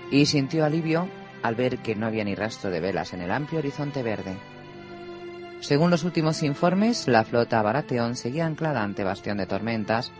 [0.10, 1.07] y sintió alivio
[1.44, 4.36] al ver que no había ni rastro de velas en el amplio horizonte verde.
[5.60, 10.11] Según los últimos informes, la flota Baratheon seguía anclada ante Bastión de Tormentas,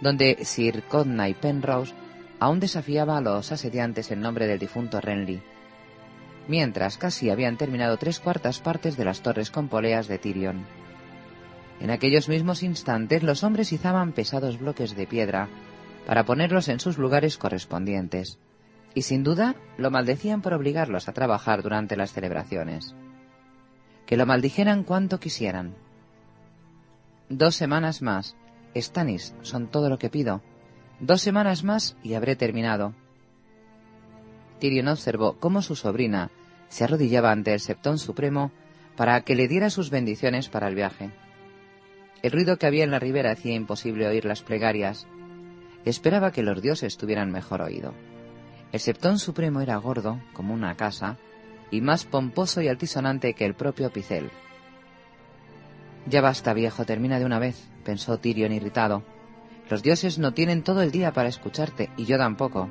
[0.00, 1.92] donde Sir Codna y Penrose
[2.40, 5.42] aún desafiaba a los asediantes en nombre del difunto Renly,
[6.48, 10.66] mientras casi habían terminado tres cuartas partes de las torres con poleas de Tyrion.
[11.80, 15.48] En aquellos mismos instantes los hombres izaban pesados bloques de piedra
[16.06, 18.38] para ponerlos en sus lugares correspondientes,
[18.94, 22.94] y sin duda lo maldecían por obligarlos a trabajar durante las celebraciones.
[24.06, 25.74] Que lo maldijeran cuanto quisieran.
[27.28, 28.36] Dos semanas más.
[28.74, 30.42] Stanis, son todo lo que pido.
[31.00, 32.94] Dos semanas más y habré terminado.
[34.58, 36.30] Tyrion observó cómo su sobrina
[36.68, 38.52] se arrodillaba ante el Septón Supremo
[38.96, 41.10] para que le diera sus bendiciones para el viaje.
[42.22, 45.06] El ruido que había en la ribera hacía imposible oír las plegarias.
[45.84, 47.94] Esperaba que los dioses tuvieran mejor oído.
[48.72, 51.18] El septón supremo era gordo, como una casa,
[51.70, 54.30] y más pomposo y altisonante que el propio Picel.
[56.06, 59.02] Ya basta, viejo, termina de una vez, pensó Tyrion irritado.
[59.68, 62.70] Los dioses no tienen todo el día para escucharte, y yo tampoco.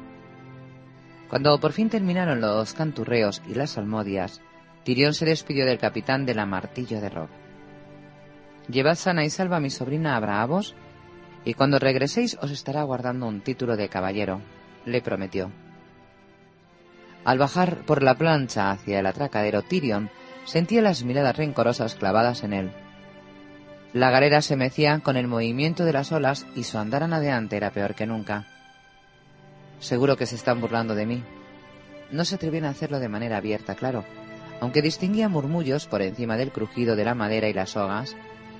[1.35, 4.39] Cuando por fin terminaron los canturreos y las almodias,
[4.85, 7.27] Tyrion se despidió del capitán de la Martillo de Rob.
[8.69, 10.75] Llevad sana y salva a mi sobrina a Braavos,
[11.43, 14.39] y cuando regreséis os estará guardando un título de caballero,
[14.85, 15.51] le prometió.
[17.25, 20.09] Al bajar por la plancha hacia el atracadero, Tyrion
[20.45, 22.71] sentía las miradas rencorosas clavadas en él.
[23.91, 27.71] La galera se mecía con el movimiento de las olas y su andar adelante era
[27.71, 28.47] peor que nunca.
[29.79, 31.23] Seguro que se están burlando de mí.
[32.11, 34.05] No se atrevían a hacerlo de manera abierta, claro,
[34.61, 38.15] aunque distinguía murmullos por encima del crujido de la madera y las sogas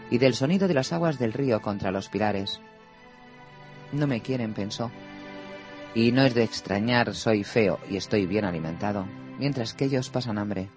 [0.10, 2.62] y del sonido de las aguas del río contra los pilares.
[3.92, 4.92] No me quieren, pensó.
[5.94, 9.08] Y no es de extrañar, soy feo y estoy bien alimentado,
[9.40, 10.70] mientras que ellos pasan hambre.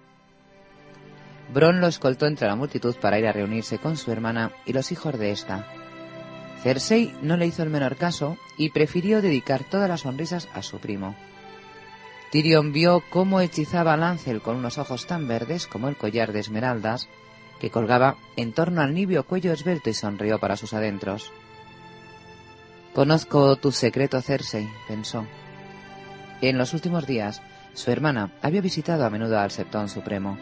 [1.53, 4.91] Bron lo escoltó entre la multitud para ir a reunirse con su hermana y los
[4.91, 5.65] hijos de ésta.
[6.63, 10.79] Cersei no le hizo el menor caso y prefirió dedicar todas las sonrisas a su
[10.79, 11.15] primo.
[12.31, 16.41] Tyrion vio cómo hechizaba a Lancel con unos ojos tan verdes como el collar de
[16.41, 17.07] esmeraldas
[17.59, 21.31] que colgaba en torno al nibio cuello esbelto y sonrió para sus adentros.
[22.93, 25.25] Conozco tu secreto, Cersei, pensó.
[26.41, 27.41] En los últimos días,
[27.73, 30.37] su hermana había visitado a menudo al Septón Supremo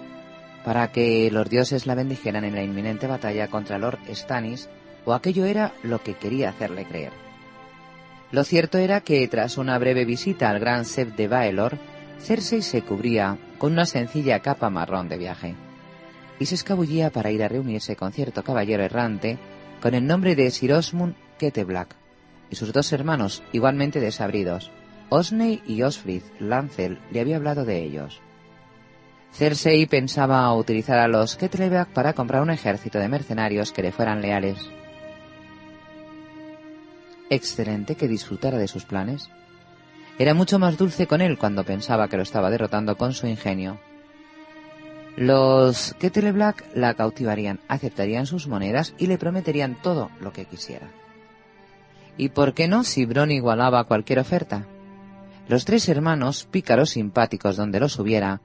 [0.64, 4.70] para que los dioses la bendijeran en la inminente batalla contra Lord Stannis,
[5.08, 7.14] o aquello era lo que quería hacerle creer.
[8.32, 11.78] Lo cierto era que tras una breve visita al gran Sep de Baelor,
[12.20, 15.56] Cersei se cubría con una sencilla capa marrón de viaje
[16.40, 19.38] y se escabullía para ir a reunirse con cierto caballero errante
[19.82, 21.96] con el nombre de Sir Osmund Keteblack
[22.50, 24.72] y sus dos hermanos igualmente desabridos.
[25.10, 28.20] Osney y Osfrith Lancel le había hablado de ellos.
[29.32, 34.22] Cersei pensaba utilizar a los Ketlebeak para comprar un ejército de mercenarios que le fueran
[34.22, 34.58] leales.
[37.30, 39.30] Excelente que disfrutara de sus planes.
[40.20, 43.80] Era mucho más dulce con él cuando pensaba que lo estaba derrotando con su ingenio.
[45.16, 50.90] Los Kettleblack la cautivarían, aceptarían sus monedas y le prometerían todo lo que quisiera.
[52.18, 54.66] ¿Y por qué no si Bron igualaba cualquier oferta?
[55.48, 58.42] Los tres hermanos, pícaros simpáticos donde los hubiera,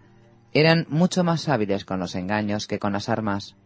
[0.52, 3.56] eran mucho más hábiles con los engaños que con las armas.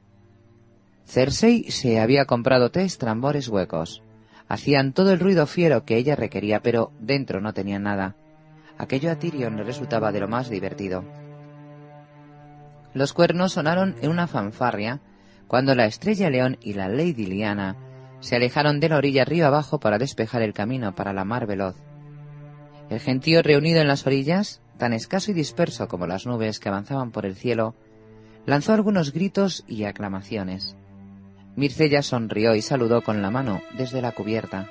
[1.06, 4.02] Cersei se había comprado tres trambores huecos.
[4.48, 8.14] Hacían todo el ruido fiero que ella requería, pero dentro no tenían nada.
[8.78, 11.04] Aquello a Tyrion le resultaba de lo más divertido.
[12.94, 15.00] Los cuernos sonaron en una fanfarria
[15.48, 17.76] cuando la estrella león y la lady Liana
[18.20, 21.76] se alejaron de la orilla río abajo para despejar el camino para la mar veloz.
[22.88, 27.10] El gentío reunido en las orillas tan escaso y disperso como las nubes que avanzaban
[27.10, 27.74] por el cielo,
[28.44, 30.76] lanzó algunos gritos y aclamaciones.
[31.56, 34.68] Mircella sonrió y saludó con la mano desde la cubierta.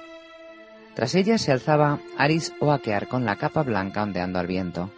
[0.94, 4.90] Tras ella se alzaba Aris Oakear con la capa blanca ondeando al viento.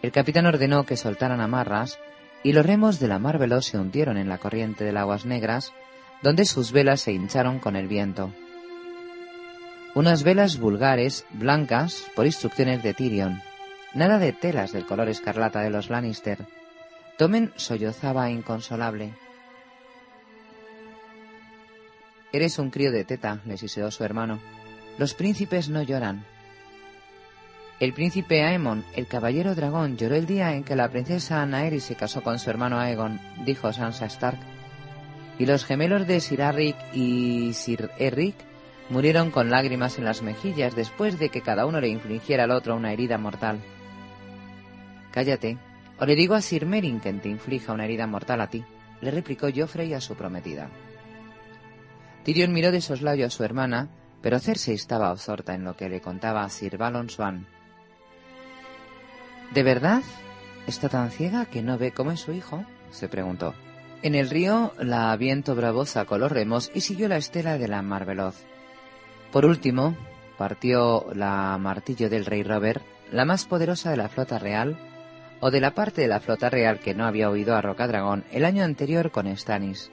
[0.00, 1.98] El capitán ordenó que soltaran amarras
[2.42, 5.72] y los remos de la mar veloz se hundieron en la corriente de aguas negras,
[6.22, 8.32] donde sus velas se hincharon con el viento.
[9.94, 13.42] Unas velas vulgares, blancas, por instrucciones de Tyrion,
[13.94, 16.38] Nada de telas del color escarlata de los Lannister.
[17.16, 19.14] Tomen sollozaba inconsolable.
[22.34, 24.40] Eres un crío de teta, le siseó su hermano.
[24.98, 26.24] Los príncipes no lloran.
[27.78, 31.94] El príncipe Aemon, el caballero dragón, lloró el día en que la princesa Naerys se
[31.94, 34.40] casó con su hermano Aegon, dijo Sansa Stark.
[35.38, 38.34] Y los gemelos de Sir Arric y Sir Eric
[38.90, 42.74] murieron con lágrimas en las mejillas después de que cada uno le infligiera al otro
[42.74, 43.60] una herida mortal.
[45.12, 45.56] Cállate,
[46.00, 48.64] o le digo a Sir Merin que te inflija una herida mortal a ti,
[49.00, 50.68] le replicó Joffrey a su prometida.
[52.24, 53.88] Tyrion miró de soslayo a su hermana,
[54.22, 57.46] pero Cersei estaba absorta en lo que le contaba Sir Balon Swan.
[59.52, 60.02] ¿De verdad?
[60.66, 62.64] ¿Está tan ciega que no ve cómo es su hijo?
[62.90, 63.54] se preguntó.
[64.02, 67.82] En el río, la viento bravo sacó los remos y siguió la estela de la
[67.82, 68.36] mar veloz.
[69.30, 69.96] Por último,
[70.38, 72.82] partió la martillo del rey Robert,
[73.12, 74.78] la más poderosa de la flota real,
[75.40, 78.44] o de la parte de la flota real que no había oído a Rocadragón el
[78.44, 79.90] año anterior con Stannis.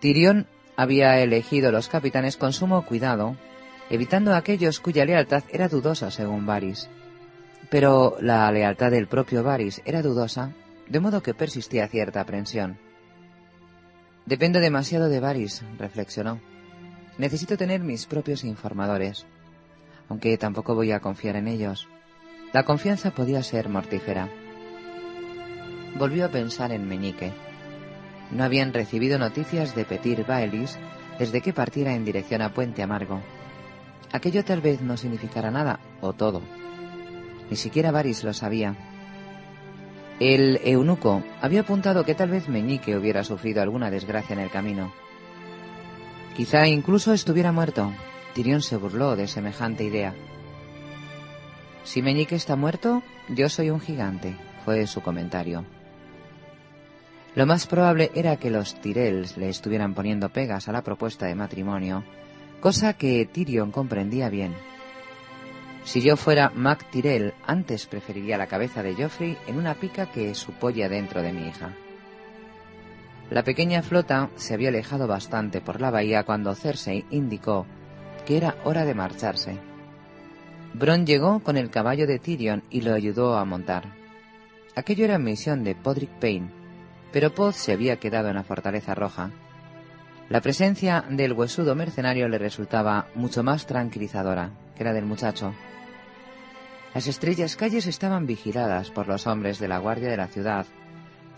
[0.00, 0.46] Tyrion
[0.76, 3.36] había elegido los capitanes con sumo cuidado,
[3.90, 6.88] evitando a aquellos cuya lealtad era dudosa según Varys.
[7.70, 10.52] Pero la lealtad del propio Varys era dudosa,
[10.88, 12.78] de modo que persistía cierta aprensión.
[14.26, 16.40] Dependo demasiado de Varys, reflexionó.
[17.18, 19.26] Necesito tener mis propios informadores,
[20.08, 21.88] aunque tampoco voy a confiar en ellos.
[22.52, 24.28] La confianza podía ser mortífera.
[25.98, 27.32] Volvió a pensar en Meñique.
[28.30, 30.78] No habían recibido noticias de Petir Baelis
[31.18, 33.20] desde que partiera en dirección a Puente Amargo.
[34.12, 36.42] Aquello tal vez no significara nada, o todo.
[37.50, 38.74] Ni siquiera Varys lo sabía.
[40.18, 44.92] El eunuco había apuntado que tal vez Meñique hubiera sufrido alguna desgracia en el camino.
[46.36, 47.92] Quizá incluso estuviera muerto.
[48.34, 50.14] Tirión se burló de semejante idea.
[51.84, 55.64] Si Meñique está muerto, yo soy un gigante, fue su comentario.
[57.36, 61.34] Lo más probable era que los Tyrells le estuvieran poniendo pegas a la propuesta de
[61.34, 62.02] matrimonio,
[62.60, 64.54] cosa que Tyrion comprendía bien.
[65.84, 70.34] Si yo fuera Mac Tyrell, antes preferiría la cabeza de Joffrey en una pica que
[70.34, 71.74] su polla dentro de mi hija.
[73.28, 77.66] La pequeña flota se había alejado bastante por la bahía cuando Cersei indicó
[78.24, 79.58] que era hora de marcharse.
[80.72, 83.92] Bron llegó con el caballo de Tyrion y lo ayudó a montar.
[84.74, 86.55] Aquello era misión de Podrick Payne,
[87.16, 89.30] pero Poz se había quedado en la fortaleza roja.
[90.28, 95.54] La presencia del huesudo mercenario le resultaba mucho más tranquilizadora que la del muchacho.
[96.92, 100.66] Las estrellas calles estaban vigiladas por los hombres de la guardia de la ciudad,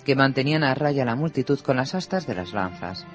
[0.05, 3.07] que mantenían a raya la multitud con las astas de las lanzas.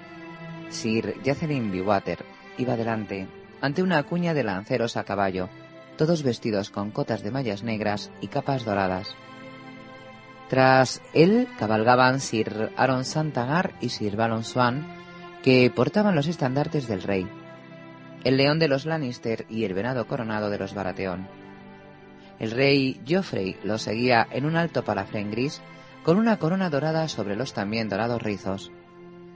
[0.70, 2.24] Sir Jocelyn Biwater
[2.58, 3.28] iba delante,
[3.60, 5.50] ante una cuña de lanceros a caballo,
[5.98, 9.18] todos vestidos con cotas de mallas negras y capas doradas.
[10.54, 14.86] Tras él cabalgaban Sir Aaron Santagar y Sir Balon Swan,
[15.42, 17.28] que portaban los estandartes del rey,
[18.24, 21.28] el león de los Lannister y el venado coronado de los Baratheon.
[22.38, 25.60] El rey Joffrey lo seguía en un alto palafrén gris
[26.04, 28.72] con una corona dorada sobre los también dorados rizos.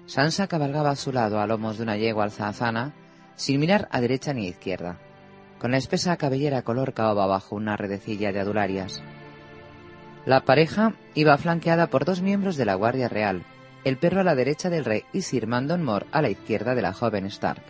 [0.05, 2.93] Sansa cabalgaba a su lado a lomos de una yegua alzazana,
[3.35, 4.99] sin mirar a derecha ni a izquierda,
[5.57, 9.01] con la espesa cabellera color caoba bajo una redecilla de adularias.
[10.27, 13.43] La pareja iba flanqueada por dos miembros de la Guardia Real,
[13.85, 16.81] el perro a la derecha del rey y Sir Mandon Moore a la izquierda de
[16.81, 17.63] la joven Stark.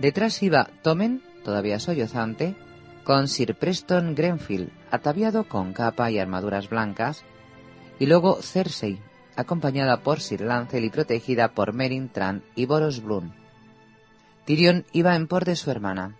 [0.00, 2.56] Detrás iba Tommen, todavía sollozante,
[3.04, 7.22] con Sir Preston Grenfield, ataviado con capa y armaduras blancas,
[8.00, 8.98] y luego Cersei,
[9.36, 13.30] acompañada por Sir Lancel y protegida por Merin Tran y Boros Bloom.
[14.44, 16.16] Tyrion iba en por de su hermana.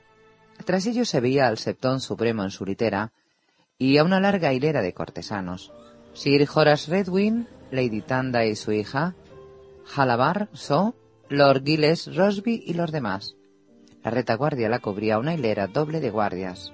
[0.64, 3.10] Tras ellos se veía al Septón Supremo en su litera,
[3.78, 5.72] y a una larga hilera de cortesanos.
[6.12, 9.14] Sir Horace Redwin, Lady Tanda y su hija,
[9.94, 10.96] Halabar, So,
[11.28, 13.36] Lord Giles, Rosby y los demás.
[14.02, 16.72] La retaguardia la cubría una hilera doble de guardias.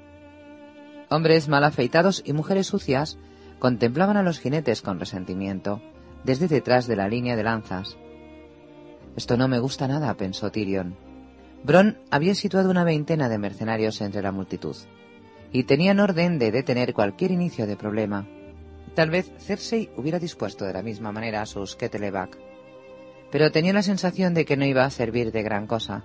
[1.11, 3.19] Hombres mal afeitados y mujeres sucias
[3.59, 5.83] contemplaban a los jinetes con resentimiento,
[6.25, 7.99] desde detrás de la línea de lanzas.
[9.15, 10.97] Esto no me gusta nada, pensó Tyrion.
[11.65, 14.77] Bron había situado una veintena de mercenarios entre la multitud
[15.55, 18.27] y tenían orden de detener cualquier inicio de problema.
[18.97, 22.37] Tal vez Cersei hubiera dispuesto de la misma manera a sus Kettleback,
[23.31, 26.05] pero tenía la sensación de que no iba a servir de gran cosa.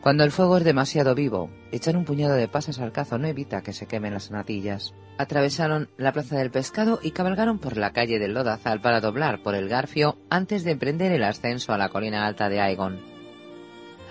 [0.00, 3.62] Cuando el fuego es demasiado vivo, echar un puñado de pasas al cazo no evita
[3.62, 4.94] que se quemen las natillas.
[5.18, 9.56] Atravesaron la plaza del pescado y cabalgaron por la calle del Lodazal para doblar por
[9.56, 13.00] el Garfio antes de emprender el ascenso a la colina alta de Aegon.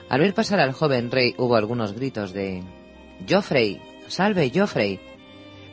[0.10, 2.64] Al ver pasar al joven rey hubo algunos gritos de
[3.30, 5.00] Joffrey, Salve, Joffrey.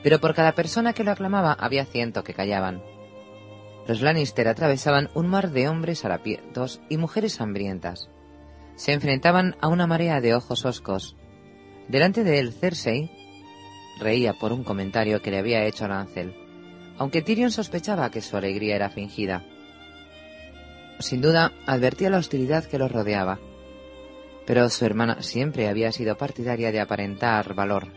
[0.05, 2.82] Pero por cada persona que lo aclamaba había ciento que callaban.
[3.89, 8.09] Los Lannister atravesaban un mar de hombres harapientos y mujeres hambrientas.
[8.77, 11.16] Se enfrentaban a una marea de ojos hoscos.
[11.89, 13.10] Delante de él, Cersei
[13.98, 16.32] reía por un comentario que le había hecho Lancel,
[16.97, 19.44] aunque Tyrion sospechaba que su alegría era fingida.
[21.01, 23.40] Sin duda, advertía la hostilidad que los rodeaba.
[24.47, 27.89] Pero su hermana siempre había sido partidaria de aparentar valor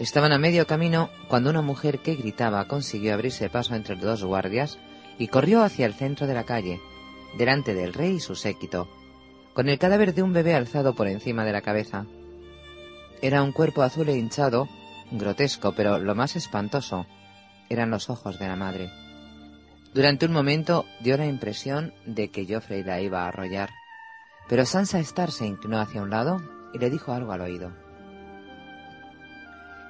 [0.00, 4.24] Estaban a medio camino cuando una mujer que gritaba consiguió abrirse paso entre los dos
[4.24, 4.78] guardias
[5.18, 6.80] y corrió hacia el centro de la calle,
[7.36, 8.88] delante del rey y su séquito,
[9.52, 12.06] con el cadáver de un bebé alzado por encima de la cabeza.
[13.20, 14.70] Era un cuerpo azul e hinchado,
[15.10, 17.06] grotesco, pero lo más espantoso
[17.68, 18.90] eran los ojos de la madre.
[19.92, 23.68] Durante un momento dio la impresión de que Joffrey la iba a arrollar,
[24.48, 26.40] pero Sansa Stark se inclinó hacia un lado
[26.72, 27.89] y le dijo algo al oído.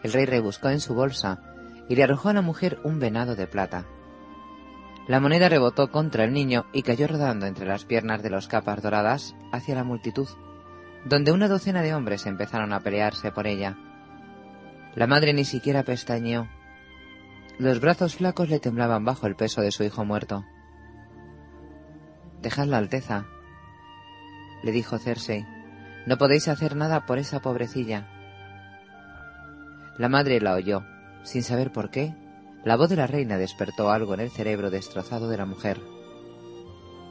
[0.03, 1.43] El rey rebuscó en su bolsa
[1.89, 3.87] y le arrojó a la mujer un venado de plata.
[5.09, 8.83] La moneda rebotó contra el niño y cayó rodando entre las piernas de los capas
[8.83, 10.29] doradas hacia la multitud,
[11.05, 13.77] donde una docena de hombres empezaron a pelearse por ella.
[14.95, 16.49] La madre ni siquiera pestañeó.
[17.59, 20.45] Los brazos flacos le temblaban bajo el peso de su hijo muerto.
[22.41, 23.27] Dejad la Alteza,
[24.63, 25.47] le dijo Cersei.
[26.07, 28.09] No podéis hacer nada por esa pobrecilla.
[30.01, 30.83] La madre la oyó.
[31.25, 32.15] Sin saber por qué,
[32.65, 35.79] la voz de la reina despertó algo en el cerebro destrozado de la mujer.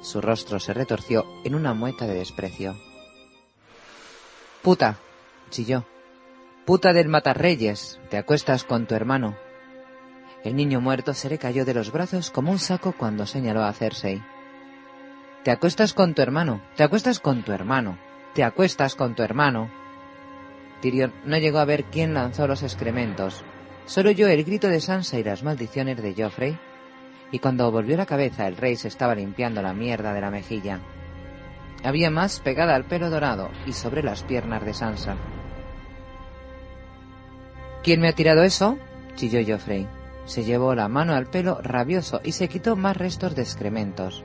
[0.01, 2.75] Su rostro se retorció en una mueca de desprecio.
[4.63, 4.97] Puta,
[5.51, 5.85] chilló.
[6.65, 9.37] Puta del matarreyes, te acuestas con tu hermano.
[10.43, 13.73] El niño muerto se le cayó de los brazos como un saco cuando señaló a
[13.73, 14.19] Cersei.
[15.43, 17.99] Te acuestas con tu hermano, te acuestas con tu hermano,
[18.33, 19.69] te acuestas con tu hermano.
[20.81, 23.43] Tyrion no llegó a ver quién lanzó los excrementos.
[23.85, 26.57] Solo oyó el grito de Sansa y las maldiciones de Joffrey,
[27.31, 30.79] y cuando volvió la cabeza el rey se estaba limpiando la mierda de la mejilla.
[31.83, 35.15] Había más pegada al pelo dorado y sobre las piernas de Sansa.
[37.83, 38.77] ¿Quién me ha tirado eso?
[39.15, 39.87] chilló Joffrey.
[40.25, 44.23] Se llevó la mano al pelo rabioso y se quitó más restos de excrementos.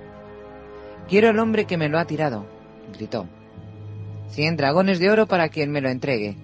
[1.08, 2.46] Quiero al hombre que me lo ha tirado,
[2.92, 3.26] gritó.
[4.28, 6.36] Cien dragones de oro para quien me lo entregue.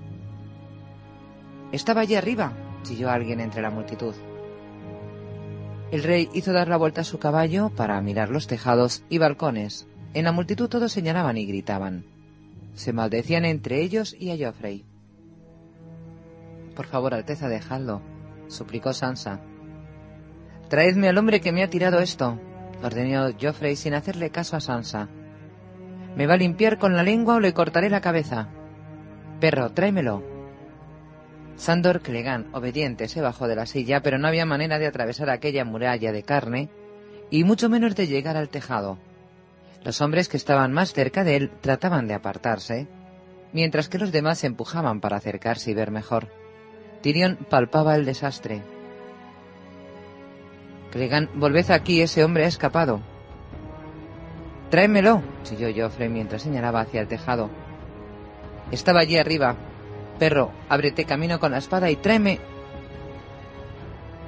[1.73, 2.53] Estaba allí arriba,
[2.83, 4.15] chilló alguien entre la multitud.
[5.91, 9.89] El rey hizo dar la vuelta a su caballo para mirar los tejados y balcones.
[10.15, 12.05] En la multitud todos señalaban y gritaban.
[12.75, 14.85] Se maldecían entre ellos y a Joffrey.
[16.75, 18.03] Por favor, Alteza, dejadlo,
[18.49, 19.41] suplicó Sansa.
[20.69, 22.39] Traedme al hombre que me ha tirado esto,
[22.83, 25.09] ordenó Joffrey sin hacerle caso a Sansa.
[26.17, 28.49] ¿Me va a limpiar con la lengua o le cortaré la cabeza?
[29.41, 30.30] Perro, tráemelo.
[31.61, 35.63] Sandor Clegane, obediente, se bajó de la silla, pero no había manera de atravesar aquella
[35.63, 36.71] muralla de carne,
[37.29, 38.97] y mucho menos de llegar al tejado.
[39.85, 42.89] Los hombres que estaban más cerca de él trataban de apartarse,
[43.53, 46.29] mientras que los demás se empujaban para acercarse y ver mejor.
[47.03, 48.63] Tyrion palpaba el desastre.
[50.93, 53.03] Clegane, volved aquí, ese hombre ha escapado.
[54.71, 57.51] Tráemelo, chilló Joffrey mientras señalaba hacia el tejado.
[58.71, 59.57] Estaba allí arriba.
[60.21, 62.39] Perro, ábrete camino con la espada y tráeme.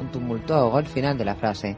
[0.01, 1.77] Un tumulto ahogó el final de la frase.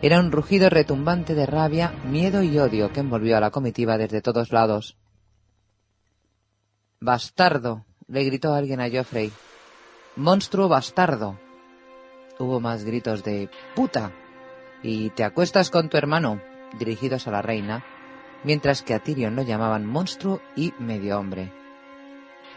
[0.00, 4.22] Era un rugido retumbante de rabia, miedo y odio que envolvió a la comitiva desde
[4.22, 4.96] todos lados.
[6.98, 9.30] Bastardo, le gritó alguien a Joffrey.
[10.16, 11.38] Monstruo bastardo.
[12.38, 14.12] Hubo más gritos de puta
[14.82, 16.40] y te acuestas con tu hermano,
[16.78, 17.84] dirigidos a la reina,
[18.44, 21.59] mientras que a Tyrion lo llamaban monstruo y medio hombre.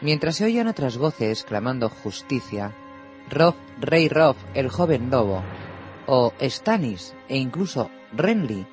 [0.03, 2.75] Mientras se oían otras voces clamando justicia,
[3.29, 5.41] Rob, rey Rob, el joven lobo,
[6.07, 8.67] o Stannis e incluso Renly,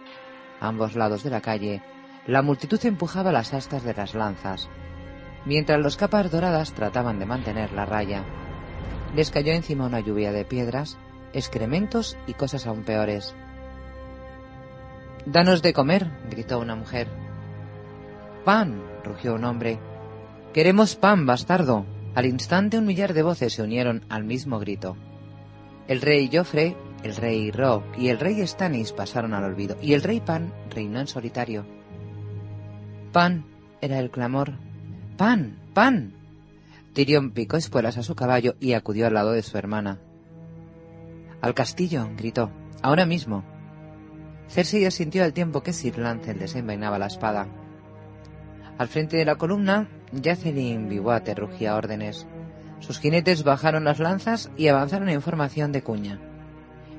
[0.58, 1.84] ambos lados de la calle,
[2.26, 4.68] la multitud empujaba las astas de las lanzas,
[5.44, 8.24] mientras los capas doradas trataban de mantener la raya.
[9.14, 10.98] Les cayó encima una lluvia de piedras,
[11.32, 13.36] excrementos y cosas aún peores.
[15.26, 17.06] Danos de comer, gritó una mujer.
[18.44, 19.78] Pan, rugió un hombre.
[20.52, 21.86] Queremos pan, bastardo.
[22.16, 24.96] Al instante un millar de voces se unieron al mismo grito.
[25.86, 30.02] El rey Joffre, el rey Rob y el rey Stannis pasaron al olvido, y el
[30.02, 31.64] rey Pan reinó en solitario.
[33.12, 33.44] Pan,
[33.80, 34.54] era el clamor.
[35.16, 36.14] Pan, pan.
[36.94, 40.00] Tyrion picó espuelas a su caballo y acudió al lado de su hermana.
[41.40, 42.50] Al castillo, gritó.
[42.82, 43.44] Ahora mismo.
[44.48, 47.46] Cersei asintió al tiempo que Sir Lancel desenvainaba la espada.
[48.78, 52.26] Al frente de la columna, Jocelyn Biwater rugía órdenes.
[52.80, 56.18] Sus jinetes bajaron las lanzas y avanzaron en formación de cuña.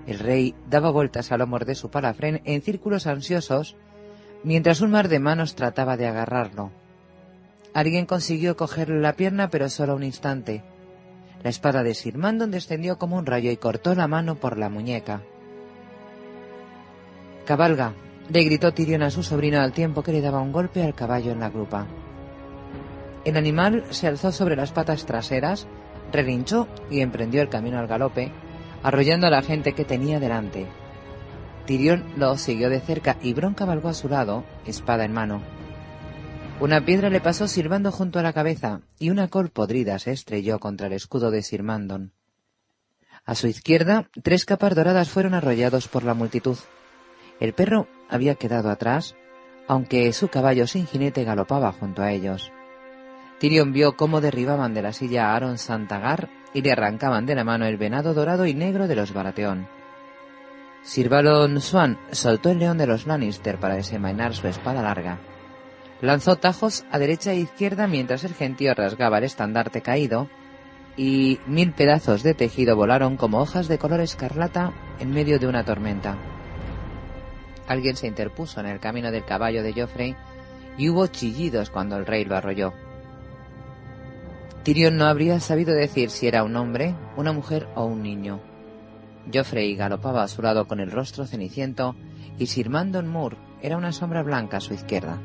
[0.08, 3.76] El rey daba vueltas a lomos de su palafrén en círculos ansiosos,
[4.44, 6.72] mientras un mar de manos trataba de agarrarlo.
[7.74, 10.64] Alguien consiguió cogerle la pierna, pero solo un instante.
[11.44, 14.70] La espada de Sir Mandon descendió como un rayo y cortó la mano por la
[14.70, 15.22] muñeca.
[17.46, 17.94] Cabalga,
[18.30, 21.32] le gritó Tyrion a su sobrino al tiempo que le daba un golpe al caballo
[21.32, 21.88] en la grupa.
[23.24, 25.68] El animal se alzó sobre las patas traseras,
[26.12, 28.32] relinchó y emprendió el camino al galope,
[28.84, 30.68] arrollando a la gente que tenía delante.
[31.66, 35.42] Tyrion lo siguió de cerca y Bron cabalgó a su lado, espada en mano.
[36.60, 40.60] Una piedra le pasó silbando junto a la cabeza y una col podrida se estrelló
[40.60, 42.14] contra el escudo de Sir Mandon.
[43.26, 46.58] A su izquierda, tres capas doradas fueron arrollados por la multitud.
[47.40, 49.16] El perro había quedado atrás,
[49.68, 52.52] aunque su caballo sin jinete galopaba junto a ellos.
[53.42, 57.44] Tyrion vio cómo derribaban de la silla a Aaron Santagar y le arrancaban de la
[57.44, 59.68] mano el venado dorado y negro de los Baratheon.
[60.84, 65.18] Sir Balon Swan soltó el león de los Lannister para desenvainar su espada larga.
[66.02, 70.30] Lanzó tajos a derecha e izquierda mientras el gentío rasgaba el estandarte caído
[70.96, 75.66] y mil pedazos de tejido volaron como hojas de color escarlata en medio de una
[75.66, 76.16] tormenta.
[77.68, 80.16] Alguien se interpuso en el camino del caballo de Joffrey
[80.78, 82.91] y hubo chillidos cuando el rey lo arrolló.
[84.64, 88.40] Tyrion no habría sabido decir si era un hombre, una mujer o un niño.
[89.34, 91.96] Joffrey galopaba a su lado con el rostro ceniciento
[92.38, 95.20] y Sir Mandon Moore era una sombra blanca a su izquierda.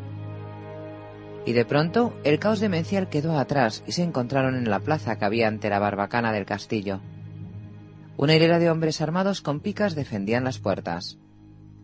[1.44, 5.24] Y de pronto el caos demencial quedó atrás y se encontraron en la plaza que
[5.26, 7.00] había ante la barbacana del castillo.
[8.16, 11.18] Una hilera de hombres armados con picas defendían las puertas.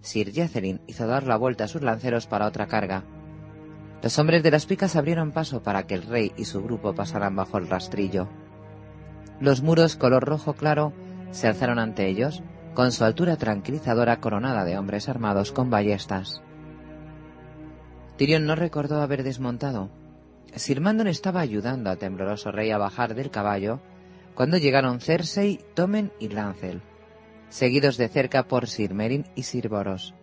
[0.00, 3.04] Sir Jathelin hizo dar la vuelta a sus lanceros para otra carga.
[4.02, 7.36] Los hombres de las picas abrieron paso para que el rey y su grupo pasaran
[7.36, 8.28] bajo el rastrillo.
[9.38, 10.92] Los muros color rojo claro
[11.30, 12.42] se alzaron ante ellos,
[12.74, 16.42] con su altura tranquilizadora coronada de hombres armados con ballestas.
[18.16, 19.90] Tyrion no recordó haber desmontado.
[20.54, 23.80] Sir Mandon estaba ayudando al tembloroso rey a bajar del caballo
[24.34, 26.82] cuando llegaron Cersei, Tommen y Lancel,
[27.50, 30.14] seguidos de cerca por Sir Merin y Sir Boros.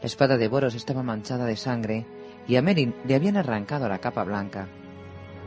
[0.00, 2.06] La espada de Boros estaba manchada de sangre
[2.48, 4.66] y a Merin le habían arrancado la capa blanca.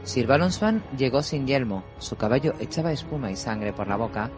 [0.04, 4.30] Sir Balonswan llegó sin yelmo, su caballo echaba espuma y sangre por la boca.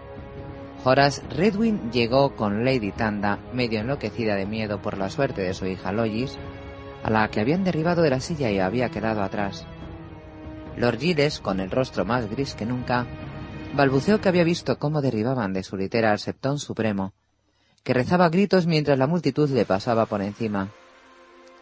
[0.83, 5.65] Horace Redwin llegó con Lady Tanda, medio enloquecida de miedo por la suerte de su
[5.65, 6.37] hija Lois,
[7.03, 9.65] a la que habían derribado de la silla y había quedado atrás.
[10.77, 13.05] Lord Giles, con el rostro más gris que nunca,
[13.75, 17.13] balbuceó que había visto cómo derribaban de su litera al Septón Supremo,
[17.83, 20.69] que rezaba gritos mientras la multitud le pasaba por encima.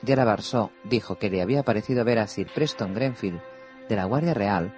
[0.03, 3.41] Yara Barsó dijo que le había parecido ver a Sir Preston Grenfield,
[3.87, 4.73] de la Guardia Real,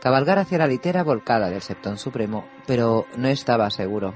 [0.00, 4.14] cabalgar hacia la litera volcada del Septón Supremo, pero no estaba seguro.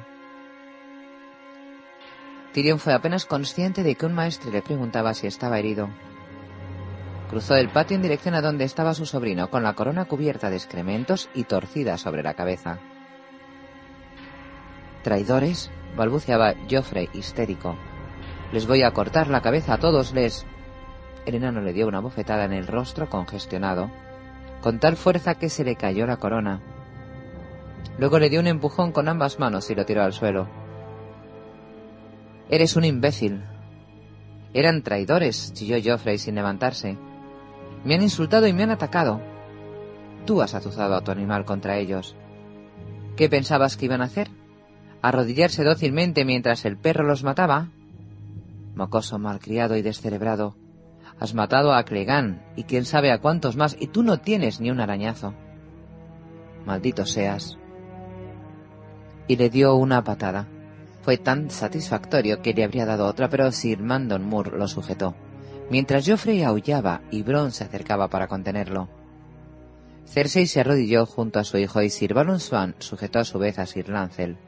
[2.52, 5.88] Tyrion fue apenas consciente de que un maestre le preguntaba si estaba herido.
[7.30, 10.56] Cruzó el patio en dirección a donde estaba su sobrino, con la corona cubierta de
[10.56, 12.78] excrementos y torcida sobre la cabeza.
[15.02, 17.76] Traidores, balbuceaba Joffrey histérico.
[18.52, 20.46] Les voy a cortar la cabeza a todos, les.
[21.24, 23.90] El enano le dio una bofetada en el rostro congestionado,
[24.60, 26.60] con tal fuerza que se le cayó la corona.
[27.98, 30.48] Luego le dio un empujón con ambas manos y lo tiró al suelo.
[32.48, 33.42] Eres un imbécil.
[34.54, 36.98] Eran traidores, chilló Joffrey sin levantarse.
[37.84, 39.20] Me han insultado y me han atacado.
[40.26, 42.16] Tú has azuzado a tu animal contra ellos.
[43.16, 44.28] ¿Qué pensabas que iban a hacer?
[45.02, 47.68] ¿Arrodillarse dócilmente mientras el perro los mataba?
[48.74, 50.54] Mocoso malcriado y descerebrado.
[51.22, 54.72] Has matado a Clegán y quién sabe a cuántos más y tú no tienes ni
[54.72, 55.34] un arañazo.
[56.66, 57.58] Maldito seas.
[59.28, 60.48] Y le dio una patada.
[61.02, 65.14] Fue tan satisfactorio que le habría dado otra, pero Sir Mandon Moore lo sujetó,
[65.70, 68.88] mientras Joffrey aullaba y Bron se acercaba para contenerlo.
[70.06, 73.60] Cersei se arrodilló junto a su hijo y Sir Balon Swan sujetó a su vez
[73.60, 74.38] a Sir Lancel.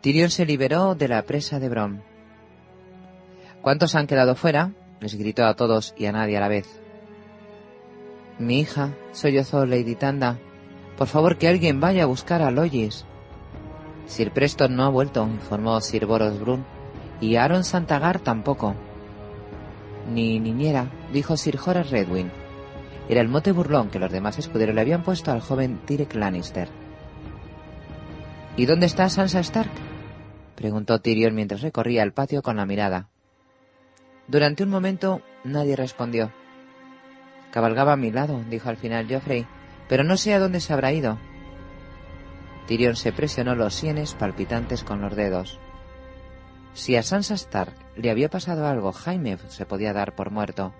[0.00, 2.02] Tyrion se liberó de la presa de Bron.
[3.62, 4.72] ¿Cuántos han quedado fuera?
[5.00, 6.80] Les gritó a todos y a nadie a la vez.
[8.38, 10.38] Mi hija, sollozó Lady Tanda.
[10.96, 13.04] Por favor que alguien vaya a buscar a Lois.
[14.06, 16.64] Sir Preston no ha vuelto, informó Sir Boros Brun,
[17.20, 18.74] y Aaron Santagar tampoco.
[20.12, 22.30] Ni niñera, dijo Sir Horace Redwin.
[23.08, 26.68] Era el mote burlón que los demás escuderos le habían puesto al joven Tyrek Lannister.
[28.56, 29.70] ¿Y dónde está Sansa Stark?
[30.54, 33.08] preguntó Tyrion mientras recorría el patio con la mirada.
[34.28, 36.32] Durante un momento nadie respondió.
[37.52, 39.46] Cabalgaba a mi lado, dijo al final Geoffrey,
[39.88, 41.18] pero no sé a dónde se habrá ido.
[42.66, 45.60] Tyrion se presionó los sienes palpitantes con los dedos.
[46.74, 50.74] Si a Sansa Stark le había pasado algo, Jaime se podía dar por muerto.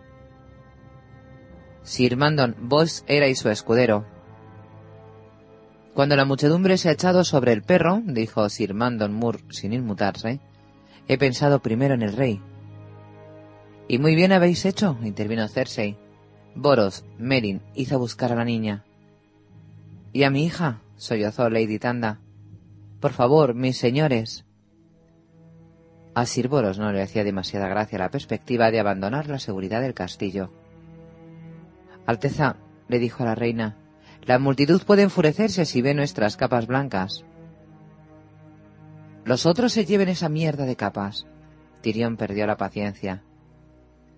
[1.83, 4.05] Sir Mandon, vos erais su escudero.
[5.95, 10.41] Cuando la muchedumbre se ha echado sobre el perro, dijo Sir Mandon Moore sin inmutarse,
[11.09, 12.43] he pensado primero en el rey.
[13.89, 15.97] Y muy bien habéis hecho, intervino Cersei.
[16.55, 18.85] Boros, Merin, hizo buscar a la niña.
[20.13, 20.81] ¿Y a mi hija?
[20.97, 22.21] sollozó Lady Tanda.
[23.01, 24.45] Por favor, mis señores.
[26.15, 29.93] A Sir Boros no le hacía demasiada gracia la perspectiva de abandonar la seguridad del
[29.93, 30.51] castillo.
[32.07, 32.57] Alteza,
[32.89, 33.77] le dijo a la reina,
[34.25, 37.25] la multitud puede enfurecerse si ve nuestras capas blancas.
[39.25, 41.27] Los otros se lleven esa mierda de capas.
[41.83, 43.23] Tyrion perdió la paciencia.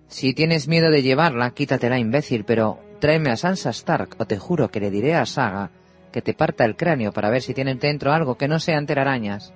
[0.09, 4.69] Si tienes miedo de llevarla, quítatela, imbécil, pero tráeme a Sansa Stark o te juro
[4.69, 5.69] que le diré a Saga
[6.11, 9.53] que te parta el cráneo para ver si tiene dentro algo que no sean telarañas.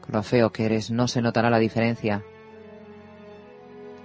[0.00, 2.24] Con lo feo que eres, no se notará la diferencia.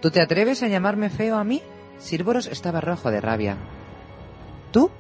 [0.02, 1.62] ¿Tú te atreves a llamarme feo a mí?
[1.98, 3.56] Sirboros estaba rojo de rabia.
[4.72, 4.92] ¿Tú?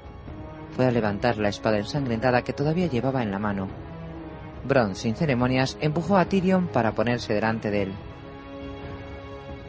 [0.78, 3.68] Fue a levantar la espada ensangrentada que todavía llevaba en la mano.
[4.64, 7.94] Bron, sin ceremonias, empujó a Tyrion para ponerse delante de él.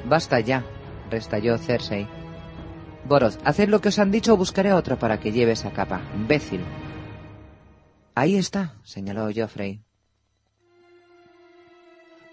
[0.04, 0.64] Basta ya,
[1.10, 2.06] restalló Cersei.
[3.04, 6.00] Boros, haced lo que os han dicho o buscaré otro para que lleve esa capa.
[6.14, 6.60] Imbécil.
[8.14, 9.80] Ahí está, señaló Geoffrey.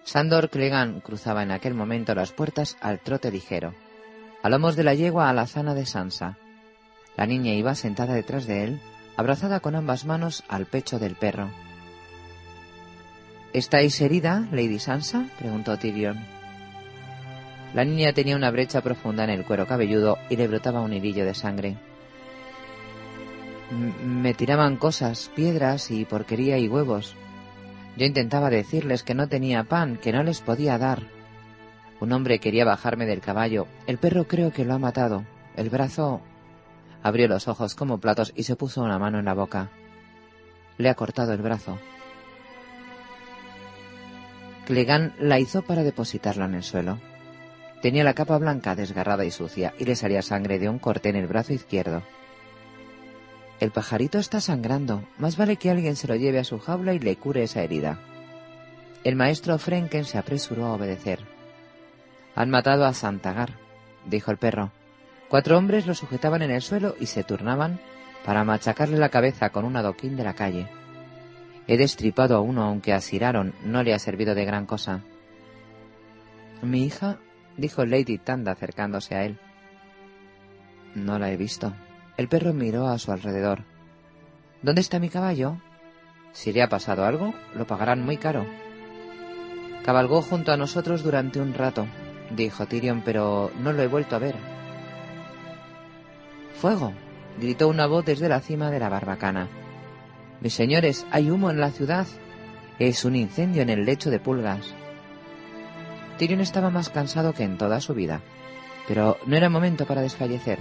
[0.03, 3.73] Sandor Clegane cruzaba en aquel momento las puertas al trote ligero,
[4.43, 6.37] a lomos de la yegua a la zana de Sansa.
[7.17, 8.81] La niña iba sentada detrás de él,
[9.17, 11.49] abrazada con ambas manos al pecho del perro.
[13.53, 15.25] ¿Estáis herida, Lady Sansa?
[15.39, 16.34] preguntó Tyrion.
[17.73, 21.25] La niña tenía una brecha profunda en el cuero cabelludo y le brotaba un hilillo
[21.25, 21.77] de sangre.
[24.03, 27.15] me tiraban cosas, piedras y porquería y huevos,
[27.97, 31.03] yo intentaba decirles que no tenía pan, que no les podía dar.
[32.01, 33.67] Un hombre quería bajarme del caballo.
[33.87, 35.23] El perro creo que lo ha matado.
[35.55, 36.21] El brazo...
[37.03, 39.69] Abrió los ojos como platos y se puso una mano en la boca.
[40.77, 41.77] Le ha cortado el brazo.
[44.65, 46.97] Clegán la hizo para depositarla en el suelo.
[47.85, 51.15] Tenía la capa blanca desgarrada y sucia y le salía sangre de un corte en
[51.17, 52.01] el brazo izquierdo.
[53.59, 55.03] El pajarito está sangrando.
[55.19, 57.99] Más vale que alguien se lo lleve a su jaula y le cure esa herida.
[59.03, 61.19] El maestro Frenken se apresuró a obedecer.
[62.33, 63.51] Han matado a Santagar,
[64.07, 64.71] dijo el perro.
[65.29, 67.79] Cuatro hombres lo sujetaban en el suelo y se turnaban
[68.25, 70.67] para machacarle la cabeza con un adoquín de la calle.
[71.67, 72.99] He destripado a uno, aunque a
[73.63, 75.01] no le ha servido de gran cosa.
[76.63, 77.19] Mi hija,
[77.57, 79.39] dijo Lady Tanda acercándose a él.
[80.93, 81.73] No la he visto,
[82.17, 83.63] el perro miró a su alrededor.
[84.61, 85.57] ¿Dónde está mi caballo?
[86.31, 88.45] Si le ha pasado algo, lo pagarán muy caro.
[89.83, 91.85] Cabalgó junto a nosotros durante un rato,
[92.35, 94.35] dijo Tyrion, pero no lo he vuelto a ver.
[96.55, 96.93] ¡Fuego!
[97.39, 99.49] gritó una voz desde la cima de la barbacana.
[100.41, 102.07] Mis señores, hay humo en la ciudad.
[102.79, 104.73] Es un incendio en el lecho de pulgas.
[106.17, 108.21] Tyrion estaba más cansado que en toda su vida,
[108.87, 110.59] pero no era momento para desfallecer.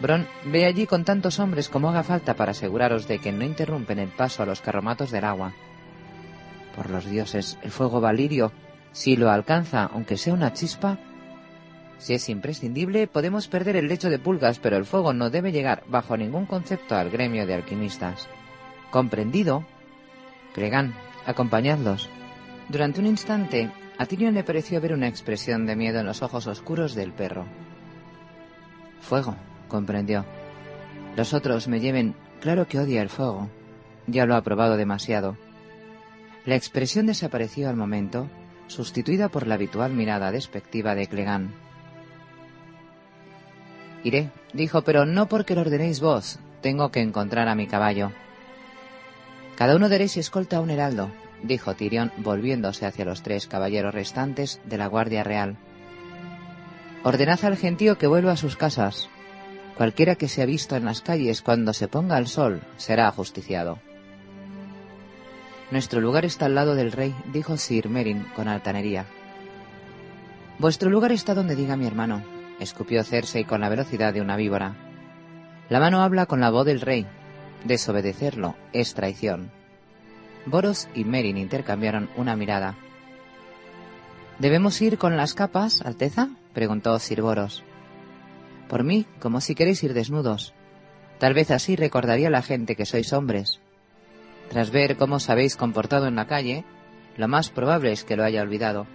[0.00, 3.98] Bron, ve allí con tantos hombres como haga falta para aseguraros de que no interrumpen
[3.98, 5.52] el paso a los carromatos del agua.
[6.74, 8.52] Por los dioses, el fuego valirio,
[8.92, 10.98] si lo alcanza, aunque sea una chispa,
[12.02, 15.84] si es imprescindible, podemos perder el lecho de pulgas, pero el fuego no debe llegar
[15.86, 18.28] bajo ningún concepto al gremio de alquimistas.
[18.90, 19.64] ¿Comprendido?
[20.52, 20.94] Cregan,
[21.26, 22.10] acompañadlos.
[22.68, 23.70] Durante un instante,
[24.02, 27.46] a Tyrion le pareció ver una expresión de miedo en los ojos oscuros del perro.
[29.00, 29.36] Fuego,
[29.68, 30.24] comprendió.
[31.16, 33.48] Los otros me lleven, claro que odia el fuego.
[34.08, 35.36] Ya lo ha probado demasiado.
[36.44, 38.28] La expresión desapareció al momento,
[38.66, 41.54] sustituida por la habitual mirada despectiva de Clegán.
[44.02, 46.40] Iré, dijo, pero no porque lo ordenéis vos.
[46.60, 48.10] Tengo que encontrar a mi caballo.
[49.54, 51.08] Cada uno daréis escolta a un heraldo,
[51.42, 55.56] dijo Tirión, volviéndose hacia los tres caballeros restantes de la Guardia Real.
[57.04, 59.08] Ordenad al gentío que vuelva a sus casas.
[59.76, 63.78] Cualquiera que se ha visto en las calles cuando se ponga el sol será ajusticiado.
[65.70, 69.06] Nuestro lugar está al lado del rey, dijo Sir Merin con altanería.
[70.58, 72.22] Vuestro lugar está donde diga mi hermano,
[72.60, 74.76] escupió Cersei con la velocidad de una víbora.
[75.68, 77.06] La mano habla con la voz del rey.
[77.64, 79.50] Desobedecerlo es traición.
[80.46, 82.76] Boros y Merin intercambiaron una mirada.
[84.38, 86.30] ¿Debemos ir con las capas, Alteza?
[86.52, 87.62] preguntó Sir Boros.
[88.68, 90.54] Por mí, como si queréis ir desnudos.
[91.18, 93.60] Tal vez así recordaría a la gente que sois hombres.
[94.50, 96.64] Tras ver cómo os habéis comportado en la calle,
[97.16, 98.86] lo más probable es que lo haya olvidado.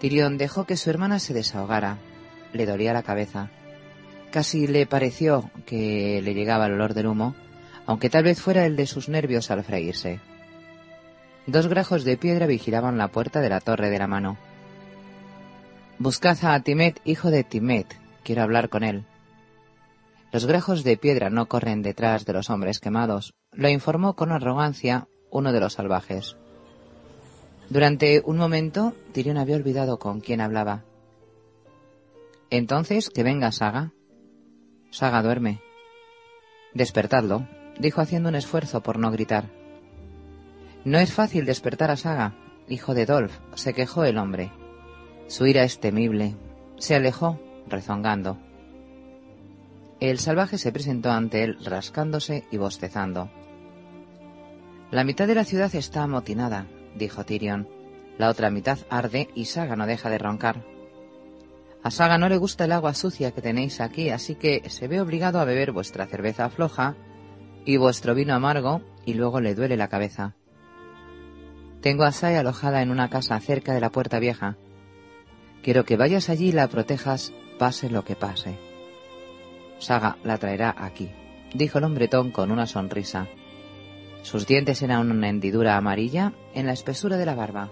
[0.00, 1.98] Tirión dejó que su hermana se desahogara.
[2.52, 3.50] Le dolía la cabeza.
[4.32, 7.34] Casi le pareció que le llegaba el olor del humo,
[7.90, 10.20] aunque tal vez fuera el de sus nervios al freírse.
[11.48, 14.38] Dos grajos de piedra vigilaban la puerta de la torre de la mano.
[15.98, 19.06] Buscad a Timet, hijo de Timet, Quiero hablar con él.
[20.30, 25.08] Los grejos de piedra no corren detrás de los hombres quemados, lo informó con arrogancia
[25.28, 26.36] uno de los salvajes.
[27.70, 30.84] Durante un momento, Tyrion había olvidado con quién hablaba.
[32.50, 33.90] Entonces, que venga Saga.
[34.92, 35.60] Saga duerme.
[36.72, 37.48] Despertadlo,
[37.80, 39.48] dijo haciendo un esfuerzo por no gritar.
[40.84, 42.34] No es fácil despertar a Saga,
[42.68, 44.52] hijo de Dolph, se quejó el hombre.
[45.28, 46.36] Su ira es temible.
[46.78, 48.38] Se alejó rezongando.
[49.98, 53.30] El salvaje se presentó ante él rascándose y bostezando.
[54.90, 56.66] La mitad de la ciudad está amotinada,
[56.96, 57.68] dijo Tyrion.
[58.18, 60.64] La otra mitad arde y Saga no deja de roncar.
[61.82, 65.00] A Saga no le gusta el agua sucia que tenéis aquí, así que se ve
[65.00, 66.96] obligado a beber vuestra cerveza floja
[67.72, 70.34] y vuestro vino amargo y luego le duele la cabeza.
[71.80, 74.56] Tengo a Sai alojada en una casa cerca de la puerta vieja.
[75.62, 78.58] Quiero que vayas allí y la protejas pase lo que pase.
[79.78, 81.12] Saga la traerá aquí,
[81.54, 83.28] dijo el hombretón con una sonrisa.
[84.22, 87.70] Sus dientes eran una hendidura amarilla en la espesura de la barba.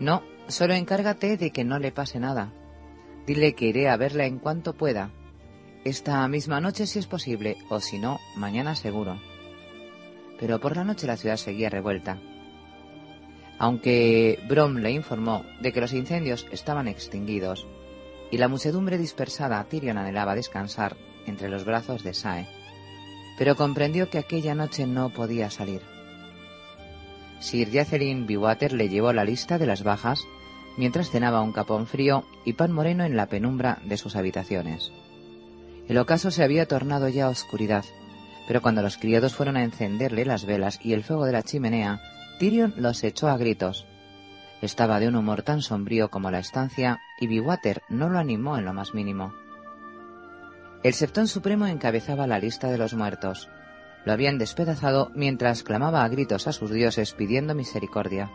[0.00, 2.50] No, solo encárgate de que no le pase nada.
[3.26, 5.10] Dile que iré a verla en cuanto pueda.
[5.84, 9.18] Esta misma noche si es posible, o si no, mañana seguro.
[10.38, 12.18] Pero por la noche la ciudad seguía revuelta.
[13.58, 17.66] Aunque Brom le informó de que los incendios estaban extinguidos
[18.30, 20.96] y la muchedumbre dispersada, Tyrion anhelaba descansar
[21.26, 22.46] entre los brazos de Sae,
[23.38, 25.80] pero comprendió que aquella noche no podía salir.
[27.38, 30.26] Sir Jatherine Biwater le llevó la lista de las bajas
[30.76, 34.92] mientras cenaba un capón frío y pan moreno en la penumbra de sus habitaciones.
[35.90, 37.84] El ocaso se había tornado ya oscuridad,
[38.46, 42.00] pero cuando los criados fueron a encenderle las velas y el fuego de la chimenea,
[42.38, 43.88] Tyrion los echó a gritos.
[44.62, 48.66] Estaba de un humor tan sombrío como la estancia y Biwater no lo animó en
[48.66, 49.34] lo más mínimo.
[50.84, 53.48] El Septón Supremo encabezaba la lista de los muertos.
[54.04, 58.30] Lo habían despedazado mientras clamaba a gritos a sus dioses pidiendo misericordia.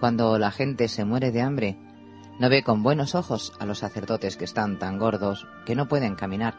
[0.00, 1.78] Cuando la gente se muere de hambre,
[2.40, 6.14] no ve con buenos ojos a los sacerdotes que están tan gordos que no pueden
[6.14, 6.54] caminar,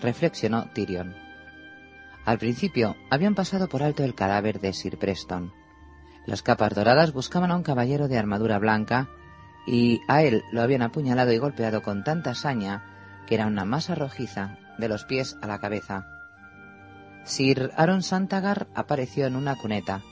[0.00, 1.16] reflexionó Tyrion.
[2.24, 5.52] Al principio habían pasado por alto el cadáver de Sir Preston.
[6.26, 9.08] Las capas doradas buscaban a un caballero de armadura blanca
[9.66, 12.84] y a él lo habían apuñalado y golpeado con tanta saña
[13.26, 16.06] que era una masa rojiza de los pies a la cabeza.
[17.24, 20.02] Sir Aaron Santagar apareció en una cuneta,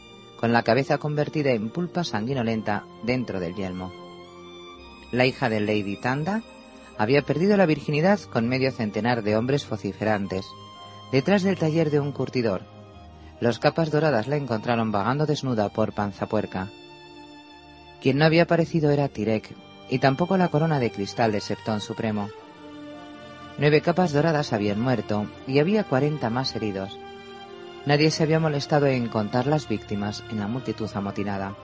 [0.41, 4.03] con la cabeza convertida en pulpa sanguinolenta dentro del yelmo.
[5.15, 6.43] La hija de Lady Tanda
[6.99, 10.45] había perdido la virginidad con medio centenar de hombres vociferantes,
[11.12, 12.62] detrás del taller de un curtidor.
[13.39, 16.69] Los capas doradas la encontraron vagando desnuda por Panzapuerca.
[18.03, 19.55] Quien no había aparecido era Tirek,
[19.89, 22.28] y tampoco la corona de cristal de Septón Supremo.
[23.57, 26.99] Nueve capas doradas habían muerto y había cuarenta más heridos.
[27.86, 31.55] Nadie se había molestado en contar las víctimas en la multitud amotinada.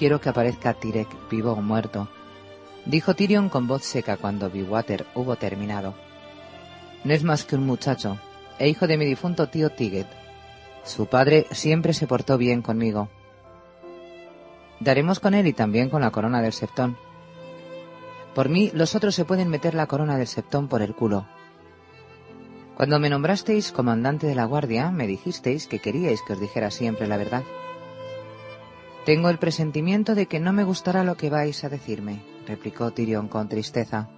[0.00, 2.08] Quiero que aparezca Tirek vivo o muerto,
[2.86, 5.92] dijo Tyrion con voz seca cuando Biwater hubo terminado.
[7.04, 8.16] No es más que un muchacho,
[8.58, 10.06] e hijo de mi difunto tío Tiget.
[10.84, 13.10] Su padre siempre se portó bien conmigo.
[14.80, 16.96] Daremos con él y también con la corona del Septón.
[18.34, 21.26] Por mí, los otros se pueden meter la corona del septón por el culo.
[22.74, 27.06] Cuando me nombrasteis comandante de la guardia, me dijisteis que queríais que os dijera siempre
[27.06, 27.42] la verdad.
[29.04, 33.28] Tengo el presentimiento de que no me gustará lo que vais a decirme, replicó Tyrion
[33.28, 34.10] con tristeza.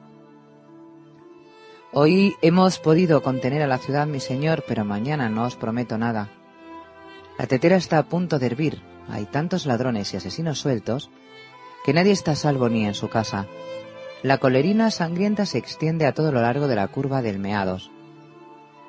[1.93, 6.31] Hoy hemos podido contener a la ciudad, mi señor, pero mañana no os prometo nada.
[7.39, 8.83] La tetera está a punto de hervir.
[9.09, 11.11] Hay tantos ladrones y asesinos sueltos
[11.85, 13.47] que nadie está a salvo ni en su casa.
[14.23, 17.91] La colerina sangrienta se extiende a todo lo largo de la curva del Meados.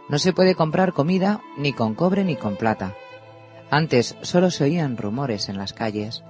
[0.09, 2.95] No se puede comprar comida ni con cobre ni con plata.
[3.73, 6.23] Antes solo se oían rumores en las calles.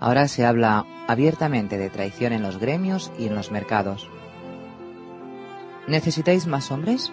[0.00, 4.08] Ahora se habla abiertamente de traición en los gremios y en los mercados.
[5.86, 7.12] ¿Necesitáis más hombres?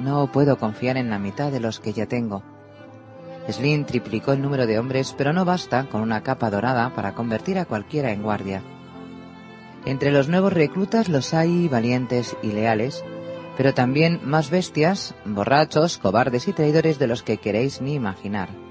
[0.00, 2.42] No puedo confiar en la mitad de los que ya tengo.
[3.48, 7.60] Slim triplicó el número de hombres, pero no basta con una capa dorada para convertir
[7.60, 8.60] a cualquiera en guardia.
[9.84, 13.04] Entre los nuevos reclutas los hay valientes y leales,
[13.56, 18.65] pero también más bestias, borrachos, cobardes y traidores de los que queréis ni imaginar.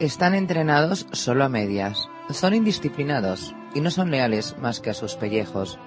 [0.00, 5.14] Están entrenados solo a medias, son indisciplinados y no son leales más que a sus
[5.16, 5.78] pellejos.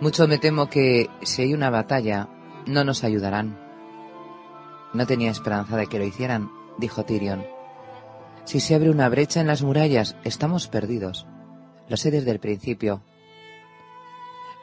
[0.00, 2.28] Mucho me temo que, si hay una batalla,
[2.66, 3.58] no nos ayudarán.
[4.92, 7.44] No tenía esperanza de que lo hicieran, dijo Tyrion.
[8.44, 11.26] Si se abre una brecha en las murallas, estamos perdidos.
[11.88, 13.02] Lo sé desde el principio,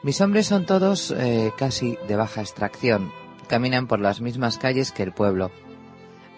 [0.02, 3.12] mis hombres son todos eh, casi de baja extracción.
[3.46, 5.52] Caminan por las mismas calles que el pueblo.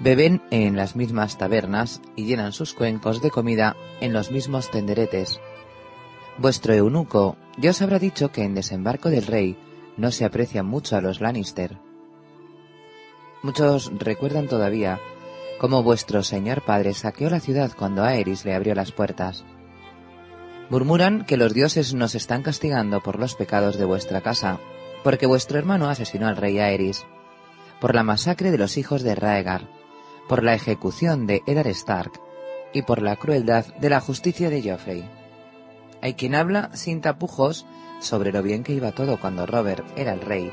[0.00, 5.40] Beben en las mismas tabernas y llenan sus cuencos de comida en los mismos tenderetes.
[6.36, 9.56] Vuestro eunuco ya os habrá dicho que en desembarco del rey
[9.96, 11.78] no se aprecia mucho a los Lannister.
[13.42, 14.98] Muchos recuerdan todavía
[15.60, 19.44] cómo vuestro señor padre saqueó la ciudad cuando Aerys le abrió las puertas.
[20.70, 24.58] Murmuran que los dioses nos están castigando por los pecados de vuestra casa,
[25.04, 27.06] porque vuestro hermano asesinó al rey Aerys,
[27.80, 29.68] por la masacre de los hijos de Raegar,
[30.28, 32.12] por la ejecución de Eddard Stark
[32.72, 35.08] y por la crueldad de la justicia de Joffrey.
[36.02, 37.66] Hay quien habla sin tapujos
[38.00, 40.52] sobre lo bien que iba todo cuando Robert era el rey,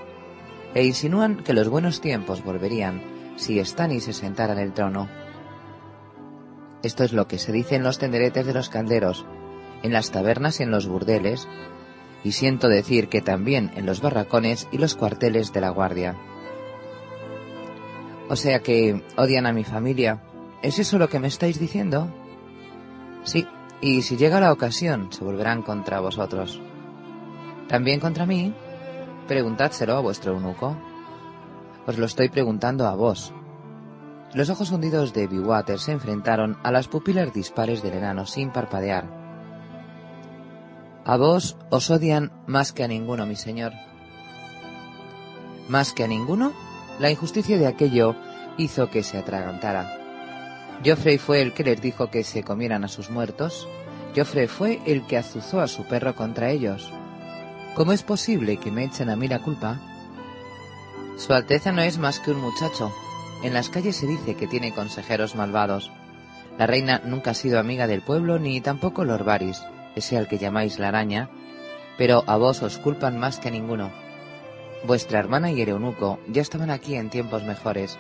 [0.74, 3.02] e insinúan que los buenos tiempos volverían
[3.36, 5.10] si Stannis se sentara en el trono.
[6.84, 9.26] Esto es lo que se dice en los tenderetes de los calderos,
[9.84, 11.48] en las tabernas y en los burdeles,
[12.24, 16.16] y siento decir que también en los barracones y los cuarteles de la guardia.
[18.32, 20.22] O sea que odian a mi familia.
[20.62, 22.08] ¿Es eso lo que me estáis diciendo?
[23.26, 23.46] Sí,
[23.82, 26.62] y si llega la ocasión, se volverán contra vosotros.
[27.68, 28.54] ¿También contra mí?
[29.28, 30.78] Preguntádselo a vuestro eunuco.
[31.86, 33.34] Os lo estoy preguntando a vos.
[34.34, 39.10] Los ojos hundidos de Biwater se enfrentaron a las pupilas dispares del enano sin parpadear.
[41.04, 43.74] A vos os odian más que a ninguno, mi señor.
[45.68, 46.71] ¿Más que a ninguno?
[47.02, 48.16] La injusticia de aquello
[48.58, 49.98] hizo que se atragantara.
[50.86, 53.68] Joffrey fue el que les dijo que se comieran a sus muertos.
[54.16, 56.92] Joffrey fue el que azuzó a su perro contra ellos.
[57.74, 59.82] ¿Cómo es posible que me echen a mí la culpa?
[61.18, 62.94] Su Alteza no es más que un muchacho.
[63.42, 65.90] En las calles se dice que tiene consejeros malvados.
[66.60, 69.60] La reina nunca ha sido amiga del pueblo ni tampoco Lord Varys,
[69.96, 71.32] ese al que llamáis la araña,
[71.98, 73.90] pero a vos os culpan más que a ninguno.
[74.84, 78.00] Vuestra hermana y el eunuco ya estaban aquí en tiempos mejores,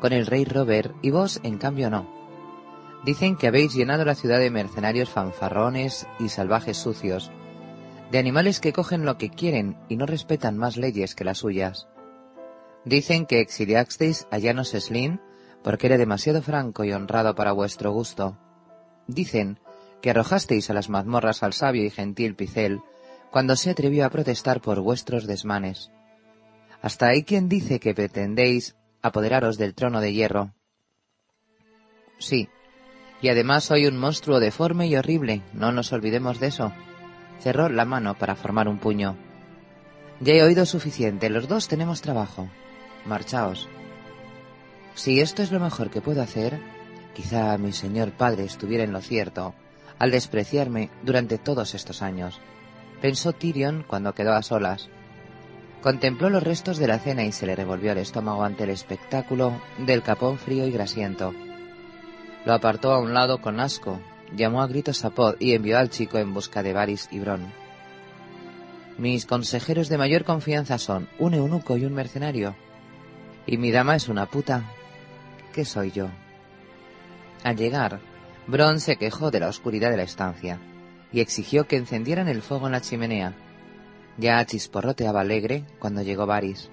[0.00, 2.08] con el rey Robert y vos, en cambio, no.
[3.04, 7.32] Dicen que habéis llenado la ciudad de mercenarios fanfarrones y salvajes sucios,
[8.10, 11.88] de animales que cogen lo que quieren y no respetan más leyes que las suyas.
[12.84, 15.20] Dicen que exiliasteis a Janos Slin
[15.62, 18.38] porque era demasiado franco y honrado para vuestro gusto.
[19.08, 19.58] Dicen
[20.00, 22.80] que arrojasteis a las mazmorras al sabio y gentil Picel
[23.30, 25.90] cuando se atrevió a protestar por vuestros desmanes.
[26.84, 30.52] Hasta hay quien dice que pretendéis apoderaros del trono de hierro.
[32.18, 32.50] Sí,
[33.22, 36.74] y además soy un monstruo deforme y horrible, no nos olvidemos de eso.
[37.40, 39.16] Cerró la mano para formar un puño.
[40.20, 42.50] Ya he oído suficiente, los dos tenemos trabajo.
[43.06, 43.66] Marchaos.
[44.94, 46.60] Si esto es lo mejor que puedo hacer,
[47.14, 49.54] quizá mi señor padre estuviera en lo cierto
[49.98, 52.40] al despreciarme durante todos estos años,
[53.00, 54.90] pensó Tyrion cuando quedó a solas.
[55.84, 59.60] Contempló los restos de la cena y se le revolvió el estómago ante el espectáculo
[59.76, 61.34] del capón frío y grasiento.
[62.46, 64.00] Lo apartó a un lado con asco,
[64.34, 67.52] llamó a gritos a Pod y envió al chico en busca de Varys y Bron.
[68.96, 72.56] Mis consejeros de mayor confianza son un eunuco y un mercenario.
[73.46, 74.64] Y mi dama es una puta.
[75.52, 76.08] ¿Qué soy yo?
[77.42, 78.00] Al llegar,
[78.46, 80.58] Bron se quejó de la oscuridad de la estancia
[81.12, 83.34] y exigió que encendieran el fuego en la chimenea.
[84.18, 86.70] Ya chisporroteaba alegre cuando llegó Varys.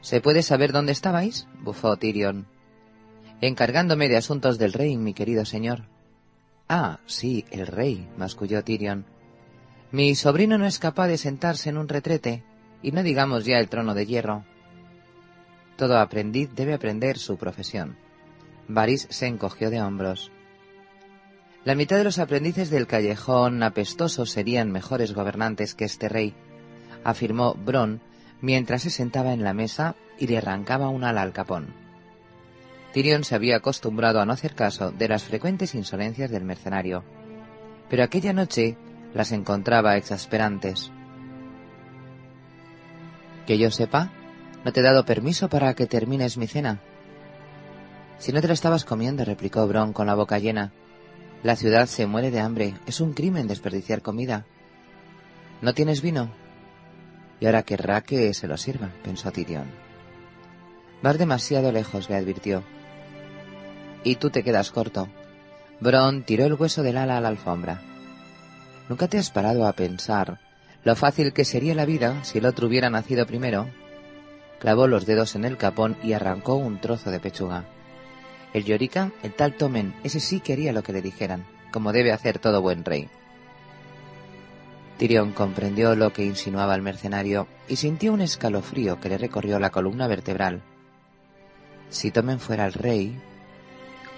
[0.00, 1.46] ¿Se puede saber dónde estabais?
[1.62, 2.46] bufó Tyrion.
[3.40, 5.84] Encargándome de asuntos del rey, mi querido señor.
[6.68, 9.06] Ah, sí, el rey, masculló Tyrion.
[9.92, 12.44] Mi sobrino no es capaz de sentarse en un retrete,
[12.82, 14.44] y no digamos ya el trono de hierro.
[15.76, 17.96] Todo aprendiz debe aprender su profesión.
[18.68, 20.30] Varys se encogió de hombros.
[21.62, 26.34] La mitad de los aprendices del callejón apestoso serían mejores gobernantes que este rey,
[27.04, 28.00] afirmó Bron
[28.40, 31.74] mientras se sentaba en la mesa y le arrancaba un ala al capón.
[32.94, 37.04] Tyrion se había acostumbrado a no hacer caso de las frecuentes insolencias del mercenario,
[37.90, 38.78] pero aquella noche
[39.12, 40.90] las encontraba exasperantes.
[43.46, 44.10] Que yo sepa,
[44.64, 46.80] no te he dado permiso para que termines mi cena.
[48.18, 50.72] Si no te la estabas comiendo, replicó Bron con la boca llena.
[51.42, 52.74] La ciudad se muere de hambre.
[52.86, 54.44] Es un crimen desperdiciar comida.
[55.62, 56.30] ¿No tienes vino?
[57.40, 59.70] Y ahora querrá que se lo sirva, pensó Tyrion.
[61.02, 62.62] Vas demasiado lejos, le advirtió.
[64.04, 65.08] Y tú te quedas corto.
[65.80, 67.80] Bron tiró el hueso del ala a la alfombra.
[68.90, 70.40] ¿Nunca te has parado a pensar
[70.84, 73.68] lo fácil que sería la vida si el otro hubiera nacido primero?
[74.58, 77.64] Clavó los dedos en el capón y arrancó un trozo de pechuga.
[78.52, 82.38] El llorica, el tal Tomen, ese sí quería lo que le dijeran, como debe hacer
[82.38, 83.08] todo buen rey.
[84.98, 89.70] Tyrion comprendió lo que insinuaba el mercenario y sintió un escalofrío que le recorrió la
[89.70, 90.62] columna vertebral.
[91.88, 93.18] Si Tomen fuera el rey,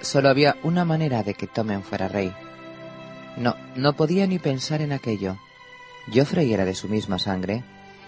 [0.01, 2.35] solo había una manera de que Tomen fuera rey.
[3.37, 5.37] No, no podía ni pensar en aquello.
[6.13, 7.63] Joffrey era de su misma sangre,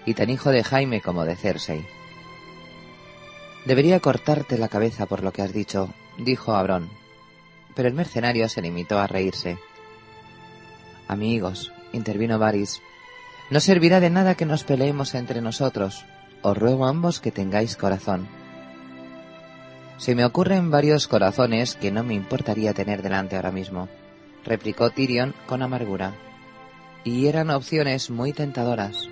[0.04, 1.86] y tan hijo de Jaime como de Cersei.
[3.64, 6.90] Debería cortarte la cabeza por lo que has dicho, dijo Abrón.
[7.74, 9.58] Pero el mercenario se limitó a reírse.
[11.08, 12.80] Amigos, intervino Varys,
[13.50, 16.04] no servirá de nada que nos peleemos entre nosotros.
[16.42, 18.26] Os ruego a ambos que tengáis corazón.
[19.96, 23.88] Se me ocurren varios corazones que no me importaría tener delante ahora mismo,
[24.44, 26.14] replicó Tyrion con amargura.
[27.04, 29.08] Y eran opciones muy tentadoras.